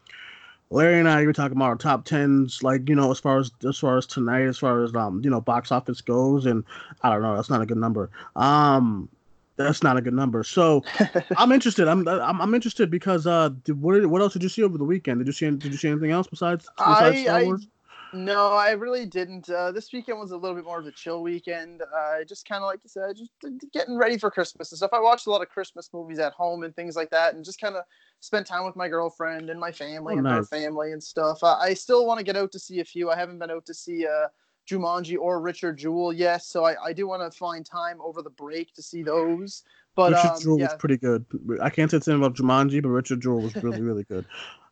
larry 0.71 0.99
and 0.99 1.07
i 1.07 1.23
were 1.23 1.31
talking 1.31 1.55
about 1.55 1.65
our 1.65 1.75
top 1.75 2.05
tens 2.05 2.63
like 2.63 2.89
you 2.89 2.95
know 2.95 3.11
as 3.11 3.19
far 3.19 3.37
as 3.37 3.51
as 3.69 3.77
far 3.77 3.99
as 3.99 4.07
tonight 4.07 4.41
as 4.41 4.57
far 4.57 4.83
as 4.83 4.93
um 4.95 5.21
you 5.23 5.29
know 5.29 5.41
box 5.41 5.71
office 5.71 6.01
goes. 6.01 6.45
And 6.45 6.63
i 7.01 7.09
don't 7.09 7.21
know 7.21 7.35
that's 7.35 7.49
not 7.49 7.61
a 7.61 7.65
good 7.65 7.77
number. 7.77 8.09
Um 8.35 9.09
that's 9.57 9.83
not 9.83 9.95
a 9.95 10.01
good 10.01 10.13
number. 10.13 10.43
So 10.43 10.83
i'm 11.37 11.51
interested. 11.51 11.87
I'm, 11.87 12.07
I'm 12.07 12.41
i'm 12.41 12.53
interested 12.53 12.91
because 12.91 13.25
uh 13.27 13.49
what 13.67 14.05
what 14.07 14.21
else 14.21 14.33
did 14.33 14.43
you 14.43 14.49
see 14.49 14.63
over 14.63 14.77
the 14.77 14.83
weekend? 14.83 15.19
Did 15.19 15.27
you 15.27 15.33
see 15.33 15.49
did 15.49 15.71
you 15.71 15.77
see 15.77 15.89
anything 15.89 16.11
else 16.11 16.27
besides, 16.27 16.67
besides 16.77 17.17
I, 17.17 17.23
Star 17.23 17.43
Wars? 17.43 17.67
I, 17.69 17.74
no, 18.15 18.53
I 18.53 18.71
really 18.71 19.05
didn't. 19.05 19.49
Uh, 19.49 19.71
this 19.71 19.91
weekend 19.91 20.19
was 20.19 20.31
a 20.31 20.37
little 20.37 20.55
bit 20.55 20.65
more 20.65 20.79
of 20.79 20.85
a 20.85 20.91
chill 20.91 21.21
weekend. 21.21 21.81
Uh, 21.81 22.23
just 22.23 22.47
kind 22.47 22.63
of 22.63 22.67
like 22.67 22.79
you 22.83 22.89
said, 22.89 23.17
just 23.17 23.31
getting 23.73 23.97
ready 23.97 24.17
for 24.17 24.31
Christmas 24.31 24.71
and 24.71 24.77
stuff. 24.77 24.91
I 24.93 24.99
watched 24.99 25.27
a 25.27 25.29
lot 25.29 25.41
of 25.41 25.49
Christmas 25.49 25.89
movies 25.93 26.19
at 26.19 26.33
home 26.33 26.63
and 26.63 26.75
things 26.75 26.95
like 26.95 27.09
that, 27.11 27.35
and 27.35 27.43
just 27.43 27.59
kind 27.59 27.75
of 27.75 27.83
spent 28.21 28.47
time 28.47 28.65
with 28.65 28.75
my 28.75 28.87
girlfriend 28.87 29.49
and 29.49 29.59
my 29.59 29.71
family 29.71 30.15
oh, 30.15 30.17
and 30.17 30.23
nice. 30.23 30.37
her 30.37 30.43
family 30.45 30.93
and 30.93 31.03
stuff. 31.03 31.43
Uh, 31.43 31.57
I 31.57 31.73
still 31.73 32.07
want 32.07 32.17
to 32.19 32.23
get 32.23 32.37
out 32.37 32.51
to 32.53 32.59
see 32.59 32.79
a 32.79 32.85
few. 32.85 33.11
I 33.11 33.17
haven't 33.17 33.39
been 33.39 33.51
out 33.51 33.65
to 33.65 33.73
see 33.73 34.07
uh, 34.07 34.27
Jumanji 34.69 35.17
or 35.19 35.41
Richard 35.41 35.77
Jewell 35.77 36.13
yet, 36.13 36.43
so 36.43 36.65
I, 36.65 36.75
I 36.83 36.93
do 36.93 37.07
want 37.07 37.29
to 37.29 37.37
find 37.37 37.65
time 37.65 37.99
over 38.01 38.21
the 38.21 38.31
break 38.31 38.73
to 38.75 38.81
see 38.81 39.03
those. 39.03 39.63
But 39.95 40.13
Richard 40.13 40.31
um, 40.31 40.41
Jewell 40.41 40.59
yeah. 40.59 40.65
was 40.65 40.75
pretty 40.75 40.97
good. 40.97 41.25
I 41.61 41.69
can't 41.69 41.89
say 41.89 41.97
anything 41.97 42.15
about 42.15 42.35
Jumanji, 42.35 42.81
but 42.81 42.89
Richard 42.89 43.21
Jewell 43.21 43.41
was 43.41 43.55
really 43.55 43.81
really 43.81 44.03
good. 44.03 44.25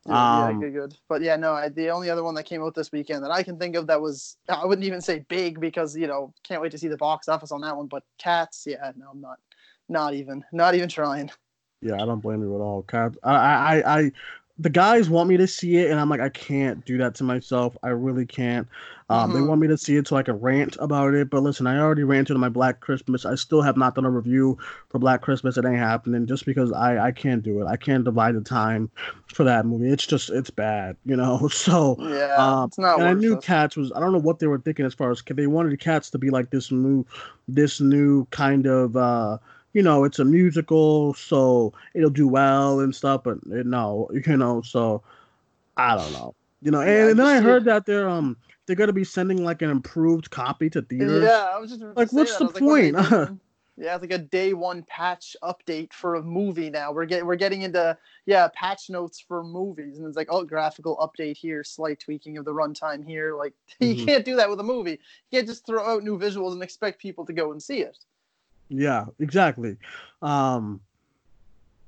Yeah, 0.06 0.46
um, 0.46 0.60
yeah, 0.60 0.68
good, 0.68 0.74
good. 0.74 0.96
But 1.08 1.22
yeah, 1.22 1.36
no, 1.36 1.52
I, 1.52 1.68
the 1.70 1.90
only 1.90 2.10
other 2.10 2.22
one 2.22 2.34
that 2.34 2.44
came 2.44 2.62
out 2.62 2.74
this 2.74 2.92
weekend 2.92 3.24
that 3.24 3.30
I 3.30 3.42
can 3.42 3.58
think 3.58 3.74
of 3.74 3.86
that 3.86 4.00
was 4.00 4.36
I 4.48 4.66
wouldn't 4.66 4.86
even 4.86 5.00
say 5.00 5.24
big 5.28 5.60
because 5.60 5.96
you 5.96 6.06
know 6.06 6.32
can't 6.42 6.60
wait 6.60 6.72
to 6.72 6.78
see 6.78 6.88
the 6.88 6.96
box 6.96 7.28
office 7.28 7.52
on 7.52 7.62
that 7.62 7.76
one. 7.76 7.86
But 7.86 8.02
Cats, 8.18 8.64
yeah, 8.66 8.92
no, 8.96 9.08
I'm 9.10 9.20
not, 9.20 9.38
not 9.88 10.14
even, 10.14 10.44
not 10.52 10.74
even 10.74 10.88
trying. 10.88 11.30
Yeah, 11.80 11.94
I 11.94 12.06
don't 12.06 12.20
blame 12.20 12.42
you 12.42 12.54
at 12.54 12.60
all. 12.60 12.82
Cats, 12.82 13.16
I, 13.22 13.34
I, 13.34 13.98
I, 13.98 14.12
the 14.58 14.70
guys 14.70 15.08
want 15.10 15.28
me 15.28 15.36
to 15.36 15.46
see 15.46 15.78
it, 15.78 15.90
and 15.90 15.98
I'm 15.98 16.08
like, 16.08 16.20
I 16.20 16.28
can't 16.28 16.84
do 16.84 16.98
that 16.98 17.14
to 17.16 17.24
myself. 17.24 17.76
I 17.82 17.88
really 17.88 18.26
can't. 18.26 18.68
Um, 19.10 19.30
mm-hmm. 19.30 19.38
They 19.38 19.46
want 19.46 19.60
me 19.60 19.68
to 19.68 19.76
see 19.76 19.96
it 19.96 20.08
so 20.08 20.16
I 20.16 20.22
can 20.22 20.40
rant 20.40 20.76
about 20.80 21.12
it. 21.12 21.28
But 21.28 21.42
listen, 21.42 21.66
I 21.66 21.78
already 21.78 22.04
ranted 22.04 22.34
on 22.34 22.40
my 22.40 22.48
Black 22.48 22.80
Christmas. 22.80 23.26
I 23.26 23.34
still 23.34 23.60
have 23.60 23.76
not 23.76 23.94
done 23.94 24.06
a 24.06 24.10
review 24.10 24.56
for 24.88 24.98
Black 24.98 25.20
Christmas. 25.20 25.58
It 25.58 25.66
ain't 25.66 25.76
happening 25.76 26.26
just 26.26 26.46
because 26.46 26.72
I, 26.72 26.98
I 26.98 27.12
can't 27.12 27.42
do 27.42 27.60
it. 27.60 27.66
I 27.66 27.76
can't 27.76 28.04
divide 28.04 28.34
the 28.34 28.40
time 28.40 28.90
for 29.26 29.44
that 29.44 29.66
movie. 29.66 29.90
It's 29.90 30.06
just 30.06 30.30
it's 30.30 30.50
bad, 30.50 30.96
you 31.04 31.16
know. 31.16 31.48
So 31.64 31.96
yeah, 32.00 32.36
um, 32.36 32.68
it's 32.68 32.78
not. 32.78 32.98
And 32.98 33.08
I 33.08 33.14
knew 33.14 33.34
it. 33.34 33.42
Cats 33.42 33.76
was. 33.76 33.92
I 33.92 34.00
don't 34.00 34.12
know 34.12 34.18
what 34.18 34.38
they 34.38 34.46
were 34.46 34.58
thinking 34.58 34.84
as 34.84 34.92
far 34.92 35.10
as 35.10 35.22
they 35.26 35.46
wanted 35.46 35.78
Cats 35.80 36.10
to 36.10 36.18
be 36.18 36.30
like 36.30 36.50
this 36.50 36.70
new, 36.70 37.06
this 37.48 37.80
new 37.80 38.26
kind 38.26 38.66
of. 38.66 38.96
uh 38.96 39.38
you 39.74 39.82
know, 39.82 40.04
it's 40.04 40.20
a 40.20 40.24
musical, 40.24 41.14
so 41.14 41.72
it'll 41.94 42.08
do 42.08 42.28
well 42.28 42.78
and 42.80 42.94
stuff. 42.94 43.24
But 43.24 43.38
it, 43.50 43.66
no, 43.66 44.08
you 44.26 44.36
know, 44.36 44.62
so 44.62 45.02
I 45.76 45.96
don't 45.96 46.12
know, 46.12 46.34
you 46.62 46.70
know. 46.70 46.80
And, 46.80 46.88
yeah, 46.88 47.10
and 47.10 47.18
then 47.18 47.26
I 47.26 47.40
heard 47.40 47.64
that 47.64 47.84
they're 47.84 48.08
um 48.08 48.36
they're 48.66 48.76
gonna 48.76 48.92
be 48.92 49.04
sending 49.04 49.44
like 49.44 49.62
an 49.62 49.70
improved 49.70 50.30
copy 50.30 50.70
to 50.70 50.82
theaters. 50.82 51.24
Yeah, 51.24 51.50
I 51.52 51.58
was 51.58 51.70
just 51.70 51.82
like, 51.82 52.12
what's 52.12 52.36
the 52.36 52.48
point? 52.48 52.94
Like, 52.94 53.30
yeah, 53.76 53.94
it's 53.94 54.02
like 54.02 54.12
a 54.12 54.18
day 54.18 54.54
one 54.54 54.82
patch 54.84 55.36
update 55.42 55.92
for 55.92 56.14
a 56.14 56.22
movie 56.22 56.70
now. 56.70 56.92
We're 56.92 57.06
getting 57.06 57.26
we're 57.26 57.36
getting 57.36 57.62
into 57.62 57.96
yeah 58.26 58.48
patch 58.54 58.88
notes 58.88 59.20
for 59.20 59.42
movies, 59.42 59.98
and 59.98 60.06
it's 60.06 60.16
like 60.16 60.28
oh 60.30 60.44
graphical 60.44 60.96
update 60.96 61.36
here, 61.36 61.64
slight 61.64 62.00
tweaking 62.00 62.38
of 62.38 62.44
the 62.44 62.54
runtime 62.54 63.04
here. 63.04 63.36
Like 63.36 63.52
mm-hmm. 63.80 63.98
you 63.98 64.06
can't 64.06 64.24
do 64.24 64.36
that 64.36 64.48
with 64.48 64.60
a 64.60 64.64
movie. 64.64 64.92
You 65.30 65.38
can't 65.38 65.46
just 65.46 65.66
throw 65.66 65.84
out 65.86 66.02
new 66.02 66.18
visuals 66.18 66.52
and 66.52 66.62
expect 66.62 67.00
people 67.00 67.26
to 67.26 67.32
go 67.32 67.52
and 67.52 67.62
see 67.62 67.80
it. 67.80 67.98
Yeah, 68.68 69.06
exactly. 69.18 69.76
Um, 70.22 70.80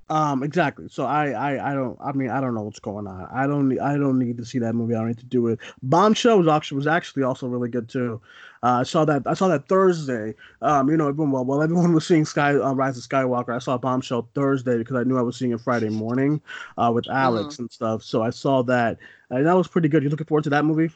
um, 0.09 0.45
exactly. 0.45 0.87
So 0.88 1.05
I, 1.05 1.31
I, 1.31 1.73
I 1.73 1.75
don't. 1.75 1.99
I 2.01 2.12
mean, 2.12 2.31
I 2.31 2.40
don't 2.40 2.55
know 2.55 2.62
what's 2.62 2.79
going 2.79 3.09
on. 3.09 3.29
I 3.33 3.47
don't. 3.47 3.79
I 3.81 3.97
don't 3.97 4.19
need 4.19 4.38
to 4.38 4.45
see 4.45 4.61
that 4.61 4.75
movie. 4.75 4.95
I 4.95 4.99
don't 4.99 5.09
need 5.09 5.19
to 5.19 5.25
do 5.25 5.49
it. 5.49 5.59
Bombshell 5.83 6.38
was 6.38 6.47
actually 6.47 6.77
was 6.77 6.87
actually 6.87 7.25
also 7.25 7.49
really 7.49 7.69
good 7.69 7.88
too. 7.88 8.21
Uh, 8.62 8.81
I 8.81 8.83
saw 8.85 9.05
that. 9.05 9.23
I 9.27 9.35
saw 9.35 9.49
that 9.49 9.69
Thursday. 9.69 10.35
Um, 10.62 10.88
you 10.88 10.97
know, 10.97 11.09
everyone 11.09 11.33
well, 11.33 11.45
while 11.45 11.61
everyone 11.61 11.92
was 11.92 12.07
seeing 12.07 12.25
Sky 12.25 12.55
uh, 12.55 12.73
Rise 12.73 12.97
of 12.97 13.03
Skywalker, 13.03 13.55
I 13.55 13.59
saw 13.59 13.77
Bombshell 13.79 14.29
Thursday 14.33 14.79
because 14.79 14.95
I 14.95 15.03
knew 15.03 15.19
I 15.19 15.23
was 15.23 15.37
seeing 15.37 15.53
it 15.53 15.61
Friday 15.61 15.88
morning, 15.88 16.40
uh, 16.79 16.92
with 16.95 17.09
Alex 17.09 17.57
mm. 17.57 17.61
and 17.61 17.73
stuff. 17.73 18.05
So 18.05 18.23
I 18.23 18.31
saw 18.31 18.62
that, 18.62 18.99
and 19.31 19.45
that 19.45 19.57
was 19.57 19.66
pretty 19.66 19.88
good. 19.88 20.05
You 20.05 20.09
looking 20.09 20.27
forward 20.27 20.45
to 20.45 20.51
that 20.51 20.64
movie? 20.64 20.92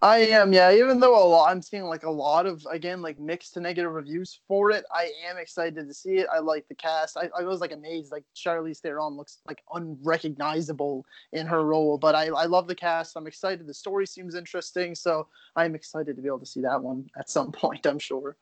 I 0.00 0.18
am, 0.18 0.52
yeah. 0.52 0.72
Even 0.72 1.00
though 1.00 1.16
a 1.16 1.26
lot, 1.26 1.50
I'm 1.50 1.62
seeing 1.62 1.84
like 1.84 2.04
a 2.04 2.10
lot 2.10 2.46
of 2.46 2.64
again 2.70 3.02
like 3.02 3.18
mixed 3.18 3.54
to 3.54 3.60
negative 3.60 3.92
reviews 3.92 4.40
for 4.46 4.70
it, 4.70 4.84
I 4.92 5.12
am 5.28 5.38
excited 5.38 5.86
to 5.86 5.94
see 5.94 6.18
it. 6.18 6.28
I 6.32 6.38
like 6.38 6.66
the 6.68 6.74
cast. 6.74 7.16
I, 7.16 7.28
I 7.36 7.42
was 7.42 7.60
like 7.60 7.72
amazed. 7.72 8.12
Like 8.12 8.24
Charlize 8.34 8.80
Theron 8.80 9.16
looks 9.16 9.38
like 9.46 9.62
unrecognizable 9.72 11.04
in 11.32 11.46
her 11.46 11.64
role, 11.64 11.98
but 11.98 12.14
I, 12.14 12.26
I 12.26 12.46
love 12.46 12.68
the 12.68 12.74
cast. 12.74 13.16
I'm 13.16 13.26
excited. 13.26 13.66
The 13.66 13.74
story 13.74 14.06
seems 14.06 14.34
interesting, 14.34 14.94
so 14.94 15.26
I'm 15.56 15.74
excited 15.74 16.16
to 16.16 16.22
be 16.22 16.28
able 16.28 16.40
to 16.40 16.46
see 16.46 16.60
that 16.62 16.82
one 16.82 17.08
at 17.18 17.28
some 17.28 17.52
point. 17.52 17.86
I'm 17.86 17.98
sure. 17.98 18.36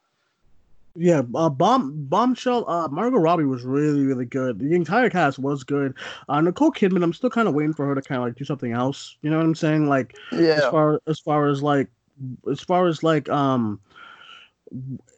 Yeah, 0.96 1.22
uh, 1.35 1.50
bomb 1.50 2.04
bombshell. 2.04 2.68
Uh, 2.68 2.88
Margot 2.88 3.18
Robbie 3.18 3.44
was 3.44 3.64
really 3.64 4.07
really 4.07 4.24
good. 4.24 4.61
The 4.61 4.74
entire 4.74 5.11
cast 5.11 5.38
was 5.40 5.64
good. 5.64 5.94
Uh, 6.28 6.40
Nicole 6.40 6.70
Kidman. 6.70 7.02
I'm 7.02 7.12
still 7.12 7.30
kind 7.30 7.48
of 7.48 7.54
waiting 7.54 7.74
for 7.74 7.87
her 7.87 7.94
to 7.94 8.02
kind 8.02 8.20
of 8.20 8.26
like 8.26 8.37
do 8.37 8.44
something 8.44 8.72
else. 8.72 9.16
You 9.22 9.30
know 9.30 9.38
what 9.38 9.46
I'm 9.46 9.54
saying? 9.57 9.88
Like, 9.88 10.16
yeah. 10.33 10.52
As 10.52 10.70
far 10.70 11.00
as 11.07 11.18
far 11.18 11.48
as 11.48 11.62
like, 11.62 11.88
as 12.50 12.61
far 12.61 12.87
as 12.87 13.02
like 13.02 13.28
um, 13.28 13.80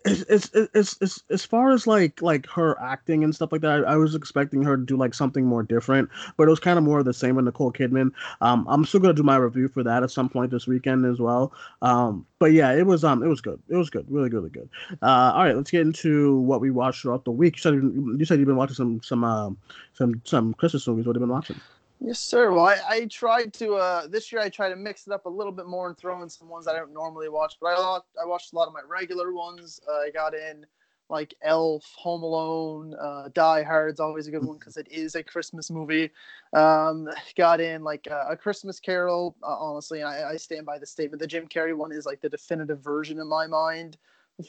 it's, 0.05 0.51
it's 0.55 0.97
it's 1.01 1.23
as 1.31 1.45
far 1.45 1.71
as 1.71 1.87
like 1.87 2.21
like 2.21 2.47
her 2.49 2.81
acting 2.81 3.25
and 3.25 3.35
stuff 3.35 3.53
like 3.53 3.63
that. 3.63 3.85
I, 3.85 3.93
I, 3.93 3.97
was 3.97 4.15
expecting 4.15 4.63
her 4.63 4.77
to 4.77 4.85
do 4.85 4.97
like 4.97 5.15
something 5.15 5.47
more 5.47 5.63
different, 5.63 6.11
but 6.37 6.47
it 6.47 6.51
was 6.51 6.61
kind 6.61 6.79
of 6.79 6.85
more 6.85 6.99
of 6.99 7.05
the 7.05 7.15
same 7.15 7.37
with 7.37 7.47
Nicole 7.47 7.73
Kidman. 7.73 8.11
Um, 8.41 8.67
I'm 8.69 8.85
still 8.85 9.01
gonna 9.01 9.15
do 9.15 9.23
my 9.23 9.37
review 9.37 9.69
for 9.69 9.83
that 9.83 10.03
at 10.03 10.11
some 10.11 10.29
point 10.29 10.51
this 10.51 10.67
weekend 10.67 11.07
as 11.07 11.21
well. 11.21 11.53
Um, 11.81 12.27
but 12.39 12.53
yeah, 12.53 12.73
it 12.73 12.87
was 12.87 13.03
um 13.05 13.23
it 13.23 13.29
was 13.29 13.41
good. 13.41 13.61
It 13.69 13.77
was 13.77 13.89
good, 13.89 14.07
really, 14.11 14.29
really 14.29 14.51
good. 14.51 14.69
Uh, 15.03 15.33
all 15.35 15.45
right, 15.45 15.57
let's 15.57 15.71
get 15.71 15.83
into 15.83 16.39
what 16.41 16.61
we 16.61 16.71
watched 16.71 17.03
throughout 17.03 17.25
the 17.25 17.33
week. 17.33 17.57
You 17.57 17.63
said 17.63 17.75
you 17.75 18.25
said 18.25 18.39
you've 18.39 18.49
been 18.49 18.57
watching 18.57 18.77
some 18.77 19.01
some 19.03 19.25
um 19.25 19.57
some 19.95 20.21
some 20.25 20.55
Christmas 20.55 20.87
movies. 20.87 21.07
What 21.07 21.17
have 21.17 21.21
you 21.21 21.27
been 21.27 21.35
watching? 21.35 21.61
Yes, 22.01 22.21
sir. 22.21 22.53
Well, 22.53 22.67
I, 22.67 22.79
I 22.89 23.05
tried 23.07 23.55
to 23.55 23.75
uh, 23.75 24.07
this 24.07 24.31
year. 24.31 24.41
I 24.43 24.49
try 24.49 24.69
to 24.69 24.77
mix 24.77 25.07
it 25.07 25.13
up 25.13 25.27
a 25.27 25.31
little 25.31 25.53
bit 25.53 25.67
more 25.67 25.89
and 25.89 25.97
throw 25.97 26.23
in 26.23 26.29
some 26.29 26.49
ones 26.49 26.69
I 26.69 26.75
don't 26.75 26.93
normally 26.93 27.29
watch. 27.29 27.57
But 27.61 27.69
I 27.69 27.99
I 28.23 28.27
watched 28.27 28.53
a 28.53 28.57
lot 28.57 28.69
of 28.69 28.75
my 28.75 28.83
regular 28.87 29.33
ones. 29.33 29.81
Uh, 29.89 30.01
I 30.01 30.11
got 30.11 30.35
in 30.35 30.67
like 31.09 31.35
Elf, 31.43 31.85
Home 31.97 32.23
Alone, 32.23 32.95
uh, 33.01 33.29
Die 33.33 33.63
Hard's 33.63 34.01
always 34.01 34.27
a 34.27 34.31
good 34.31 34.45
one 34.45 34.59
because 34.59 34.77
it 34.77 34.89
is 34.91 35.15
a 35.15 35.23
Christmas 35.23 35.71
movie. 35.71 36.11
Um, 36.53 37.09
got 37.37 37.61
in 37.61 37.83
like 37.83 38.07
uh, 38.11 38.27
a 38.29 38.37
Christmas 38.37 38.79
Carol. 38.79 39.37
Uh, 39.43 39.57
honestly, 39.59 40.03
I, 40.03 40.33
I 40.33 40.37
stand 40.37 40.67
by 40.67 40.79
the 40.79 40.87
statement. 40.87 41.21
The 41.21 41.27
Jim 41.27 41.47
Carrey 41.47 41.77
one 41.77 41.93
is 41.93 42.07
like 42.07 42.21
the 42.21 42.29
definitive 42.29 42.81
version 42.81 43.21
in 43.21 43.29
my 43.29 43.47
mind 43.47 43.97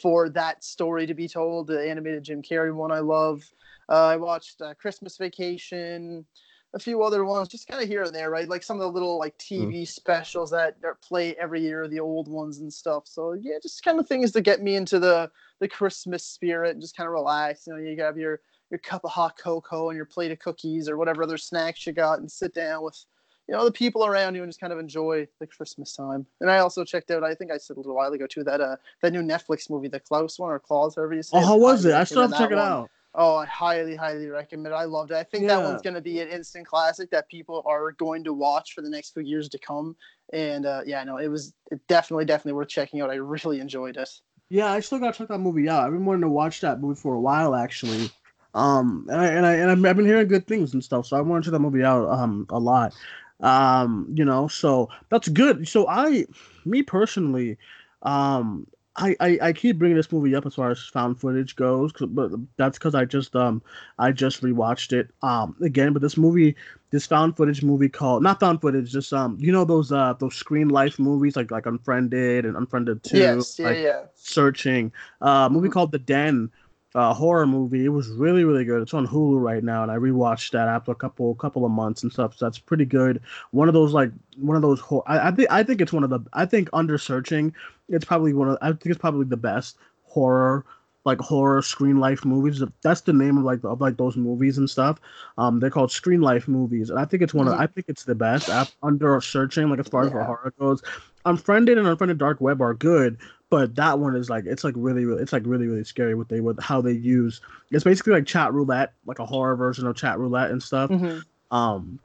for 0.01 0.29
that 0.29 0.63
story 0.63 1.05
to 1.05 1.13
be 1.13 1.27
told. 1.27 1.67
The 1.67 1.89
animated 1.89 2.23
Jim 2.23 2.41
Carrey 2.41 2.73
one 2.73 2.91
I 2.91 2.99
love. 2.99 3.43
Uh, 3.87 4.07
I 4.07 4.17
watched 4.17 4.61
uh, 4.61 4.73
Christmas 4.73 5.15
Vacation 5.15 6.25
a 6.73 6.79
few 6.79 7.01
other 7.03 7.23
ones, 7.23 7.47
just 7.47 7.67
kind 7.67 7.81
of 7.81 7.87
here 7.87 8.03
and 8.03 8.13
there, 8.13 8.29
right? 8.29 8.47
Like 8.47 8.63
some 8.63 8.77
of 8.77 8.81
the 8.81 8.91
little 8.91 9.17
like 9.17 9.37
TV 9.37 9.81
mm. 9.81 9.87
specials 9.87 10.51
that 10.51 10.75
play 11.01 11.35
every 11.35 11.61
year, 11.61 11.87
the 11.87 11.99
old 11.99 12.27
ones 12.27 12.59
and 12.59 12.71
stuff. 12.71 13.03
So 13.05 13.33
yeah, 13.33 13.57
just 13.61 13.83
kind 13.83 13.99
of 13.99 14.07
things 14.07 14.31
to 14.33 14.41
get 14.41 14.61
me 14.61 14.75
into 14.75 14.99
the 14.99 15.31
the 15.59 15.67
Christmas 15.67 16.23
spirit 16.23 16.71
and 16.71 16.81
just 16.81 16.95
kind 16.95 17.07
of 17.07 17.13
relax. 17.13 17.67
You 17.67 17.73
know, 17.73 17.79
you 17.79 17.99
have 18.01 18.17
your 18.17 18.41
your 18.69 18.79
cup 18.79 19.05
of 19.05 19.11
hot 19.11 19.37
cocoa 19.37 19.89
and 19.89 19.95
your 19.95 20.05
plate 20.05 20.31
of 20.31 20.39
cookies 20.39 20.89
or 20.89 20.97
whatever 20.97 21.23
other 21.23 21.37
snacks 21.37 21.87
you 21.87 21.93
got, 21.93 22.19
and 22.19 22.29
sit 22.29 22.53
down 22.53 22.83
with 22.83 23.03
you 23.47 23.55
know 23.55 23.63
the 23.63 23.71
people 23.71 24.05
around 24.05 24.35
you 24.35 24.43
and 24.43 24.49
just 24.49 24.59
kind 24.59 24.73
of 24.73 24.79
enjoy 24.79 25.27
the 25.39 25.47
Christmas 25.47 25.95
time. 25.95 26.25
And 26.41 26.51
I 26.51 26.59
also 26.59 26.83
checked 26.83 27.11
out, 27.11 27.23
I 27.23 27.33
think 27.33 27.51
I 27.51 27.57
said 27.57 27.77
a 27.77 27.79
little 27.79 27.95
while 27.95 28.11
ago 28.11 28.27
too, 28.27 28.43
that 28.43 28.59
uh 28.59 28.75
that 29.01 29.13
new 29.13 29.21
Netflix 29.21 29.69
movie, 29.69 29.87
the 29.87 30.01
Klaus 30.01 30.37
one 30.37 30.51
or 30.51 30.59
Claus, 30.59 30.95
however 30.95 31.13
you 31.13 31.23
say. 31.23 31.37
Oh, 31.37 31.45
how 31.45 31.57
was 31.57 31.85
it? 31.85 31.93
I 31.93 32.03
still 32.03 32.23
have 32.23 32.31
to 32.31 32.37
check 32.37 32.51
it 32.51 32.57
out. 32.57 32.89
Oh, 33.19 33.37
I 33.37 33.47
highly, 33.47 33.95
highly 33.95 34.27
recommend 34.27 34.67
it. 34.67 34.75
I 34.75 34.83
loved 34.83 35.09
it. 35.09 35.15
I 35.15 35.23
think 35.23 35.43
yeah. 35.43 35.55
that 35.57 35.63
one's 35.63 35.81
going 35.81 35.95
to 35.95 36.01
be 36.01 36.19
an 36.19 36.29
instant 36.29 36.67
classic 36.67 37.09
that 37.09 37.27
people 37.27 37.63
are 37.65 37.91
going 37.93 38.23
to 38.25 38.33
watch 38.33 38.73
for 38.73 38.83
the 38.83 38.89
next 38.91 39.15
few 39.15 39.23
years 39.23 39.49
to 39.49 39.57
come. 39.57 39.95
And 40.33 40.67
uh, 40.67 40.81
yeah, 40.85 41.03
no, 41.03 41.17
it 41.17 41.27
was 41.27 41.53
definitely, 41.87 42.25
definitely 42.25 42.53
worth 42.53 42.67
checking 42.69 43.01
out. 43.01 43.09
I 43.09 43.15
really 43.15 43.59
enjoyed 43.59 43.97
it. 43.97 44.09
Yeah, 44.49 44.71
I 44.71 44.81
still 44.81 44.99
got 44.99 45.13
to 45.13 45.17
check 45.17 45.29
that 45.29 45.39
movie 45.39 45.67
out. 45.67 45.83
I've 45.83 45.91
been 45.91 46.05
wanting 46.05 46.21
to 46.21 46.29
watch 46.29 46.61
that 46.61 46.79
movie 46.79 46.99
for 46.99 47.15
a 47.15 47.19
while, 47.19 47.55
actually. 47.55 48.11
Um, 48.53 49.07
and 49.09 49.19
I 49.19 49.27
and 49.27 49.45
I 49.45 49.53
and 49.55 49.87
I've 49.87 49.95
been 49.95 50.05
hearing 50.05 50.27
good 50.27 50.47
things 50.47 50.73
and 50.73 50.83
stuff, 50.83 51.05
so 51.07 51.17
I 51.17 51.21
want 51.21 51.43
to 51.43 51.47
check 51.47 51.53
that 51.53 51.59
movie 51.59 51.83
out 51.83 52.09
um 52.09 52.45
a 52.49 52.59
lot. 52.59 52.95
Um, 53.39 54.07
you 54.15 54.25
know, 54.25 54.47
so 54.47 54.89
that's 55.09 55.27
good. 55.27 55.67
So 55.67 55.87
I, 55.87 56.25
me 56.65 56.81
personally, 56.81 57.57
um, 58.01 58.65
I, 58.97 59.15
I, 59.19 59.39
I 59.41 59.53
keep 59.53 59.77
bringing 59.77 59.95
this 59.95 60.11
movie 60.11 60.33
up 60.35 60.45
as 60.45 60.55
far 60.55 60.71
as 60.71 60.79
found 60.79 61.19
footage 61.19 61.55
goes, 61.55 61.91
but 61.93 62.31
that's 62.57 62.79
because 62.79 62.95
I 62.95 63.05
just 63.05 63.35
um 63.35 63.61
I 63.99 64.11
just 64.11 64.41
rewatched 64.41 64.91
it 64.91 65.09
um 65.21 65.55
again. 65.61 65.93
But 65.93 66.01
this 66.01 66.17
movie, 66.17 66.55
this 66.89 67.05
found 67.05 67.37
footage 67.37 67.63
movie 67.63 67.89
called 67.89 68.23
not 68.23 68.39
found 68.39 68.59
footage, 68.59 68.91
just 68.91 69.13
um 69.13 69.37
you 69.39 69.51
know 69.51 69.65
those 69.65 69.91
uh 69.91 70.13
those 70.19 70.35
screen 70.35 70.69
life 70.69 70.97
movies 70.97 71.35
like 71.35 71.51
like 71.51 71.67
Unfriended 71.67 72.45
and 72.45 72.57
Unfriended 72.57 73.03
Two, 73.03 73.19
yes, 73.19 73.59
yeah, 73.59 73.65
like 73.67 73.77
yeah. 73.77 74.03
Searching, 74.15 74.91
uh 75.21 75.47
movie 75.47 75.67
mm-hmm. 75.67 75.73
called 75.73 75.91
The 75.91 75.99
Den, 75.99 76.51
uh, 76.95 77.13
horror 77.13 77.45
movie. 77.45 77.85
It 77.85 77.89
was 77.89 78.09
really 78.09 78.43
really 78.43 78.65
good. 78.65 78.81
It's 78.81 78.93
on 78.93 79.07
Hulu 79.07 79.41
right 79.41 79.63
now, 79.63 79.83
and 79.83 79.91
I 79.91 79.95
rewatched 79.95 80.51
that 80.51 80.67
after 80.67 80.91
a 80.91 80.95
couple 80.95 81.35
couple 81.35 81.65
of 81.65 81.71
months 81.71 82.03
and 82.03 82.11
stuff. 82.11 82.37
So 82.37 82.45
that's 82.45 82.59
pretty 82.59 82.85
good. 82.85 83.21
One 83.51 83.67
of 83.67 83.73
those 83.73 83.93
like 83.93 84.11
one 84.37 84.55
of 84.55 84.61
those. 84.61 84.79
Hor- 84.79 85.03
I, 85.07 85.27
I 85.27 85.31
think 85.31 85.51
I 85.51 85.63
think 85.63 85.81
it's 85.81 85.93
one 85.93 86.03
of 86.03 86.09
the. 86.09 86.19
I 86.33 86.45
think 86.45 86.69
under 86.73 86.97
searching, 86.97 87.53
it's 87.89 88.05
probably 88.05 88.33
one 88.33 88.49
of. 88.49 88.57
I 88.61 88.67
think 88.69 88.87
it's 88.87 88.97
probably 88.97 89.25
the 89.25 89.37
best 89.37 89.77
horror 90.03 90.65
like 91.07 91.19
horror 91.19 91.61
screen 91.61 91.97
life 91.97 92.25
movies. 92.25 92.61
That's 92.83 93.01
the 93.01 93.13
name 93.13 93.37
of 93.37 93.45
like 93.45 93.63
of 93.63 93.79
like 93.79 93.97
those 93.97 94.17
movies 94.17 94.57
and 94.57 94.69
stuff. 94.69 94.99
Um, 95.37 95.59
they're 95.59 95.69
called 95.71 95.91
screen 95.91 96.21
life 96.21 96.47
movies, 96.49 96.89
and 96.89 96.99
I 96.99 97.05
think 97.05 97.23
it's 97.23 97.33
one 97.33 97.47
of 97.47 97.53
mm-hmm. 97.53 97.63
I 97.63 97.67
think 97.67 97.85
it's 97.87 98.03
the 98.03 98.13
best 98.13 98.49
under 98.83 99.19
searching 99.21 99.69
like 99.69 99.79
as 99.79 99.87
far 99.87 100.03
yeah. 100.03 100.19
as 100.19 100.25
horror 100.25 100.53
goes. 100.59 100.83
Unfriended 101.25 101.77
and 101.77 101.87
Unfriended 101.87 102.17
Dark 102.17 102.41
Web 102.41 102.61
are 102.61 102.73
good, 102.73 103.17
but 103.49 103.75
that 103.75 103.99
one 103.99 104.15
is 104.15 104.29
like 104.29 104.45
it's 104.45 104.63
like 104.63 104.73
really, 104.77 105.05
really 105.05 105.21
it's 105.21 105.33
like 105.33 105.43
really 105.45 105.67
really 105.67 105.83
scary 105.83 106.15
what 106.15 106.29
they 106.29 106.41
with 106.41 106.59
how 106.59 106.81
they 106.81 106.91
use. 106.91 107.41
It's 107.71 107.83
basically 107.83 108.13
like 108.13 108.25
chat 108.25 108.53
roulette, 108.53 108.93
like 109.05 109.19
a 109.19 109.25
horror 109.25 109.55
version 109.55 109.87
of 109.87 109.95
chat 109.95 110.19
roulette 110.19 110.51
and 110.51 110.61
stuff. 110.61 110.89
Mm-hmm. 110.89 111.19
Um, 111.55 111.99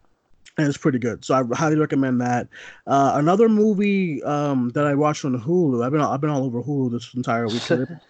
and 0.58 0.68
it's 0.68 0.76
pretty 0.76 0.98
good. 0.98 1.24
So 1.24 1.34
I 1.34 1.56
highly 1.56 1.78
recommend 1.78 2.20
that. 2.20 2.46
Uh, 2.86 3.12
another 3.14 3.48
movie 3.48 4.22
um, 4.22 4.68
that 4.70 4.86
I 4.86 4.94
watched 4.94 5.24
on 5.24 5.40
Hulu. 5.40 5.84
I've 5.84 5.92
been 5.92 6.00
I've 6.00 6.20
been 6.20 6.30
all 6.30 6.44
over 6.44 6.62
Hulu 6.62 6.92
this 6.92 7.12
entire 7.14 7.48
week. 7.48 7.62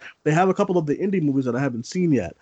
they 0.23 0.31
have 0.31 0.49
a 0.49 0.53
couple 0.53 0.77
of 0.77 0.85
the 0.85 0.97
indie 0.97 1.21
movies 1.21 1.45
that 1.45 1.55
I 1.55 1.59
haven't 1.59 1.85
seen 1.85 2.11
yet. 2.11 2.35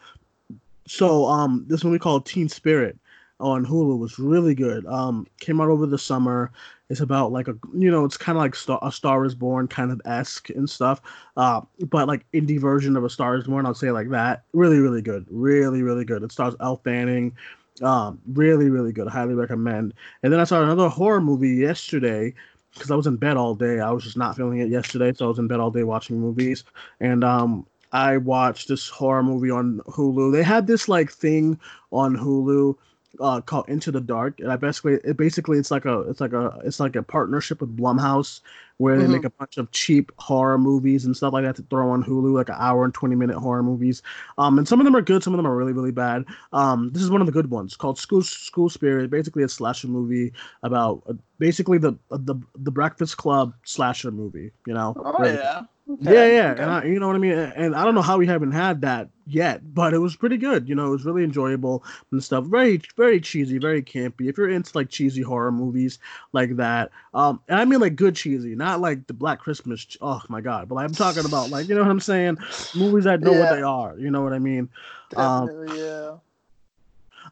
So 0.88 1.26
um, 1.28 1.64
this 1.68 1.84
movie 1.84 2.00
called 2.00 2.26
Teen 2.26 2.50
Spirit 2.50 2.98
on 3.42 3.66
Hulu 3.66 3.98
was 3.98 4.20
really 4.20 4.56
good. 4.56 4.86
Um, 4.86 5.28
came 5.40 5.60
out 5.60 5.70
over 5.70 5.86
the 5.86 5.98
summer. 5.98 6.52
It's 6.90 7.00
about 7.00 7.32
like 7.32 7.48
a 7.48 7.56
you 7.74 7.90
know 7.90 8.06
it's 8.06 8.18
kind 8.18 8.38
of 8.38 8.42
like 8.42 8.56
Star, 8.56 8.80
a 8.82 8.92
Star 8.92 9.26
is 9.26 9.36
Born 9.36 9.68
kind 9.68 9.92
of 9.92 10.02
esque 10.06 10.50
and 10.50 10.70
stuff, 10.70 11.02
uh, 11.38 11.62
but 11.90 12.08
like 12.08 12.26
indie 12.34 12.60
version 12.60 12.96
of 12.98 13.04
a 13.04 13.10
Star 13.10 13.36
is 13.36 13.46
Born. 13.46 13.66
I'll 13.66 13.74
say 13.74 13.92
like 13.92 14.10
that. 14.10 14.44
Really, 14.54 14.80
really 14.80 15.02
good. 15.02 15.26
Really, 15.30 15.82
really 15.84 16.06
good. 16.06 16.24
It 16.24 16.32
stars 16.32 16.56
Elle 16.60 16.82
Fanning. 16.84 17.36
Um, 17.82 18.20
really, 18.34 18.70
really 18.70 18.92
good. 18.92 19.08
Highly 19.08 19.34
recommend. 19.34 19.94
And 20.24 20.32
then 20.32 20.40
I 20.40 20.44
saw 20.44 20.62
another 20.62 20.90
horror 20.90 21.22
movie 21.22 21.50
yesterday 21.56 22.34
because 22.74 22.92
I 22.92 22.96
was 22.96 23.08
in 23.08 23.18
bed 23.18 23.38
all 23.38 23.56
day. 23.56 23.80
I 23.80 23.92
was 23.92 24.04
just 24.04 24.18
not 24.18 24.36
feeling 24.36 24.60
it 24.60 24.70
yesterday, 24.70 25.14
so 25.14 25.26
I 25.26 25.28
was 25.30 25.40
in 25.40 25.48
bed 25.48 25.60
all 25.60 25.72
day 25.72 25.84
watching 25.84 26.20
movies. 26.20 26.64
And 27.00 27.24
um, 27.24 27.66
I 27.92 28.18
watched 28.18 28.68
this 28.68 28.88
horror 28.88 29.24
movie 29.24 29.52
on 29.52 29.82
Hulu. 29.88 30.32
They 30.32 30.44
had 30.44 30.68
this 30.68 30.88
like 30.88 31.12
thing 31.12 31.60
on 31.92 32.16
Hulu 32.16 32.76
uh, 33.22 33.42
called 33.42 33.70
Into 33.70 33.92
the 33.92 34.02
Dark, 34.02 34.40
and 34.40 34.52
I 34.52 34.56
basically 34.56 34.94
it 35.04 35.18
basically 35.18 35.58
it's 35.58 35.72
like 35.72 35.86
a 35.86 36.02
it's 36.02 36.20
like 36.20 36.34
a 36.34 36.60
it's 36.64 36.80
like 36.80 36.96
a 36.96 37.04
partnership 37.04 37.62
with 37.62 37.76
Blumhouse 37.78 38.42
where 38.78 38.96
mm-hmm. 38.96 39.06
they 39.06 39.14
make 39.14 39.26
a 39.26 39.30
bunch 39.30 39.58
of 39.58 39.70
cheap 39.72 40.12
horror 40.18 40.58
movies 40.58 41.06
and 41.06 41.16
stuff 41.16 41.34
like 41.34 41.44
that 41.44 41.56
to 41.56 41.62
throw 41.70 41.92
on 41.92 42.04
Hulu, 42.04 42.34
like 42.34 42.50
an 42.50 42.56
hour 42.58 42.84
and 42.84 42.94
twenty 42.94 43.16
minute 43.16 43.38
horror 43.38 43.64
movies. 43.64 44.02
Um, 44.38 44.58
and 44.58 44.68
some 44.68 44.80
of 44.80 44.86
them 44.86 44.96
are 44.96 45.02
good, 45.02 45.24
some 45.24 45.34
of 45.34 45.38
them 45.38 45.48
are 45.48 45.56
really 45.56 45.74
really 45.74 45.92
bad. 45.92 46.26
Um, 46.52 46.92
this 46.92 47.04
is 47.04 47.12
one 47.12 47.22
of 47.22 47.28
the 47.28 47.34
good 47.34 47.50
ones 47.50 47.76
called 47.76 48.00
School 48.00 48.24
School 48.24 48.70
Spirit. 48.70 49.10
Basically, 49.10 49.44
a 49.44 49.50
slasher 49.50 49.88
movie 49.88 50.34
about 50.64 51.04
uh, 51.08 51.14
basically 51.38 51.78
the 51.78 51.94
the 52.10 52.36
the 52.56 52.72
Breakfast 52.72 53.18
Club 53.18 53.54
slasher 53.64 54.12
movie. 54.12 54.52
You 54.66 54.74
know? 54.74 54.94
Oh 54.98 55.24
yeah. 55.24 55.64
Okay. 55.90 56.14
Yeah, 56.14 56.26
yeah, 56.26 56.52
okay. 56.52 56.62
and 56.62 56.72
I, 56.72 56.84
you 56.86 57.00
know 57.00 57.08
what 57.08 57.16
I 57.16 57.20
mean. 57.20 57.34
And 57.34 57.76
I 57.76 57.84
don't 57.84 57.96
know 57.96 58.02
how 58.02 58.18
we 58.18 58.28
haven't 58.28 58.52
had 58.52 58.82
that 58.82 59.10
yet, 59.26 59.74
but 59.74 59.94
it 59.94 59.98
was 59.98 60.16
pretty 60.16 60.38
good. 60.38 60.70
You 60.70 60.76
know, 60.76 60.88
it 60.88 60.92
was 60.92 61.06
really 61.06 61.24
enjoyable 61.24 61.84
and 62.12 62.24
stuff. 62.24 62.46
Very, 62.46 62.82
very 62.96 63.20
cheesy, 63.20 63.58
very 63.58 63.82
campy. 63.82 64.30
If 64.30 64.38
you're 64.38 64.50
into 64.50 64.72
like 64.76 64.90
cheesy 64.90 65.22
horror 65.22 65.52
movies 65.52 66.00
like 66.34 66.56
that, 66.58 66.92
um, 67.14 67.42
and 67.48 67.60
I 67.60 67.66
mean 67.66 67.80
like 67.80 67.96
good 67.96 68.16
cheesy, 68.16 68.56
not 68.56 68.80
like 68.80 69.08
the 69.08 69.14
Black 69.14 69.40
Christmas. 69.40 69.98
Oh 70.02 70.22
my 70.30 70.40
god! 70.40 70.70
But 70.70 70.76
like, 70.76 70.86
I'm 70.86 70.94
talking 70.94 71.26
about 71.26 71.50
like 71.50 71.68
you 71.68 71.76
know 71.76 71.82
what 71.82 71.92
I'm 71.92 72.00
saying, 72.00 72.38
movies 72.76 73.06
that 73.06 73.22
know 73.22 73.34
yeah. 73.34 73.40
what 73.40 73.56
they 73.56 73.62
are. 73.62 73.98
You 73.98 74.12
know 74.12 74.22
what 74.22 74.34
I 74.34 74.40
mean? 74.40 74.70
Definitely, 75.10 75.72
um, 75.72 75.78
yeah. 75.78 76.12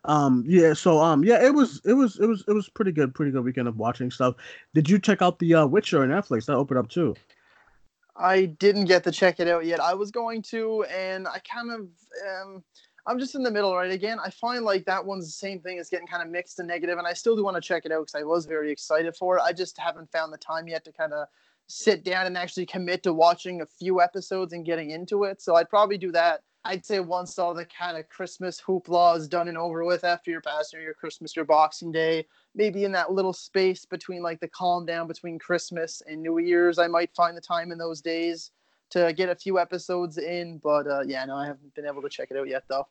Um, 0.05 0.43
yeah. 0.47 0.73
So 0.73 0.99
um, 0.99 1.23
yeah, 1.23 1.45
it 1.45 1.53
was 1.53 1.81
it 1.85 1.93
was 1.93 2.19
it 2.19 2.25
was 2.25 2.43
it 2.47 2.53
was 2.53 2.67
pretty 2.67 2.91
good, 2.91 3.13
pretty 3.13 3.31
good 3.31 3.43
weekend 3.43 3.67
of 3.67 3.77
watching 3.77 4.11
stuff. 4.11 4.35
Did 4.73 4.89
you 4.89 4.99
check 4.99 5.21
out 5.21 5.39
the 5.39 5.55
uh, 5.55 5.65
Witcher 5.65 6.01
on 6.01 6.09
Netflix? 6.09 6.45
That 6.45 6.55
opened 6.55 6.79
up 6.79 6.89
too. 6.89 7.15
I 8.19 8.45
didn't 8.45 8.85
get 8.85 9.03
to 9.05 9.11
check 9.11 9.39
it 9.39 9.47
out 9.47 9.65
yet. 9.65 9.79
I 9.79 9.93
was 9.93 10.11
going 10.11 10.41
to, 10.43 10.83
and 10.83 11.27
I 11.27 11.39
kind 11.39 11.71
of, 11.71 11.87
um, 12.27 12.63
I'm 13.07 13.17
just 13.17 13.33
in 13.33 13.43
the 13.43 13.51
middle, 13.51 13.73
right? 13.73 13.91
Again, 13.91 14.19
I 14.23 14.29
find 14.29 14.65
like 14.65 14.85
that 14.85 15.05
one's 15.05 15.25
the 15.25 15.31
same 15.31 15.61
thing 15.61 15.79
as 15.79 15.89
getting 15.89 16.05
kind 16.05 16.21
of 16.21 16.29
mixed 16.29 16.59
and 16.59 16.67
negative, 16.67 16.97
and 16.97 17.07
I 17.07 17.13
still 17.13 17.35
do 17.37 17.43
want 17.45 17.55
to 17.55 17.61
check 17.61 17.85
it 17.85 17.93
out 17.93 18.01
because 18.01 18.15
I 18.15 18.23
was 18.23 18.45
very 18.45 18.71
excited 18.71 19.15
for 19.15 19.37
it. 19.37 19.43
I 19.43 19.53
just 19.53 19.79
haven't 19.79 20.11
found 20.11 20.33
the 20.33 20.37
time 20.37 20.67
yet 20.67 20.83
to 20.85 20.91
kind 20.91 21.13
of 21.13 21.27
sit 21.67 22.03
down 22.03 22.25
and 22.25 22.37
actually 22.37 22.65
commit 22.65 23.03
to 23.03 23.13
watching 23.13 23.61
a 23.61 23.65
few 23.65 24.01
episodes 24.01 24.51
and 24.53 24.65
getting 24.65 24.89
into 24.89 25.23
it. 25.23 25.41
So 25.41 25.55
I'd 25.55 25.69
probably 25.69 25.97
do 25.97 26.11
that 26.11 26.41
I'd 26.65 26.85
say 26.85 26.99
once 26.99 27.39
all 27.39 27.53
the 27.53 27.65
kind 27.65 27.97
of 27.97 28.09
Christmas 28.09 28.59
hoopla 28.59 29.17
is 29.17 29.27
done 29.27 29.47
and 29.47 29.57
over 29.57 29.85
with 29.85 30.03
after 30.03 30.29
your 30.29 30.41
passing 30.41 30.81
your 30.81 30.93
Christmas, 30.93 31.35
your 31.35 31.45
Boxing 31.45 31.91
Day, 31.91 32.25
maybe 32.53 32.83
in 32.83 32.91
that 32.91 33.11
little 33.11 33.33
space 33.33 33.85
between 33.85 34.21
like 34.21 34.39
the 34.41 34.47
calm 34.49 34.85
down 34.85 35.07
between 35.07 35.39
Christmas 35.39 36.01
and 36.05 36.21
New 36.21 36.39
Year's, 36.39 36.77
I 36.77 36.87
might 36.87 37.15
find 37.15 37.35
the 37.35 37.41
time 37.41 37.71
in 37.71 37.77
those 37.77 38.01
days 38.01 38.51
to 38.89 39.13
get 39.13 39.29
a 39.29 39.35
few 39.35 39.57
episodes 39.57 40.17
in. 40.17 40.59
But 40.61 40.87
uh, 40.87 41.01
yeah, 41.05 41.23
no, 41.25 41.35
I 41.35 41.45
haven't 41.45 41.73
been 41.75 41.85
able 41.85 42.01
to 42.01 42.09
check 42.09 42.29
it 42.31 42.37
out 42.37 42.47
yet 42.49 42.63
though. 42.67 42.87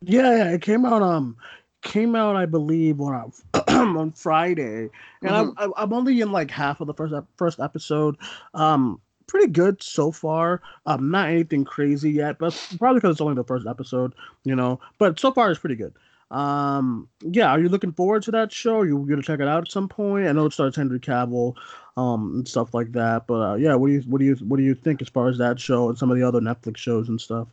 Yeah, 0.00 0.36
yeah, 0.36 0.50
it 0.52 0.62
came 0.62 0.86
out 0.86 1.02
um 1.02 1.36
came 1.82 2.14
out 2.14 2.36
I 2.36 2.46
believe 2.46 3.00
on 3.00 3.32
on 3.68 4.12
Friday, 4.12 4.88
and 5.20 5.30
mm-hmm. 5.30 5.58
I'm 5.58 5.72
I'm 5.76 5.92
only 5.92 6.20
in 6.20 6.32
like 6.32 6.50
half 6.50 6.80
of 6.80 6.86
the 6.86 6.94
first 6.94 7.14
first 7.36 7.60
episode. 7.60 8.16
Um, 8.54 9.00
pretty 9.32 9.50
good 9.50 9.82
so 9.82 10.12
far. 10.12 10.60
Um, 10.84 11.10
not 11.10 11.30
anything 11.30 11.64
crazy 11.64 12.10
yet, 12.10 12.38
but 12.38 12.52
probably 12.78 13.00
because 13.00 13.14
it's 13.14 13.20
only 13.22 13.34
the 13.34 13.42
first 13.42 13.66
episode, 13.66 14.14
you 14.44 14.54
know. 14.54 14.78
But 14.98 15.18
so 15.18 15.32
far, 15.32 15.50
it's 15.50 15.58
pretty 15.58 15.74
good. 15.74 15.94
Um, 16.30 17.08
yeah, 17.22 17.48
are 17.48 17.58
you 17.58 17.70
looking 17.70 17.92
forward 17.92 18.22
to 18.24 18.30
that 18.32 18.52
show? 18.52 18.80
Are 18.80 18.86
you 18.86 19.04
gonna 19.08 19.22
check 19.22 19.40
it 19.40 19.48
out 19.48 19.64
at 19.64 19.72
some 19.72 19.88
point? 19.88 20.28
I 20.28 20.32
know 20.32 20.46
it 20.46 20.52
stars 20.52 20.76
Henry 20.76 21.00
Cavill, 21.00 21.56
um, 21.96 22.34
and 22.34 22.48
stuff 22.48 22.74
like 22.74 22.92
that. 22.92 23.26
But 23.26 23.52
uh, 23.52 23.54
yeah, 23.54 23.74
what 23.74 23.86
do 23.88 23.94
you 23.94 24.02
what 24.02 24.18
do 24.18 24.26
you 24.26 24.36
what 24.36 24.58
do 24.58 24.62
you 24.62 24.74
think 24.74 25.00
as 25.00 25.08
far 25.08 25.28
as 25.28 25.38
that 25.38 25.58
show 25.58 25.88
and 25.88 25.98
some 25.98 26.10
of 26.10 26.18
the 26.18 26.28
other 26.28 26.40
Netflix 26.40 26.76
shows 26.76 27.08
and 27.08 27.18
stuff? 27.18 27.48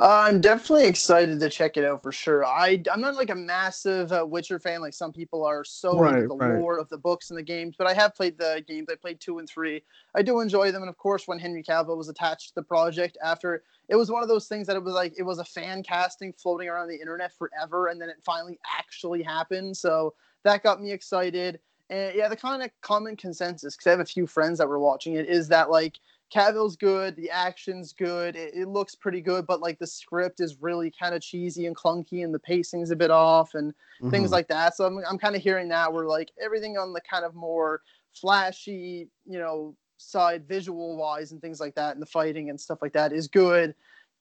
Uh, 0.00 0.24
I'm 0.26 0.40
definitely 0.40 0.86
excited 0.86 1.40
to 1.40 1.48
check 1.50 1.76
it 1.76 1.84
out 1.84 2.02
for 2.02 2.12
sure. 2.12 2.44
I 2.44 2.82
I'm 2.92 3.00
not 3.00 3.14
like 3.16 3.30
a 3.30 3.34
massive 3.34 4.12
uh, 4.12 4.24
Witcher 4.26 4.58
fan 4.58 4.80
like 4.80 4.94
some 4.94 5.12
people 5.12 5.44
are 5.44 5.64
so 5.64 6.02
Right, 6.02 6.08
into 6.08 6.26
the 6.26 6.34
right. 6.38 6.52
lore 6.58 6.78
of 6.78 6.88
the 6.88 6.98
books 6.98 7.30
and 7.30 7.38
the 7.38 7.42
games, 7.42 7.74
but 7.76 7.86
I 7.86 7.94
have 7.94 8.14
played 8.14 8.38
the 8.38 8.62
games. 8.66 8.88
I 8.90 8.94
played 8.96 9.20
two 9.20 9.38
and 9.38 9.48
three. 9.48 9.82
I 10.14 10.22
do 10.22 10.40
enjoy 10.40 10.72
them, 10.72 10.82
and 10.82 10.88
of 10.88 10.96
course, 10.96 11.26
when 11.26 11.38
Henry 11.38 11.62
Cavill 11.62 11.96
was 11.96 12.08
attached 12.08 12.48
to 12.48 12.54
the 12.56 12.62
project, 12.62 13.16
after 13.22 13.62
it 13.88 13.96
was 13.96 14.10
one 14.10 14.22
of 14.22 14.28
those 14.28 14.46
things 14.48 14.66
that 14.66 14.76
it 14.76 14.82
was 14.82 14.94
like 14.94 15.14
it 15.18 15.22
was 15.22 15.38
a 15.38 15.44
fan 15.44 15.82
casting 15.82 16.32
floating 16.32 16.68
around 16.68 16.88
the 16.88 17.00
internet 17.00 17.32
forever, 17.36 17.88
and 17.88 18.00
then 18.00 18.08
it 18.08 18.16
finally 18.24 18.58
actually 18.78 19.22
happened. 19.22 19.76
So 19.76 20.14
that 20.44 20.62
got 20.62 20.80
me 20.80 20.92
excited. 20.92 21.60
And 21.90 22.14
yeah, 22.14 22.28
the 22.28 22.36
kind 22.36 22.62
of 22.62 22.70
common 22.82 23.16
consensus 23.16 23.74
because 23.74 23.86
I 23.86 23.90
have 23.90 24.00
a 24.00 24.04
few 24.04 24.26
friends 24.26 24.58
that 24.58 24.68
were 24.68 24.78
watching 24.78 25.14
it 25.14 25.26
is 25.26 25.48
that 25.48 25.70
like 25.70 25.98
Cavill's 26.30 26.76
good, 26.76 27.16
the 27.16 27.30
action's 27.30 27.92
good, 27.92 28.36
it, 28.36 28.54
it 28.54 28.68
looks 28.68 28.94
pretty 28.94 29.20
good, 29.20 29.46
but 29.46 29.60
like 29.60 29.78
the 29.78 29.86
script 29.86 30.40
is 30.40 30.60
really 30.60 30.90
kind 30.90 31.14
of 31.14 31.22
cheesy 31.22 31.66
and 31.66 31.76
clunky, 31.76 32.24
and 32.24 32.34
the 32.34 32.38
pacing's 32.38 32.90
a 32.90 32.96
bit 32.96 33.10
off, 33.10 33.54
and 33.54 33.72
things 34.10 34.28
Mhm. 34.30 34.32
like 34.32 34.48
that. 34.48 34.76
So 34.76 34.84
I'm, 34.84 34.98
I'm 35.08 35.18
kind 35.18 35.34
of 35.36 35.42
hearing 35.42 35.68
that 35.68 35.92
where 35.92 36.04
like 36.06 36.30
everything 36.40 36.76
on 36.76 36.92
the 36.92 37.00
kind 37.00 37.24
of 37.24 37.34
more 37.34 37.82
flashy, 38.14 39.08
you 39.26 39.38
know, 39.38 39.74
side 39.96 40.46
visual 40.46 40.96
wise 40.96 41.32
and 41.32 41.40
things 41.40 41.60
like 41.60 41.74
that, 41.74 41.94
and 41.94 42.02
the 42.02 42.06
fighting 42.06 42.50
and 42.50 42.60
stuff 42.60 42.82
like 42.82 42.92
that 42.92 43.12
is 43.12 43.26
good. 43.28 43.74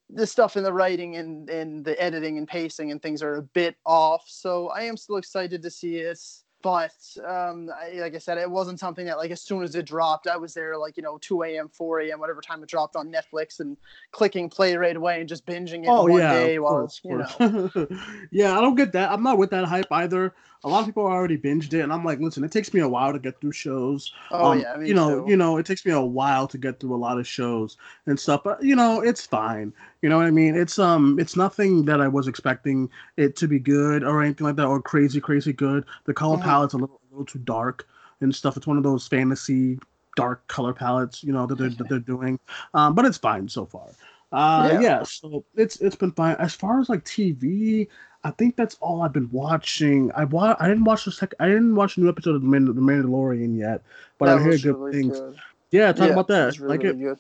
The 0.10 0.26
stuff 0.26 0.56
in 0.56 0.64
the 0.64 0.72
writing 0.72 1.18
and, 1.18 1.50
and 1.50 1.84
the 1.84 2.02
editing 2.02 2.38
and 2.38 2.48
pacing 2.48 2.92
and 2.92 3.02
things 3.02 3.22
are 3.22 3.36
a 3.36 3.42
bit 3.42 3.76
off. 3.86 4.24
So 4.28 4.70
I 4.70 4.84
am 4.84 4.96
still 4.96 5.18
excited 5.18 5.62
to 5.62 5.70
see 5.70 5.98
it. 5.98 6.18
But 6.64 6.94
um, 7.26 7.70
I, 7.80 8.00
like 8.00 8.16
I 8.16 8.18
said, 8.18 8.38
it 8.38 8.50
wasn't 8.50 8.80
something 8.80 9.06
that 9.06 9.18
like 9.18 9.32
as 9.32 9.42
soon 9.42 9.64
as 9.64 9.76
it 9.76 9.86
dropped, 9.86 10.28
I 10.28 10.38
was 10.38 10.54
there 10.54 10.78
like 10.78 10.98
you 10.98 11.04
know 11.04 11.18
2 11.22 11.44
a.m., 11.44 11.70
4 11.70 12.02
a.m., 12.02 12.20
whatever 12.20 12.42
time 12.42 12.64
it 12.64 12.70
dropped 12.70 12.96
on 12.96 13.12
Netflix, 13.12 13.60
and 13.60 13.78
clicking 14.12 14.50
play 14.50 14.76
right 14.76 14.96
away 14.96 15.20
and 15.20 15.30
just 15.30 15.46
binging 15.46 15.86
it 15.86 15.90
Oh 15.90 16.08
one 16.08 16.20
yeah, 16.20 16.34
day 16.34 16.60
while 16.60 16.74
course, 16.74 17.02
you 17.04 17.18
know. 17.18 17.90
yeah, 18.32 18.58
I 18.58 18.62
don't 18.62 18.76
get 18.76 18.92
that. 18.94 19.12
I'm 19.12 19.24
not 19.24 19.38
with 19.38 19.52
that 19.52 19.66
hype 19.66 19.92
either. 19.92 20.34
A 20.64 20.70
lot 20.70 20.80
of 20.82 20.86
people 20.86 21.06
already 21.06 21.38
binged 21.38 21.74
it, 21.74 21.82
and 21.82 21.94
I'm 21.94 22.04
like, 22.04 22.20
listen, 22.20 22.44
it 22.44 22.52
takes 22.52 22.74
me 22.74 22.82
a 22.82 22.88
while 22.88 23.14
to 23.14 23.20
get 23.20 23.40
through 23.40 23.52
shows. 23.54 24.12
Oh 24.32 24.52
Um, 24.52 24.54
yeah, 24.54 24.78
you 24.84 24.94
know, 24.94 25.22
too. 25.22 25.26
you 25.26 25.38
know, 25.38 25.58
it 25.58 25.66
takes 25.66 25.86
me 25.86 25.92
a 25.92 26.02
while 26.02 26.48
to 26.48 26.58
get 26.58 26.80
through 26.80 26.96
a 26.96 26.98
lot 26.98 27.20
of 27.20 27.28
shows 27.28 27.78
and 28.06 28.20
stuff, 28.20 28.44
but 28.44 28.62
you 28.64 28.76
know, 28.76 29.02
it's 29.02 29.26
fine. 29.26 29.74
You 30.02 30.10
know 30.10 30.18
what 30.18 30.26
I 30.26 30.32
mean? 30.32 30.56
It's 30.56 30.80
um, 30.80 31.20
it's 31.20 31.36
nothing 31.36 31.86
that 31.86 32.02
I 32.02 32.08
was 32.08 32.28
expecting 32.28 32.90
it 33.18 33.36
to 33.38 33.48
be 33.48 33.60
good 33.60 34.04
or 34.04 34.22
anything 34.24 34.46
like 34.48 34.56
that, 34.58 34.68
or 34.68 34.82
crazy, 34.82 35.20
crazy 35.22 35.54
good. 35.54 35.86
The 36.06 36.14
color 36.14 36.38
Mhm. 36.38 36.38
palette's 36.38 36.74
a 36.74 36.78
little, 36.78 37.02
a 37.04 37.14
little 37.14 37.26
too 37.26 37.40
dark 37.40 37.88
and 38.22 38.34
stuff. 38.36 38.58
It's 38.58 38.68
one 38.68 38.78
of 38.78 38.84
those 38.84 39.08
fantasy 39.08 39.80
dark 40.16 40.48
color 40.48 40.74
palettes, 40.74 41.24
you 41.24 41.32
know, 41.32 41.46
that 41.46 41.58
they're 41.58 41.70
that 41.70 41.88
they're 41.90 42.00
doing. 42.00 42.40
Um, 42.74 42.96
but 42.96 43.06
it's 43.06 43.18
fine 43.18 43.48
so 43.48 43.66
far. 43.66 43.96
Uh, 44.32 44.70
Yeah. 44.70 44.74
yeah. 44.74 45.04
So 45.04 45.46
it's 45.56 45.80
it's 45.82 45.96
been 45.96 46.12
fine. 46.12 46.36
As 46.40 46.54
far 46.54 46.80
as 46.80 46.90
like 46.90 47.06
TV, 47.06 47.88
I 48.24 48.32
think 48.32 48.56
that's 48.56 48.76
all 48.82 49.02
I've 49.04 49.14
been 49.14 49.30
watching. 49.32 50.12
I 50.16 50.26
wa- 50.26 50.56
I 50.60 50.68
didn't 50.68 50.84
watch 50.84 51.06
the 51.06 51.12
sec- 51.12 51.36
I 51.40 51.48
didn't 51.48 51.76
watch 51.76 51.98
a 51.98 52.02
new 52.02 52.10
episode 52.10 52.36
of 52.36 52.42
the, 52.42 52.48
Mand- 52.48 52.68
the 52.68 52.74
Mandalorian 52.74 53.58
yet, 53.58 53.82
but 54.18 54.26
that 54.28 54.40
I 54.40 54.42
hear 54.42 54.58
good 54.58 54.76
really 54.76 54.92
things. 54.92 55.20
good. 55.20 55.36
Yeah, 55.72 55.92
talk 55.94 56.08
Yeah, 56.08 56.14
about 56.14 56.28
that. 56.30 56.60
really, 56.60 56.78
like 56.78 56.86
it. 56.86 56.96
really. 56.98 57.16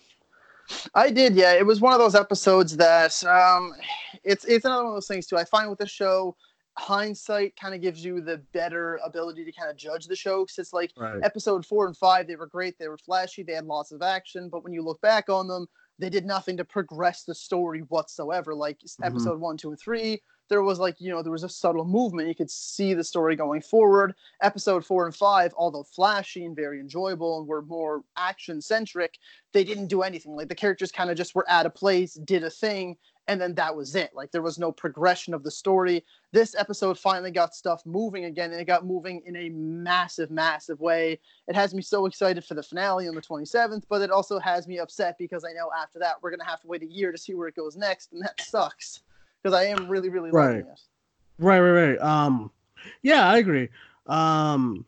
I 0.96 1.10
did, 1.12 1.36
yeah. 1.36 1.54
It 1.54 1.66
was 1.66 1.80
one 1.80 1.94
of 1.94 2.00
those 2.00 2.16
episodes 2.16 2.76
that 2.78 3.24
um, 3.26 3.74
it's 4.24 4.44
it's 4.46 4.66
another 4.66 4.84
one 4.84 4.92
of 4.94 4.96
those 4.98 5.08
things 5.08 5.26
too. 5.28 5.38
I 5.38 5.46
find 5.46 5.70
with 5.70 5.80
the 5.80 5.88
show, 5.88 6.36
hindsight 6.78 7.56
kind 7.56 7.74
of 7.74 7.82
gives 7.82 8.04
you 8.04 8.22
the 8.22 8.38
better 8.54 9.00
ability 9.06 9.46
to 9.46 9.52
kind 9.52 9.70
of 9.70 9.78
judge 9.78 10.08
the 10.08 10.16
show 10.16 10.44
because 10.44 10.58
it's 10.60 10.74
like 10.74 10.92
Right. 10.98 11.20
episode 11.24 11.66
four 11.66 11.88
and 11.88 11.96
five, 11.96 12.28
they 12.28 12.36
were 12.36 12.48
great, 12.48 12.78
they 12.78 12.88
were 12.88 12.98
flashy, 12.98 13.44
they 13.44 13.54
had 13.54 13.66
lots 13.66 13.92
of 13.92 14.02
action, 14.02 14.50
but 14.50 14.64
when 14.64 14.74
you 14.74 14.82
look 14.82 15.00
back 15.02 15.30
on 15.30 15.48
them, 15.48 15.68
they 16.00 16.10
did 16.10 16.26
nothing 16.26 16.58
to 16.58 16.66
progress 16.66 17.24
the 17.24 17.34
story 17.34 17.80
whatsoever. 17.90 18.54
Like 18.54 18.80
Mhm. 18.80 19.06
episode 19.06 19.40
one, 19.40 19.58
two, 19.58 19.70
and 19.70 19.80
three, 19.80 20.22
there 20.50 20.64
was 20.64 20.80
like 20.80 20.96
you 21.00 21.10
know 21.10 21.22
there 21.22 21.32
was 21.32 21.44
a 21.44 21.50
subtle 21.50 21.86
movement. 21.86 22.28
You 22.28 22.36
could 22.36 22.52
see 22.52 22.94
the 22.94 23.04
story 23.04 23.36
going 23.36 23.62
forward. 23.62 24.14
Episode 24.42 24.86
four 24.86 25.06
and 25.06 25.16
five, 25.16 25.54
although 25.58 25.84
flashy 25.84 26.46
and 26.46 26.56
very 26.56 26.80
enjoyable 26.80 27.40
and 27.40 27.48
were 27.48 27.62
more 27.62 28.04
action 28.18 28.62
centric, 28.62 29.18
they 29.54 29.64
didn't 29.64 29.88
do 29.88 30.02
anything. 30.02 30.36
Like 30.36 30.50
the 30.50 30.56
characters 30.56 30.92
kind 30.92 31.10
of 31.10 31.18
just 31.18 31.36
were 31.36 31.50
at 31.50 31.66
a 31.66 31.70
place, 31.70 32.14
did 32.14 32.44
a 32.44 32.50
thing, 32.50 32.98
and 33.28 33.40
then 33.40 33.54
that 33.56 33.76
was 33.76 33.96
it. 33.96 34.12
Like 34.14 34.32
there 34.32 34.42
was 34.42 34.58
no 34.58 34.72
progression 34.72 35.34
of 35.34 35.44
the 35.44 35.52
story. 35.52 36.04
This 36.32 36.56
episode 36.56 36.98
finally 36.98 37.32
got 37.32 37.54
stuff 37.54 37.82
moving 37.86 38.26
again, 38.26 38.52
and 38.52 38.62
it 38.62 38.66
got 38.66 38.86
moving 38.86 39.22
in 39.26 39.36
a 39.36 39.50
massive, 39.50 40.32
massive 40.32 40.80
way. 40.80 41.20
It 41.48 41.56
has 41.56 41.74
me 41.74 41.82
so 41.82 42.06
excited 42.06 42.44
for 42.46 42.54
the 42.54 42.64
finale 42.64 43.08
on 43.08 43.16
the 43.16 43.22
27th, 43.22 43.84
but 43.90 44.02
it 44.02 44.12
also 44.12 44.40
has 44.40 44.68
me 44.68 44.80
upset 44.80 45.18
because 45.18 45.44
I 45.44 45.54
know 45.54 45.70
after 45.78 46.00
that 46.00 46.16
we're 46.22 46.32
gonna 46.32 46.46
have 46.46 46.62
to 46.62 46.68
wait 46.68 46.84
a 46.84 46.88
year 46.88 47.12
to 47.12 47.18
see 47.18 47.34
where 47.34 47.48
it 47.48 47.56
goes 47.56 47.76
next, 47.76 48.14
and 48.14 48.22
that 48.24 48.42
sucks 48.42 49.02
because 49.42 49.54
I 49.54 49.66
am 49.66 49.88
really, 49.88 50.10
really 50.10 50.32
liking 50.32 50.66
Right. 50.66 50.66
Right, 51.40 51.60
right, 51.60 51.90
right. 51.90 52.00
Um, 52.00 52.52
yeah, 53.04 53.30
I 53.30 53.38
agree. 53.38 53.70
Um, 54.08 54.86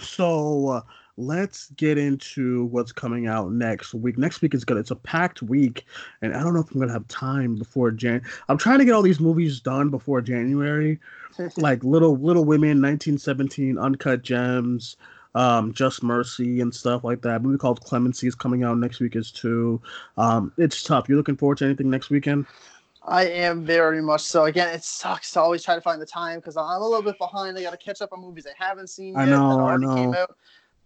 so 0.00 0.68
uh, 0.68 0.80
let's 1.16 1.70
get 1.72 1.98
into 1.98 2.66
what's 2.66 2.92
coming 2.92 3.26
out 3.26 3.52
next 3.52 3.94
week. 3.94 4.16
Next 4.18 4.42
week 4.42 4.54
is 4.54 4.64
good. 4.64 4.76
It's 4.76 4.90
a 4.90 4.96
packed 4.96 5.42
week, 5.42 5.84
and 6.20 6.34
I 6.34 6.42
don't 6.42 6.54
know 6.54 6.60
if 6.60 6.70
I'm 6.70 6.80
gonna 6.80 6.92
have 6.92 7.08
time 7.08 7.56
before 7.56 7.90
Jan. 7.90 8.22
I'm 8.48 8.58
trying 8.58 8.78
to 8.78 8.84
get 8.84 8.92
all 8.92 9.02
these 9.02 9.20
movies 9.20 9.60
done 9.60 9.90
before 9.90 10.20
January, 10.20 10.98
like 11.56 11.82
Little 11.84 12.16
Little 12.16 12.44
Women, 12.44 12.80
1917, 12.80 13.78
Uncut 13.78 14.22
Gems, 14.22 14.96
um, 15.34 15.72
Just 15.72 16.02
Mercy, 16.02 16.60
and 16.60 16.74
stuff 16.74 17.04
like 17.04 17.22
that. 17.22 17.36
A 17.36 17.40
movie 17.40 17.58
called 17.58 17.82
Clemency 17.82 18.26
is 18.28 18.34
coming 18.34 18.62
out 18.62 18.78
next 18.78 19.00
week 19.00 19.16
as 19.16 19.30
too. 19.30 19.80
Um, 20.16 20.52
it's 20.58 20.82
tough. 20.82 21.08
You 21.08 21.16
looking 21.16 21.36
forward 21.36 21.58
to 21.58 21.64
anything 21.64 21.90
next 21.90 22.10
weekend? 22.10 22.46
I 23.06 23.26
am 23.26 23.64
very 23.64 24.00
much 24.00 24.22
so. 24.22 24.44
Again, 24.44 24.72
it 24.72 24.84
sucks 24.84 25.32
to 25.32 25.40
always 25.40 25.64
try 25.64 25.74
to 25.74 25.80
find 25.80 26.00
the 26.00 26.06
time 26.06 26.38
because 26.38 26.56
I'm 26.56 26.80
a 26.80 26.88
little 26.88 27.02
bit 27.02 27.18
behind. 27.18 27.58
I 27.58 27.62
got 27.62 27.72
to 27.72 27.76
catch 27.76 28.00
up 28.00 28.12
on 28.12 28.20
movies 28.20 28.46
I 28.46 28.64
haven't 28.64 28.90
seen 28.90 29.16
I 29.16 29.24
yet 29.24 29.30
know, 29.30 29.48
that 29.50 29.62
I 29.62 29.62
already 29.62 29.86
came 29.86 30.14
out. 30.14 30.36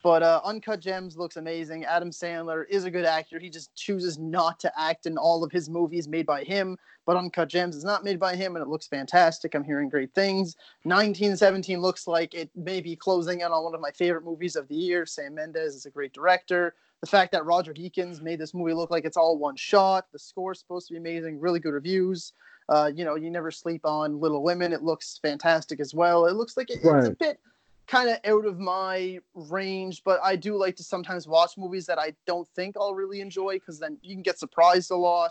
But 0.03 0.23
uh, 0.23 0.41
Uncut 0.45 0.81
Gems 0.81 1.17
looks 1.17 1.37
amazing. 1.37 1.85
Adam 1.85 2.11
Sandler 2.11 2.65
is 2.71 2.85
a 2.85 2.91
good 2.91 3.05
actor. 3.05 3.39
He 3.39 3.51
just 3.51 3.75
chooses 3.75 4.19
not 4.19 4.61
to 4.61 4.73
act 4.81 5.07
in 5.07 5.19
all 5.19 5.43
of 5.43 5.51
his 5.51 5.69
movies 5.69 6.07
made 6.07 6.27
by 6.27 6.45
him. 6.45 6.79
But 7.07 7.17
Uncut 7.17 7.49
Gems 7.49 7.77
is 7.77 7.85
not 7.85 8.05
made 8.05 8.19
by 8.19 8.37
him, 8.37 8.57
and 8.57 8.63
it 8.63 8.69
looks 8.69 8.87
fantastic. 8.87 9.55
I'm 9.55 9.65
hearing 9.65 9.89
great 9.89 10.15
things. 10.15 10.57
1917 10.85 11.81
looks 11.81 12.07
like 12.07 12.35
it 12.35 12.51
may 12.55 12.81
be 12.81 12.97
closing 12.97 13.41
in 13.41 13.53
on 13.53 13.65
one 13.65 13.75
of 13.75 13.81
my 13.81 13.91
favorite 13.91 14.25
movies 14.25 14.57
of 14.57 14.69
the 14.69 14.75
year. 14.75 15.07
Sam 15.07 15.35
Mendes 15.35 15.75
is 15.75 15.87
a 15.87 15.91
great 15.91 16.13
director. 16.13 16.75
The 17.03 17.07
fact 17.07 17.33
that 17.33 17.45
Roger 17.45 17.75
Deakins 17.75 18.23
made 18.23 18.39
this 18.39 18.55
movie 18.55 18.73
look 18.73 18.91
like 18.91 19.05
it's 19.05 19.17
all 19.17 19.39
one 19.39 19.57
shot. 19.57 20.07
The 20.13 20.19
score's 20.19 20.61
supposed 20.61 20.89
to 20.89 20.95
be 20.95 20.99
amazing. 20.99 21.39
Really 21.39 21.61
good 21.61 21.75
reviews. 21.75 22.33
Uh, 22.69 22.91
you 22.95 23.05
know, 23.05 23.15
you 23.15 23.31
never 23.31 23.51
sleep 23.51 23.83
on 23.85 24.19
Little 24.19 24.43
Women. 24.43 24.73
It 24.73 24.83
looks 24.83 25.19
fantastic 25.23 25.79
as 25.79 25.95
well. 25.95 26.27
It 26.27 26.35
looks 26.35 26.57
like 26.57 26.71
it, 26.71 26.81
it's 26.83 27.09
a 27.09 27.11
bit 27.13 27.39
kind 27.87 28.11
of 28.11 28.19
out 28.25 28.45
of 28.45 28.59
my 28.59 29.19
range, 29.35 30.03
but 30.05 30.21
I 30.23 30.37
do 30.37 30.57
like 30.57 30.75
to 30.77 30.83
sometimes 30.83 31.29
watch 31.29 31.53
movies 31.57 31.87
that 31.87 31.99
I 31.99 32.15
don't 32.27 32.49
think 32.49 32.77
I'll 32.77 32.95
really 32.95 33.21
enjoy 33.21 33.55
because 33.55 33.79
then 33.79 33.99
you 34.03 34.15
can 34.15 34.23
get 34.23 34.39
surprised 34.39 34.91
a 34.91 34.97
lot. 34.97 35.31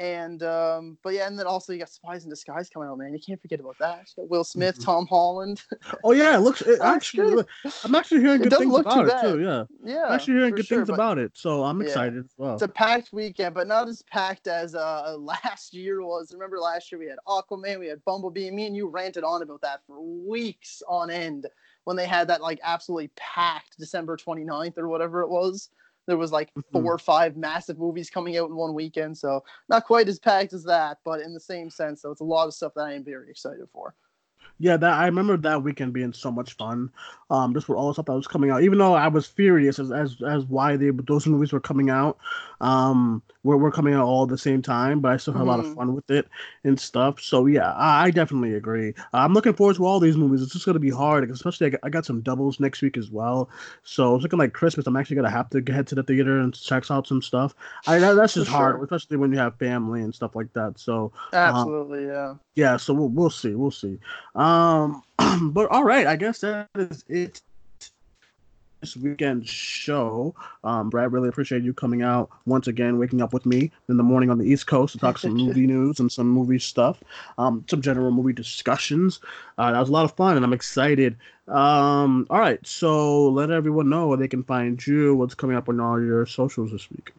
And 0.00 0.42
um, 0.42 0.96
but 1.04 1.12
yeah, 1.12 1.26
and 1.26 1.38
then 1.38 1.46
also 1.46 1.74
you 1.74 1.78
got 1.78 1.90
Spies 1.90 2.24
in 2.24 2.30
Disguise 2.30 2.70
coming 2.70 2.88
out, 2.88 2.96
man. 2.96 3.12
You 3.12 3.20
can't 3.20 3.40
forget 3.40 3.60
about 3.60 3.76
that. 3.80 4.08
You 4.16 4.22
got 4.22 4.30
Will 4.30 4.44
Smith, 4.44 4.78
Mhm. 4.78 4.84
Tom 4.84 5.06
Holland. 5.06 5.62
Oh 6.04 6.12
yeah, 6.12 6.36
it 6.36 6.40
looks. 6.40 6.62
It 6.62 6.80
actually, 6.80 7.34
good. 7.34 7.46
I'm 7.84 7.94
actually 7.94 8.22
hearing 8.22 8.40
good 8.40 8.54
things 8.56 8.72
look 8.72 8.84
too 8.84 9.00
about 9.00 9.24
it 9.24 9.32
too. 9.36 9.40
Yeah, 9.42 9.64
yeah, 9.84 10.06
I'm 10.06 10.12
actually 10.12 10.34
hearing 10.34 10.54
good 10.54 10.64
sure, 10.64 10.78
things 10.78 10.88
about 10.88 11.18
it, 11.18 11.32
so 11.34 11.64
I'm 11.64 11.82
Yeah. 11.82 11.88
excited 11.88 12.24
as 12.24 12.32
well. 12.38 12.54
It's 12.54 12.62
a 12.62 12.68
packed 12.68 13.12
weekend, 13.12 13.54
but 13.54 13.66
not 13.66 13.88
as 13.88 14.00
packed 14.02 14.46
as 14.46 14.74
uh, 14.74 15.16
last 15.18 15.74
year 15.74 16.02
was. 16.02 16.32
Remember 16.32 16.58
last 16.58 16.90
year 16.90 16.98
we 16.98 17.06
had 17.06 17.18
Aquaman, 17.28 17.78
we 17.78 17.88
had 17.88 18.02
Bumblebee, 18.06 18.46
and 18.46 18.56
me 18.56 18.66
and 18.66 18.74
you 18.76 18.88
ranted 18.88 19.22
on 19.22 19.42
about 19.42 19.60
that 19.60 19.80
for 19.86 20.00
weeks 20.00 20.82
on 20.88 21.10
end 21.10 21.46
when 21.84 21.96
they 21.96 22.06
had 22.06 22.26
that 22.28 22.40
like 22.40 22.60
absolutely 22.62 23.10
packed 23.16 23.78
December 23.78 24.16
29th 24.16 24.78
or 24.78 24.88
whatever 24.88 25.20
it 25.20 25.28
was. 25.28 25.68
There 26.10 26.18
was 26.18 26.32
like 26.32 26.52
Mhm. 26.56 26.64
four 26.72 26.92
or 26.92 26.98
five 26.98 27.36
massive 27.36 27.78
movies 27.78 28.10
coming 28.10 28.36
out 28.36 28.50
in 28.50 28.56
one 28.56 28.74
weekend, 28.74 29.16
so 29.16 29.44
not 29.68 29.84
quite 29.84 30.08
as 30.08 30.18
packed 30.18 30.52
as 30.52 30.64
that, 30.64 30.98
but 31.04 31.20
in 31.20 31.32
the 31.32 31.38
same 31.38 31.70
sense, 31.70 32.02
so 32.02 32.10
it's 32.10 32.20
a 32.20 32.24
lot 32.24 32.48
of 32.48 32.54
stuff 32.54 32.72
that 32.74 32.82
I 32.82 32.94
am 32.94 33.04
very 33.04 33.30
excited 33.30 33.68
for. 33.72 33.94
Yeah, 34.58 34.76
that 34.76 34.92
I 34.92 35.06
remember 35.06 35.36
that 35.36 35.62
weekend 35.62 35.92
being 35.92 36.12
so 36.12 36.32
much 36.32 36.54
fun. 36.54 36.90
Um, 37.30 37.54
just 37.54 37.68
with 37.68 37.78
all 37.78 37.86
the 37.86 37.94
stuff 37.94 38.06
that 38.06 38.12
was 38.12 38.26
coming 38.26 38.50
out, 38.50 38.64
even 38.64 38.78
though 38.78 38.94
I 38.94 39.06
was 39.06 39.26
furious 39.26 39.78
as 39.78 39.92
as, 39.92 40.16
as 40.26 40.44
why 40.46 40.76
they 40.76 40.90
those 40.90 41.28
movies 41.28 41.52
were 41.52 41.60
coming 41.60 41.90
out. 41.90 42.18
Um, 42.60 43.22
we're, 43.42 43.56
we're 43.56 43.70
coming 43.70 43.94
out 43.94 44.04
all 44.04 44.24
at 44.24 44.28
the 44.28 44.38
same 44.38 44.62
time, 44.62 45.00
but 45.00 45.12
I 45.12 45.16
still 45.16 45.32
had 45.32 45.40
mm-hmm. 45.40 45.48
a 45.48 45.50
lot 45.50 45.60
of 45.60 45.66
mm-hmm. 45.66 45.74
fun 45.74 45.94
with 45.94 46.10
it 46.10 46.28
and 46.64 46.78
stuff. 46.78 47.20
So 47.20 47.46
yeah, 47.46 47.72
I, 47.72 48.04
I 48.04 48.10
definitely 48.10 48.54
agree. 48.54 48.94
I'm 49.12 49.32
looking 49.32 49.54
forward 49.54 49.76
to 49.76 49.86
all 49.86 50.00
these 50.00 50.16
movies. 50.16 50.42
It's 50.42 50.52
just 50.52 50.66
gonna 50.66 50.78
be 50.78 50.90
hard, 50.90 51.28
especially 51.30 51.68
I 51.68 51.70
got, 51.70 51.80
I 51.84 51.88
got 51.88 52.06
some 52.06 52.20
doubles 52.20 52.60
next 52.60 52.82
week 52.82 52.96
as 52.96 53.10
well. 53.10 53.48
So 53.82 54.14
it's 54.14 54.22
looking 54.22 54.38
like 54.38 54.52
Christmas. 54.52 54.86
I'm 54.86 54.96
actually 54.96 55.16
gonna 55.16 55.30
have 55.30 55.50
to 55.50 55.72
head 55.72 55.86
to 55.88 55.94
the 55.94 56.02
theater 56.02 56.40
and 56.40 56.54
check 56.54 56.90
out 56.90 57.06
some 57.06 57.22
stuff. 57.22 57.54
I 57.86 57.98
that, 57.98 58.14
that's 58.14 58.34
just 58.34 58.50
hard, 58.50 58.82
especially 58.82 59.16
when 59.16 59.32
you 59.32 59.38
have 59.38 59.56
family 59.56 60.02
and 60.02 60.14
stuff 60.14 60.34
like 60.34 60.52
that. 60.54 60.78
So 60.78 61.12
um, 61.32 61.38
absolutely, 61.38 62.10
um, 62.10 62.40
yeah, 62.54 62.72
yeah. 62.72 62.76
So 62.76 62.94
we'll 62.94 63.08
we'll 63.08 63.30
see, 63.30 63.54
we'll 63.54 63.70
see. 63.70 63.98
Um, 64.34 65.02
but 65.52 65.70
all 65.70 65.84
right, 65.84 66.06
I 66.06 66.16
guess 66.16 66.40
that 66.40 66.68
is 66.76 67.04
it 67.08 67.42
this 68.80 68.96
weekend 68.96 69.46
show. 69.46 70.34
Um, 70.64 70.90
Brett, 70.90 71.10
really 71.10 71.28
appreciate 71.28 71.62
you 71.62 71.74
coming 71.74 72.02
out 72.02 72.30
once 72.46 72.66
again, 72.66 72.98
waking 72.98 73.22
up 73.22 73.32
with 73.32 73.46
me 73.46 73.70
in 73.88 73.96
the 73.96 74.02
morning 74.02 74.30
on 74.30 74.38
the 74.38 74.44
East 74.44 74.66
Coast 74.66 74.92
to 74.92 74.98
talk 74.98 75.18
some 75.18 75.34
movie 75.36 75.66
news 75.66 76.00
and 76.00 76.10
some 76.10 76.28
movie 76.28 76.58
stuff, 76.58 76.98
um, 77.38 77.64
some 77.68 77.82
general 77.82 78.10
movie 78.10 78.32
discussions. 78.32 79.20
Uh, 79.58 79.72
that 79.72 79.80
was 79.80 79.88
a 79.88 79.92
lot 79.92 80.04
of 80.04 80.12
fun, 80.12 80.36
and 80.36 80.44
I'm 80.44 80.52
excited. 80.52 81.16
Um, 81.48 82.26
all 82.30 82.38
right, 82.38 82.64
so 82.66 83.28
let 83.28 83.50
everyone 83.50 83.88
know 83.88 84.06
where 84.08 84.18
they 84.18 84.28
can 84.28 84.44
find 84.44 84.84
you, 84.86 85.14
what's 85.14 85.34
coming 85.34 85.56
up 85.56 85.68
on 85.68 85.80
all 85.80 86.02
your 86.02 86.24
socials 86.26 86.70
this 86.72 86.90
week. 86.90 87.12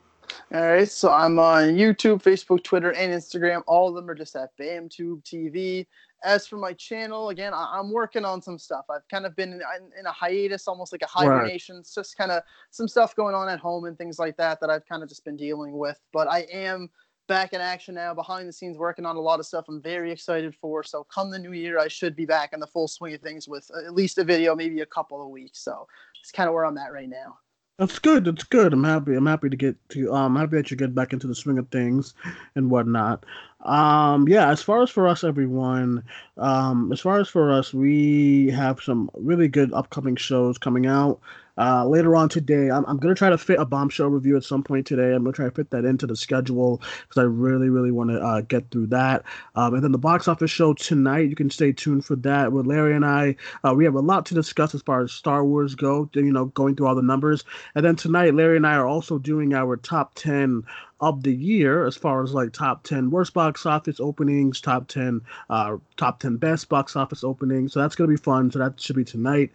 All 0.54 0.62
right, 0.62 0.90
so 0.90 1.12
I'm 1.12 1.40
on 1.40 1.76
YouTube, 1.76 2.24
Facebook, 2.24 2.64
Twitter, 2.64 2.92
and 2.92 3.14
Instagram. 3.14 3.64
All 3.68 3.90
of 3.90 3.96
them 3.96 4.10
are 4.10 4.16
just 4.16 4.36
at 4.36 4.56
BAM 4.58 4.90
Tube 4.90 5.24
TV 5.24 5.86
as 6.24 6.48
for 6.48 6.58
my 6.58 6.74
channel, 6.74 7.30
again, 7.30 7.54
I, 7.54 7.80
am 7.80 7.92
working 7.92 8.26
on 8.26 8.42
some 8.42 8.58
stuff. 8.58 8.86
I've 8.90 9.08
kind 9.10 9.26
of 9.26 9.36
been 9.36 9.54
in, 9.54 9.62
in 10.00 10.06
a 10.06 10.12
hiatus, 10.12 10.68
almost 10.68 10.92
like 10.92 11.02
a 11.02 11.08
hibernation. 11.08 11.76
Right. 11.76 11.82
It's 11.82 11.96
just 11.96 12.18
kind 12.18 12.32
of 12.32 12.44
some 12.70 12.88
stuff 12.88 13.16
going 13.16 13.36
on 13.36 13.50
at 13.50 13.60
home 13.60 13.86
and 13.86 13.98
things 13.98 14.20
like 14.20 14.38
that 14.38 14.60
that 14.62 14.70
I've 14.70 14.86
kind 14.86 15.04
of 15.04 15.10
just 15.10 15.26
been 15.26 15.38
dealing 15.38 15.78
with. 15.78 16.00
But 16.14 16.28
I 16.28 16.42
am 16.52 16.90
back 17.28 17.54
in 17.54 17.62
action 17.62 17.96
now, 17.96 18.14
behind 18.14 18.48
the 18.48 18.54
scenes, 18.54 18.78
working 18.78 19.06
on 19.06 19.16
a 19.16 19.22
lot 19.22 19.40
of 19.40 19.46
stuff 19.46 19.66
I'm 19.68 19.82
very 19.82 20.12
excited 20.12 20.54
for. 20.56 20.84
So 20.84 21.06
come 21.06 21.32
the 21.32 21.40
new 21.40 21.54
year, 21.54 21.80
I 21.80 21.88
should 21.88 22.16
be 22.16 22.26
back 22.26 22.54
in 22.54 22.60
the 22.60 22.68
full 22.68 22.88
swing 22.88 23.14
of 23.14 23.22
things 23.22 23.48
with 23.48 23.70
at 23.86 23.94
least 23.94 24.18
a 24.18 24.24
video, 24.24 24.56
maybe 24.56 24.82
a 24.82 24.86
couple 24.86 25.22
of 25.22 25.30
weeks. 25.30 25.64
So 25.64 25.88
it's 26.22 26.32
kind 26.32 26.48
of 26.48 26.54
where 26.54 26.66
I'm 26.66 26.78
at 26.78 26.92
right 26.92 27.10
now. 27.10 27.38
That's 27.82 27.98
good. 27.98 28.26
That's 28.26 28.44
good. 28.44 28.74
I'm 28.74 28.84
happy. 28.84 29.16
I'm 29.16 29.26
happy 29.26 29.50
to 29.50 29.58
get 29.58 29.76
to. 29.90 30.14
Um, 30.14 30.36
happy 30.36 30.56
that 30.58 30.70
you 30.70 30.78
get 30.78 30.94
back 30.94 31.14
into 31.14 31.26
the 31.26 31.34
swing 31.34 31.58
of 31.58 31.68
things 31.70 32.14
and 32.54 32.70
whatnot. 32.70 33.26
Um, 33.66 34.28
yeah. 34.28 34.52
As 34.52 34.62
far 34.62 34.84
as 34.84 34.92
for 34.92 35.08
us, 35.08 35.24
everyone. 35.24 36.04
Um, 36.38 36.92
as 36.94 37.00
far 37.00 37.20
as 37.20 37.28
for 37.28 37.52
us, 37.52 37.74
we 37.74 38.52
have 38.52 38.82
some 38.82 39.10
really 39.16 39.48
good 39.48 39.74
upcoming 39.74 40.16
shows 40.16 40.60
coming 40.60 40.86
out. 40.86 41.20
Uh, 41.58 41.86
later 41.86 42.16
on 42.16 42.30
today, 42.30 42.70
I'm, 42.70 42.86
I'm 42.86 42.98
going 42.98 43.14
to 43.14 43.18
try 43.18 43.30
to 43.30 43.38
fit 43.38 43.60
a 43.60 43.66
bombshell 43.66 44.08
review 44.08 44.38
at 44.38 44.44
some 44.44 44.64
point 44.64 44.88
today. 44.88 45.14
I'm 45.14 45.24
going 45.24 45.34
to 45.34 45.36
try 45.36 45.46
to 45.46 45.52
fit 45.52 45.70
that 45.72 45.86
into 45.86 46.08
the 46.08 46.16
schedule 46.16 46.82
because 47.08 47.22
I 47.22 47.24
really, 47.24 47.70
really 47.70 47.92
want 47.92 48.10
to 48.10 48.20
uh, 48.20 48.42
get 48.42 48.70
through 48.72 48.88
that. 48.88 49.24
Um, 49.56 49.74
and 49.74 49.84
then 49.84 49.92
the 49.92 49.98
box 49.98 50.28
office 50.28 50.52
show 50.52 50.74
tonight, 50.74 51.30
you 51.30 51.36
can 51.36 51.50
stay 51.50 51.72
tuned 51.72 52.06
for 52.06 52.16
that 52.18 52.52
with 52.52 52.66
Larry 52.66 52.96
and 52.96 53.06
I. 53.06 53.36
Uh, 53.64 53.74
we 53.76 53.86
have 53.86 53.96
a 53.96 54.00
lot 54.00 54.26
to 54.28 54.34
discuss 54.34 54.74
as 54.74 54.82
far 54.82 55.02
as 55.02 55.12
Star 55.12 55.46
Wars 55.46 55.76
go, 55.76 56.10
you 56.14 56.32
know, 56.32 56.46
going 56.46 56.76
through 56.76 56.88
all 56.88 56.96
the 56.96 57.02
numbers. 57.02 57.44
And 57.76 57.86
then 57.86 57.96
tonight, 57.96 58.34
Larry 58.34 58.58
and 58.58 58.68
I 58.68 58.76
are 58.76 58.88
also 58.88 59.18
doing 59.18 59.54
our 59.54 59.78
top 59.78 60.14
10 60.16 60.64
of 61.02 61.24
the 61.24 61.34
year 61.34 61.86
as 61.86 61.98
far 61.98 62.24
as 62.24 62.34
like 62.34 62.54
top 62.54 62.84
10 62.84 63.10
worst 63.10 63.34
box 63.34 63.66
office 63.66 64.00
openings 64.00 64.62
top 64.62 64.88
10 64.88 65.20
uh 65.50 65.78
top 65.98 66.20
10 66.20 66.38
best 66.38 66.70
box 66.70 66.96
office 66.96 67.24
openings 67.24 67.74
so 67.74 67.80
that's 67.80 67.96
gonna 67.96 68.08
be 68.08 68.16
fun 68.16 68.52
so 68.52 68.60
that 68.60 68.80
should 68.80 68.96
be 68.96 69.04
tonight 69.04 69.52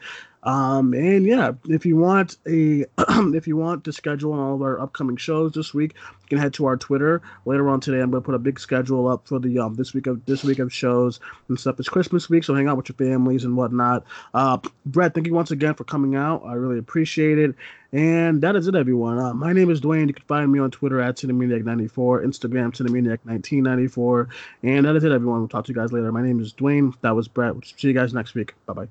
um, 0.46 0.94
and 0.94 1.26
yeah, 1.26 1.52
if 1.68 1.84
you 1.84 1.96
want 1.96 2.36
a 2.46 2.84
if 3.34 3.48
you 3.48 3.56
want 3.56 3.82
to 3.84 3.92
schedule 3.92 4.32
on 4.32 4.38
all 4.38 4.54
of 4.54 4.62
our 4.62 4.80
upcoming 4.80 5.16
shows 5.16 5.50
this 5.52 5.74
week, 5.74 5.94
you 5.94 6.28
can 6.28 6.38
head 6.38 6.54
to 6.54 6.66
our 6.66 6.76
Twitter 6.76 7.20
later 7.46 7.68
on 7.68 7.80
today. 7.80 8.00
I'm 8.00 8.12
going 8.12 8.22
to 8.22 8.24
put 8.24 8.36
a 8.36 8.38
big 8.38 8.60
schedule 8.60 9.08
up 9.08 9.26
for 9.26 9.40
the 9.40 9.58
um 9.58 9.74
this 9.74 9.92
week 9.92 10.06
of 10.06 10.24
this 10.24 10.44
week 10.44 10.60
of 10.60 10.72
shows 10.72 11.18
and 11.48 11.58
stuff. 11.58 11.80
It's 11.80 11.88
Christmas 11.88 12.30
week, 12.30 12.44
so 12.44 12.54
hang 12.54 12.68
out 12.68 12.76
with 12.76 12.88
your 12.88 12.94
families 12.94 13.42
and 13.42 13.56
whatnot. 13.56 14.04
Uh, 14.34 14.58
Brett, 14.86 15.14
thank 15.14 15.26
you 15.26 15.34
once 15.34 15.50
again 15.50 15.74
for 15.74 15.82
coming 15.82 16.14
out. 16.14 16.44
I 16.46 16.52
really 16.54 16.78
appreciate 16.78 17.40
it. 17.40 17.56
And 17.92 18.40
that 18.42 18.54
is 18.54 18.68
it, 18.68 18.76
everyone. 18.76 19.18
Uh, 19.18 19.34
my 19.34 19.52
name 19.52 19.68
is 19.68 19.80
Duane. 19.80 20.06
You 20.06 20.14
can 20.14 20.24
find 20.26 20.52
me 20.52 20.60
on 20.60 20.70
Twitter 20.70 21.00
at 21.00 21.16
Cinemaniac94, 21.16 22.24
Instagram 22.24 22.72
Cinemaniac1994. 22.72 24.28
And 24.62 24.86
that 24.86 24.94
is 24.94 25.02
it, 25.02 25.10
everyone. 25.10 25.40
We'll 25.40 25.48
talk 25.48 25.64
to 25.64 25.72
you 25.72 25.76
guys 25.76 25.92
later. 25.92 26.12
My 26.12 26.22
name 26.22 26.38
is 26.38 26.52
Duane. 26.52 26.94
That 27.00 27.16
was 27.16 27.26
Brett. 27.26 27.54
We'll 27.54 27.62
see 27.62 27.88
you 27.88 27.94
guys 27.94 28.14
next 28.14 28.34
week. 28.34 28.54
Bye 28.66 28.74
bye. 28.74 28.88